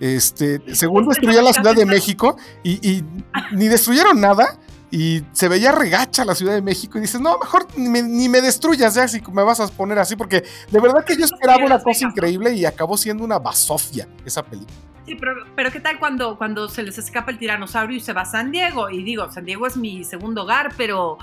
este, 0.00 0.60
según 0.74 1.08
destruyó 1.08 1.40
la 1.40 1.52
Ciudad 1.52 1.74
de 1.74 1.86
México 1.86 2.36
y, 2.62 2.72
y 2.86 3.04
ni 3.52 3.68
destruyeron 3.68 4.20
nada, 4.20 4.58
y 4.94 5.24
se 5.32 5.48
veía 5.48 5.72
regacha 5.72 6.24
la 6.24 6.36
Ciudad 6.36 6.54
de 6.54 6.62
México 6.62 6.98
y 6.98 7.00
dices, 7.00 7.20
no, 7.20 7.36
mejor 7.36 7.66
ni 7.76 8.28
me, 8.28 8.40
destruyas 8.40 8.94
ya 8.94 9.08
si 9.08 9.20
me 9.32 9.42
vas 9.42 9.58
a 9.58 9.66
poner 9.66 9.98
así, 9.98 10.14
porque 10.14 10.44
de 10.70 10.80
verdad 10.80 11.04
que 11.04 11.16
yo 11.16 11.24
esperaba 11.24 11.64
una 11.64 11.80
cosa 11.80 12.06
increíble 12.06 12.52
y 12.52 12.64
acabó 12.64 12.96
siendo 12.96 13.24
una 13.24 13.40
basofia 13.40 14.06
esa 14.24 14.44
película. 14.44 14.76
Sí, 15.04 15.16
pero, 15.16 15.34
pero 15.56 15.72
¿qué 15.72 15.80
tal 15.80 15.98
cuando, 15.98 16.38
cuando 16.38 16.68
se 16.68 16.84
les 16.84 16.96
escapa 16.96 17.32
el 17.32 17.38
tiranosaurio 17.38 17.96
y 17.96 18.00
se 18.00 18.12
va 18.12 18.20
a 18.20 18.24
San 18.24 18.52
Diego? 18.52 18.88
Y 18.88 19.02
digo, 19.02 19.32
San 19.32 19.44
Diego 19.44 19.66
es 19.66 19.76
mi 19.76 20.04
segundo 20.04 20.44
hogar, 20.44 20.72
pero 20.76 21.18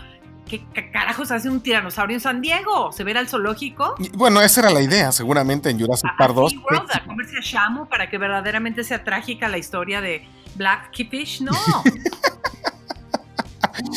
¿qué 0.49 0.65
carajos 0.91 1.31
hace 1.31 1.49
un 1.49 1.61
tiranosaurio 1.61 2.17
en 2.17 2.21
San 2.21 2.41
Diego? 2.41 2.91
¿Se 2.91 3.05
ve 3.05 3.17
al 3.17 3.29
zoológico? 3.29 3.95
bueno, 4.15 4.41
esa 4.41 4.59
era 4.59 4.69
la 4.69 4.81
idea, 4.81 5.13
seguramente 5.13 5.69
en 5.69 5.79
Jurassic 5.79 6.11
Park 6.17 6.35
2. 6.35 6.55
World, 6.57 6.91
a 6.93 7.05
comerse 7.05 7.37
a 7.37 7.41
Shamu 7.41 7.87
para 7.87 8.09
que 8.09 8.17
verdaderamente 8.17 8.83
sea 8.83 9.01
trágica 9.01 9.47
la 9.47 9.57
historia 9.57 10.01
de 10.01 10.27
Black 10.55 10.91
Fish, 11.09 11.41
no. 11.41 11.53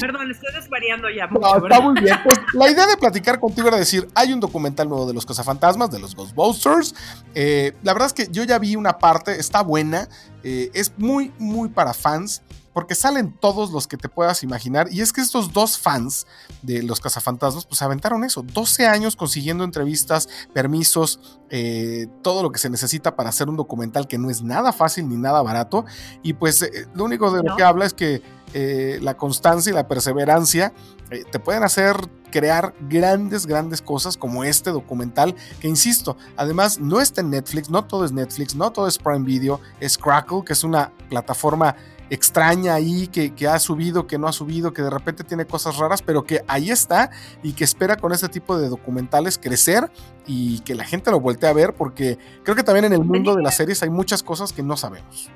Perdón, 0.01 0.31
estoy 0.31 0.53
desvariando 0.53 1.09
ya. 1.11 1.27
Mucho, 1.27 1.67
está 1.67 1.81
muy 1.81 2.01
bien. 2.01 2.17
Pues 2.25 2.39
la 2.53 2.71
idea 2.71 2.87
de 2.87 2.97
platicar 3.01 3.41
contigo 3.41 3.69
era 3.69 3.77
decir: 3.77 4.09
hay 4.15 4.33
un 4.33 4.41
documental 4.41 4.89
nuevo 4.89 5.07
de 5.07 5.15
los 5.15 5.27
cazafantasmas, 5.27 5.91
de 5.91 5.99
los 5.99 6.15
Ghostbusters. 6.15 6.95
Eh, 7.35 7.73
la 7.83 7.93
verdad 7.93 8.07
es 8.07 8.13
que 8.13 8.29
yo 8.31 8.45
ya 8.45 8.59
vi 8.59 8.77
una 8.77 8.99
parte, 8.99 9.39
está 9.39 9.63
buena. 9.63 10.09
Eh, 10.43 10.71
es 10.75 10.93
muy, 10.99 11.33
muy 11.39 11.69
para 11.69 11.95
fans 11.95 12.43
porque 12.75 12.97
salen 12.97 13.33
todos 13.33 13.71
los 13.71 13.87
que 13.87 13.97
te 13.97 14.09
puedas 14.09 14.43
imaginar. 14.43 14.89
Y 14.91 15.01
es 15.01 15.13
que 15.13 15.21
estos 15.21 15.53
dos 15.53 15.79
fans 15.79 16.27
de 16.61 16.83
los 16.83 17.01
cazafantasmas, 17.01 17.67
pues 17.67 17.81
aventaron 17.83 18.25
eso, 18.25 18.43
12 18.43 18.89
años 18.89 19.15
consiguiendo 19.15 19.63
entrevistas, 19.63 20.29
permisos, 20.53 21.41
eh, 21.51 22.09
todo 22.23 22.43
lo 22.43 22.51
que 22.51 22.59
se 22.59 22.69
necesita 22.69 23.15
para 23.15 23.29
hacer 23.29 23.49
un 23.49 23.57
documental 23.57 24.09
que 24.09 24.19
no 24.19 24.29
es 24.29 24.43
nada 24.43 24.73
fácil 24.73 25.09
ni 25.09 25.17
nada 25.17 25.41
barato. 25.41 25.85
Y 26.25 26.33
pues 26.33 26.69
lo 26.95 27.05
único 27.05 27.31
de 27.31 27.45
lo 27.45 27.55
que 27.55 27.63
habla 27.63 27.87
es 27.87 27.95
que 27.95 28.23
eh, 28.57 29.01
la 29.03 29.17
constancia 29.17 29.71
y 29.71 29.75
la 29.75 29.89
perseverancia 29.89 30.73
eh, 31.11 31.25
te 31.29 31.41
pueden 31.41 31.65
hacer 31.65 31.97
crear 32.31 32.73
grandes, 32.89 33.47
grandes 33.47 33.83
cosas 33.83 34.17
como 34.17 34.45
este 34.45 34.71
documental, 34.71 35.35
que 35.61 35.67
insisto, 35.67 36.17
además 36.37 36.79
no 36.79 37.01
está 37.01 37.21
en 37.21 37.31
Netflix, 37.31 37.69
no 37.69 37.85
todo 37.85 38.05
es 38.05 38.13
Netflix, 38.13 38.55
no 38.55 38.71
todo 38.71 38.87
es 38.87 38.97
Prime 38.97 39.25
Video, 39.25 39.61
es 39.81 39.99
Crackle, 39.99 40.45
que 40.45 40.53
es 40.53 40.63
una 40.63 40.93
plataforma 41.09 41.75
extraña 42.11 42.75
ahí 42.75 43.09
que, 43.09 43.35
que, 43.35 43.49
ha 43.49 43.59
subido, 43.59 44.07
que 44.07 44.19
no 44.19 44.29
ha 44.29 44.33
subido, 44.33 44.73
que 44.73 44.83
de 44.83 44.91
repente 44.91 45.25
tiene 45.25 45.47
cosas 45.47 45.77
raras, 45.79 46.01
pero 46.01 46.23
que 46.23 46.45
ahí 46.47 46.71
está 46.71 47.11
y 47.43 47.55
que 47.55 47.65
espera 47.65 47.97
con 47.97 48.13
este 48.13 48.29
tipo 48.29 48.57
de 48.57 48.69
documentales 48.69 49.37
crecer 49.37 49.91
y 50.27 50.61
que 50.61 50.77
la 50.77 50.85
gente 50.85 51.11
lo 51.11 51.19
voltee 51.19 51.51
a 51.51 51.53
ver 51.53 51.75
porque 51.75 52.19
creo 52.45 52.55
que 52.55 52.63
también 52.63 52.85
en 52.85 52.93
el 52.93 53.05
mundo 53.05 53.35
de 53.35 53.43
las 53.43 53.57
series 53.57 53.83
hay 53.83 53.91
muchas 53.91 54.23
cosas 54.23 54.53
que 54.53 54.63
no 54.63 54.77
sabemos. 54.77 55.31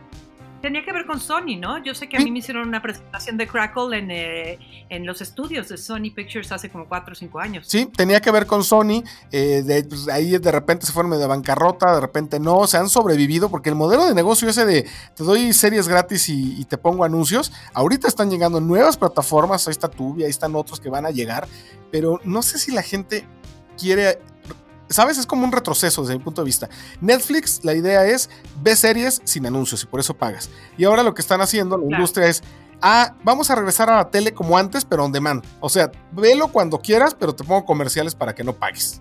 Tenía 0.61 0.85
que 0.85 0.93
ver 0.93 1.07
con 1.07 1.21
Sony, 1.21 1.57
¿no? 1.59 1.83
Yo 1.85 1.95
sé 1.95 2.09
que 2.09 2.17
a 2.17 2.21
mí 2.21 2.31
me 2.33 2.41
hicieron 2.41 2.67
una 2.67 2.83
presentación 2.83 3.37
de 3.37 3.47
Crackle 3.47 3.97
en, 3.97 4.11
eh, 4.11 4.59
en, 4.89 5.07
los 5.07 5.21
estudios 5.21 5.69
de 5.69 5.77
Sony 5.77 6.11
Pictures 6.15 6.51
hace 6.51 6.69
como 6.69 6.89
4 6.89 7.13
o 7.13 7.15
5 7.15 7.39
años. 7.39 7.67
Sí, 7.69 7.87
tenía 7.87 8.21
que 8.21 8.31
ver 8.33 8.47
con 8.47 8.65
Sony. 8.65 9.05
Eh, 9.31 9.63
de, 9.63 9.85
pues, 9.85 10.09
ahí 10.09 10.37
de 10.37 10.53
repente 10.53 10.85
se 10.85 10.93
fueron 10.93 11.17
de 11.19 11.27
bancarrota, 11.27 11.95
de 11.95 12.01
repente 12.01 12.41
no, 12.41 12.67
se 12.67 12.77
han 12.77 12.89
sobrevivido 12.89 13.51
porque 13.51 13.69
el 13.69 13.77
modelo 13.77 14.07
de 14.07 14.15
negocio 14.15 14.49
ese 14.49 14.67
de 14.67 14.87
te 15.15 15.23
doy 15.23 15.53
series 15.53 15.87
gratis 15.87 16.29
y, 16.29 16.61
y 16.61 16.65
te 16.65 16.77
pongo 16.77 17.05
anuncios, 17.05 17.53
ahorita 17.75 18.09
están 18.09 18.29
llegando 18.29 18.61
nuevas 18.61 18.97
plataformas, 18.97 19.69
ahí 19.69 19.73
está 19.73 19.89
Tubi, 19.89 20.25
ahí 20.25 20.31
están 20.31 20.57
otros 20.57 20.81
que 20.81 20.91
van 20.91 21.07
a 21.07 21.11
llegar, 21.11 21.47
pero 21.93 22.21
no 22.25 22.43
sé 22.43 22.59
si 22.59 22.73
la 22.73 22.83
gente 22.83 23.27
quiere 23.79 24.19
¿Sabes? 24.91 25.19
Es 25.19 25.27
como 25.27 25.45
un 25.45 25.53
retroceso 25.53 26.03
desde 26.03 26.17
mi 26.17 26.25
punto 26.25 26.43
de 26.43 26.47
vista. 26.47 26.69
Netflix, 27.01 27.65
la 27.65 27.75
idea 27.75 28.07
es, 28.07 28.31
ve 28.63 28.75
series 28.75 29.21
sin 29.25 29.47
anuncios 29.47 29.83
y 29.83 29.87
por 29.87 30.01
eso 30.01 30.15
pagas. 30.15 30.51
Y 30.77 30.85
ahora 30.85 31.03
lo 31.03 31.15
que 31.15 31.23
están 31.23 31.41
haciendo 31.41 31.77
la 31.77 31.85
industria 31.85 32.29
es, 32.29 32.43
ah, 32.81 33.15
vamos 33.23 33.51
a 33.51 33.55
regresar 33.55 33.91
a 33.91 33.97
la 33.97 34.11
tele 34.11 34.33
como 34.33 34.57
antes, 34.57 34.85
pero 34.85 35.05
on 35.05 35.13
demand. 35.13 35.45
O 35.61 35.69
sea, 35.69 35.91
velo 36.13 36.49
cuando 36.49 36.79
quieras, 36.79 37.15
pero 37.15 37.35
te 37.35 37.45
pongo 37.45 37.65
comerciales 37.65 38.15
para 38.15 38.35
que 38.35 38.45
no 38.45 38.55
pagues. 38.55 39.01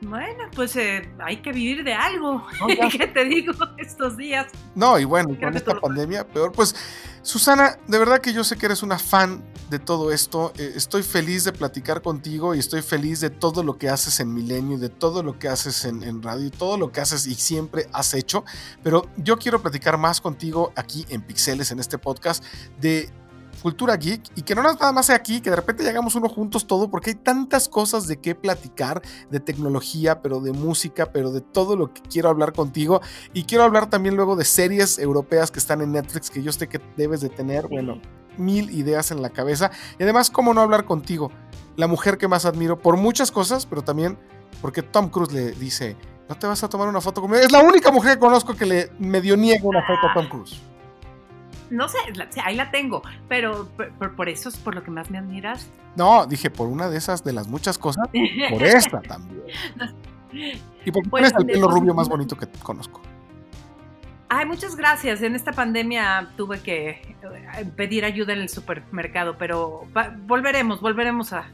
Bueno, 0.00 0.44
pues 0.54 0.76
eh, 0.76 1.10
hay 1.18 1.38
que 1.38 1.52
vivir 1.52 1.82
de 1.82 1.92
algo. 1.92 2.46
¿Qué 2.92 3.06
te 3.08 3.24
digo 3.24 3.52
estos 3.78 4.16
días? 4.16 4.46
No, 4.74 4.98
y 4.98 5.04
bueno, 5.04 5.36
con 5.40 5.56
esta 5.56 5.80
pandemia, 5.80 6.26
peor. 6.26 6.52
Pues, 6.52 6.74
Susana, 7.22 7.76
de 7.88 7.98
verdad 7.98 8.20
que 8.20 8.32
yo 8.32 8.44
sé 8.44 8.56
que 8.56 8.66
eres 8.66 8.84
una 8.84 8.98
fan 8.98 9.42
de 9.70 9.80
todo 9.80 10.12
esto. 10.12 10.52
Eh, 10.56 10.72
estoy 10.76 11.02
feliz 11.02 11.44
de 11.44 11.52
platicar 11.52 12.00
contigo 12.00 12.54
y 12.54 12.60
estoy 12.60 12.82
feliz 12.82 13.20
de 13.20 13.30
todo 13.30 13.64
lo 13.64 13.76
que 13.76 13.88
haces 13.88 14.20
en 14.20 14.32
Milenio, 14.32 14.76
y 14.76 14.80
de 14.80 14.88
todo 14.88 15.24
lo 15.24 15.38
que 15.38 15.48
haces 15.48 15.84
en, 15.84 16.04
en 16.04 16.22
radio 16.22 16.46
y 16.46 16.50
todo 16.50 16.78
lo 16.78 16.92
que 16.92 17.00
haces 17.00 17.26
y 17.26 17.34
siempre 17.34 17.88
has 17.92 18.14
hecho. 18.14 18.44
Pero 18.84 19.10
yo 19.16 19.36
quiero 19.36 19.60
platicar 19.60 19.98
más 19.98 20.20
contigo 20.20 20.72
aquí 20.76 21.06
en 21.08 21.22
Pixeles, 21.22 21.72
en 21.72 21.80
este 21.80 21.98
podcast, 21.98 22.44
de 22.80 23.10
Cultura 23.62 23.96
Geek 23.96 24.22
y 24.36 24.42
que 24.42 24.54
no 24.54 24.62
nada 24.62 24.92
más 24.92 25.06
sea 25.06 25.16
aquí, 25.16 25.40
que 25.40 25.50
de 25.50 25.56
repente 25.56 25.82
llegamos 25.82 26.14
uno 26.14 26.28
juntos 26.28 26.66
todo, 26.66 26.90
porque 26.90 27.10
hay 27.10 27.16
tantas 27.16 27.68
cosas 27.68 28.06
de 28.06 28.20
qué 28.20 28.34
platicar, 28.34 29.02
de 29.30 29.40
tecnología, 29.40 30.22
pero 30.22 30.40
de 30.40 30.52
música, 30.52 31.12
pero 31.12 31.30
de 31.30 31.40
todo 31.40 31.76
lo 31.76 31.92
que 31.92 32.02
quiero 32.02 32.28
hablar 32.28 32.52
contigo. 32.52 33.00
Y 33.32 33.44
quiero 33.44 33.64
hablar 33.64 33.90
también 33.90 34.16
luego 34.16 34.36
de 34.36 34.44
series 34.44 34.98
europeas 34.98 35.50
que 35.50 35.58
están 35.58 35.80
en 35.80 35.92
Netflix, 35.92 36.30
que 36.30 36.42
yo 36.42 36.52
sé 36.52 36.68
que 36.68 36.80
debes 36.96 37.20
de 37.20 37.28
tener, 37.28 37.66
bueno, 37.68 38.00
mil 38.36 38.70
ideas 38.70 39.10
en 39.10 39.22
la 39.22 39.30
cabeza. 39.30 39.70
Y 39.98 40.02
además, 40.04 40.30
¿cómo 40.30 40.54
no 40.54 40.60
hablar 40.60 40.84
contigo? 40.84 41.30
La 41.76 41.86
mujer 41.86 42.18
que 42.18 42.28
más 42.28 42.44
admiro 42.44 42.78
por 42.78 42.96
muchas 42.96 43.30
cosas, 43.30 43.66
pero 43.66 43.82
también 43.82 44.18
porque 44.60 44.82
Tom 44.82 45.08
Cruise 45.08 45.32
le 45.32 45.52
dice, 45.52 45.96
no 46.28 46.36
te 46.36 46.46
vas 46.46 46.62
a 46.62 46.68
tomar 46.68 46.88
una 46.88 47.00
foto 47.00 47.20
conmigo. 47.20 47.42
Es 47.42 47.52
la 47.52 47.60
única 47.60 47.90
mujer 47.90 48.14
que 48.14 48.20
conozco 48.20 48.54
que 48.54 48.66
le 48.66 48.90
medio 48.98 49.36
niega 49.36 49.64
una 49.64 49.84
foto 49.86 50.06
a 50.08 50.14
Tom 50.14 50.28
Cruise 50.28 50.67
no 51.70 51.88
sé, 51.88 51.98
ahí 52.44 52.56
la 52.56 52.70
tengo, 52.70 53.02
pero 53.28 53.68
por, 54.16 54.28
eso 54.28 54.48
es 54.48 54.56
por 54.56 54.74
lo 54.74 54.82
que 54.82 54.90
más 54.90 55.10
me 55.10 55.18
admiras. 55.18 55.68
No, 55.96 56.26
dije 56.26 56.50
por 56.50 56.68
una 56.68 56.88
de 56.88 56.98
esas 56.98 57.24
de 57.24 57.32
las 57.32 57.48
muchas 57.48 57.78
cosas, 57.78 58.06
por 58.50 58.62
esta 58.64 59.00
también. 59.00 59.42
Y 60.84 60.90
porque 60.90 61.08
tienes 61.10 61.32
el 61.38 61.46
pelo 61.46 61.68
rubio 61.68 61.94
más 61.94 62.08
bonito 62.08 62.36
que 62.36 62.46
conozco. 62.62 63.00
Ay, 64.30 64.44
muchas 64.44 64.76
gracias. 64.76 65.22
En 65.22 65.34
esta 65.34 65.52
pandemia 65.52 66.30
tuve 66.36 66.60
que 66.60 66.90
eh, 66.90 67.64
pedir 67.76 68.04
ayuda 68.04 68.34
en 68.34 68.40
el 68.40 68.48
supermercado, 68.50 69.36
pero 69.38 69.86
volveremos, 70.26 70.82
volveremos 70.82 71.32
a, 71.32 71.48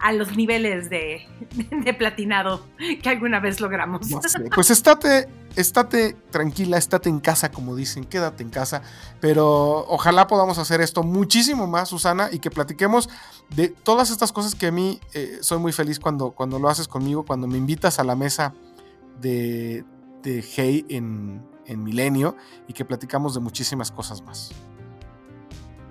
a 0.00 0.12
los 0.12 0.36
niveles 0.36 0.90
de, 0.90 1.26
de, 1.84 1.94
platinado 1.94 2.64
que 3.02 3.08
alguna 3.08 3.40
vez 3.40 3.60
logramos. 3.60 4.08
Pues 4.54 4.70
estate, 4.70 5.28
estate 5.56 6.16
tranquila, 6.30 6.78
estate 6.78 7.08
en 7.08 7.20
casa, 7.20 7.50
como 7.50 7.74
dicen, 7.76 8.04
quédate 8.04 8.42
en 8.42 8.50
casa. 8.50 8.82
Pero 9.20 9.86
ojalá 9.88 10.26
podamos 10.26 10.58
hacer 10.58 10.80
esto 10.80 11.02
muchísimo 11.02 11.66
más, 11.66 11.88
Susana, 11.88 12.28
y 12.32 12.38
que 12.38 12.50
platiquemos 12.50 13.08
de 13.54 13.68
todas 13.68 14.10
estas 14.10 14.32
cosas 14.32 14.54
que 14.54 14.66
a 14.66 14.72
mí 14.72 15.00
eh, 15.14 15.38
soy 15.40 15.58
muy 15.58 15.72
feliz 15.72 15.98
cuando, 15.98 16.30
cuando 16.32 16.58
lo 16.58 16.68
haces 16.68 16.88
conmigo, 16.88 17.24
cuando 17.24 17.46
me 17.46 17.58
invitas 17.58 17.98
a 17.98 18.04
la 18.04 18.16
mesa 18.16 18.54
de, 19.20 19.84
de 20.22 20.42
Hey 20.42 20.84
en, 20.88 21.42
en 21.66 21.82
Milenio 21.82 22.36
y 22.68 22.72
que 22.72 22.84
platicamos 22.84 23.34
de 23.34 23.40
muchísimas 23.40 23.90
cosas 23.90 24.22
más 24.22 24.52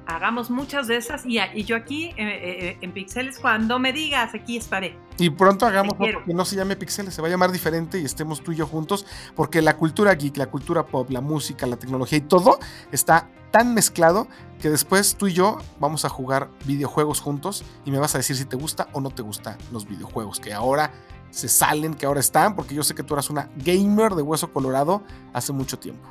hagamos 0.07 0.49
muchas 0.49 0.87
de 0.87 0.97
esas 0.97 1.25
y, 1.25 1.39
y 1.53 1.63
yo 1.63 1.75
aquí 1.75 2.07
eh, 2.07 2.13
eh, 2.17 2.77
en 2.81 2.93
Pixeles, 2.93 3.39
cuando 3.39 3.79
me 3.79 3.93
digas, 3.93 4.33
aquí 4.33 4.57
estaré. 4.57 4.97
Y 5.17 5.29
pronto 5.29 5.65
hagamos 5.65 5.93
otro 5.93 6.23
que 6.25 6.33
no 6.33 6.45
se 6.45 6.55
llame 6.55 6.75
Pixeles, 6.75 7.13
se 7.13 7.21
va 7.21 7.27
a 7.27 7.31
llamar 7.31 7.51
diferente 7.51 7.99
y 7.99 8.05
estemos 8.05 8.41
tú 8.41 8.51
y 8.51 8.55
yo 8.55 8.67
juntos, 8.67 9.05
porque 9.35 9.61
la 9.61 9.77
cultura 9.77 10.13
geek, 10.13 10.37
la 10.37 10.47
cultura 10.47 10.85
pop, 10.85 11.09
la 11.09 11.21
música, 11.21 11.65
la 11.65 11.77
tecnología 11.77 12.17
y 12.17 12.21
todo 12.21 12.59
está 12.91 13.29
tan 13.51 13.73
mezclado 13.73 14.27
que 14.59 14.69
después 14.69 15.15
tú 15.15 15.27
y 15.27 15.33
yo 15.33 15.57
vamos 15.79 16.03
a 16.03 16.09
jugar 16.09 16.49
videojuegos 16.65 17.21
juntos 17.21 17.63
y 17.85 17.91
me 17.91 17.99
vas 17.99 18.15
a 18.15 18.17
decir 18.17 18.35
si 18.35 18.45
te 18.45 18.57
gusta 18.57 18.89
o 18.91 18.99
no 18.99 19.11
te 19.11 19.21
gustan 19.21 19.57
los 19.71 19.87
videojuegos, 19.87 20.39
que 20.39 20.53
ahora 20.53 20.91
se 21.29 21.47
salen, 21.47 21.93
que 21.93 22.05
ahora 22.05 22.19
están, 22.19 22.55
porque 22.55 22.75
yo 22.75 22.83
sé 22.83 22.95
que 22.95 23.03
tú 23.03 23.13
eras 23.13 23.29
una 23.29 23.49
gamer 23.57 24.15
de 24.15 24.21
hueso 24.21 24.51
colorado 24.51 25.03
hace 25.33 25.53
mucho 25.53 25.79
tiempo. 25.79 26.07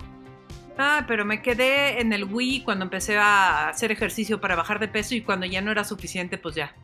Ah, 0.77 1.05
pero 1.07 1.25
me 1.25 1.41
quedé 1.41 2.01
en 2.01 2.12
el 2.12 2.25
Wii 2.25 2.64
cuando 2.64 2.85
empecé 2.85 3.16
a 3.16 3.68
hacer 3.68 3.93
ejercicio 3.93 4.41
para 4.41 4.57
bajar 4.57 4.81
de 4.81 4.89
peso 4.89 5.14
y 5.14 5.22
cuando 5.22 5.47
ya 5.47 5.61
no 5.61 5.70
era 5.70 5.85
suficiente, 5.85 6.37
pues 6.37 6.57
ya. 6.57 6.75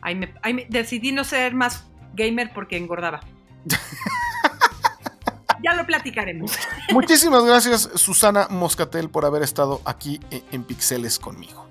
Ahí 0.00 0.14
me, 0.14 0.66
decidí 0.68 1.12
no 1.12 1.24
ser 1.24 1.54
más 1.54 1.86
gamer 2.14 2.52
porque 2.52 2.76
engordaba. 2.76 3.20
ya 5.64 5.74
lo 5.74 5.86
platicaremos. 5.86 6.52
Muchísimas 6.92 7.44
gracias, 7.44 7.88
Susana 7.94 8.48
Moscatel, 8.50 9.08
por 9.08 9.24
haber 9.24 9.42
estado 9.42 9.80
aquí 9.84 10.20
en 10.30 10.64
Pixeles 10.64 11.18
conmigo. 11.18 11.66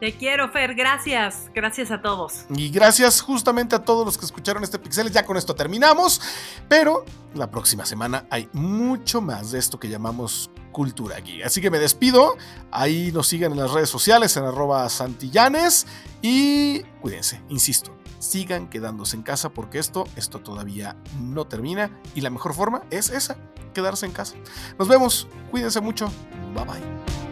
Te 0.00 0.16
quiero, 0.16 0.50
Fer, 0.50 0.74
gracias. 0.74 1.48
Gracias 1.54 1.92
a 1.92 2.02
todos. 2.02 2.46
Y 2.50 2.70
gracias 2.70 3.20
justamente 3.20 3.76
a 3.76 3.84
todos 3.84 4.04
los 4.04 4.18
que 4.18 4.24
escucharon 4.24 4.64
este 4.64 4.80
Pixeles. 4.80 5.12
Ya 5.12 5.24
con 5.24 5.36
esto 5.36 5.54
terminamos, 5.54 6.20
pero 6.68 7.04
la 7.34 7.48
próxima 7.48 7.86
semana 7.86 8.26
hay 8.28 8.48
mucho 8.52 9.20
más 9.20 9.52
de 9.52 9.60
esto 9.60 9.78
que 9.78 9.88
llamamos 9.88 10.50
cultura 10.72 11.16
aquí. 11.16 11.42
Así 11.42 11.60
que 11.60 11.70
me 11.70 11.78
despido. 11.78 12.36
Ahí 12.70 13.12
nos 13.12 13.28
siguen 13.28 13.52
en 13.52 13.58
las 13.58 13.70
redes 13.70 13.88
sociales, 13.88 14.36
en 14.36 14.44
arroba 14.44 14.88
santillanes. 14.88 15.86
Y 16.22 16.82
cuídense, 17.00 17.40
insisto, 17.48 17.96
sigan 18.18 18.68
quedándose 18.68 19.16
en 19.16 19.22
casa 19.22 19.50
porque 19.50 19.78
esto, 19.78 20.06
esto 20.16 20.40
todavía 20.40 20.96
no 21.20 21.46
termina. 21.46 21.90
Y 22.14 22.22
la 22.22 22.30
mejor 22.30 22.54
forma 22.54 22.82
es 22.90 23.10
esa, 23.10 23.36
quedarse 23.74 24.06
en 24.06 24.12
casa. 24.12 24.34
Nos 24.78 24.88
vemos, 24.88 25.28
cuídense 25.50 25.80
mucho. 25.80 26.10
Bye 26.54 26.64
bye. 26.64 27.31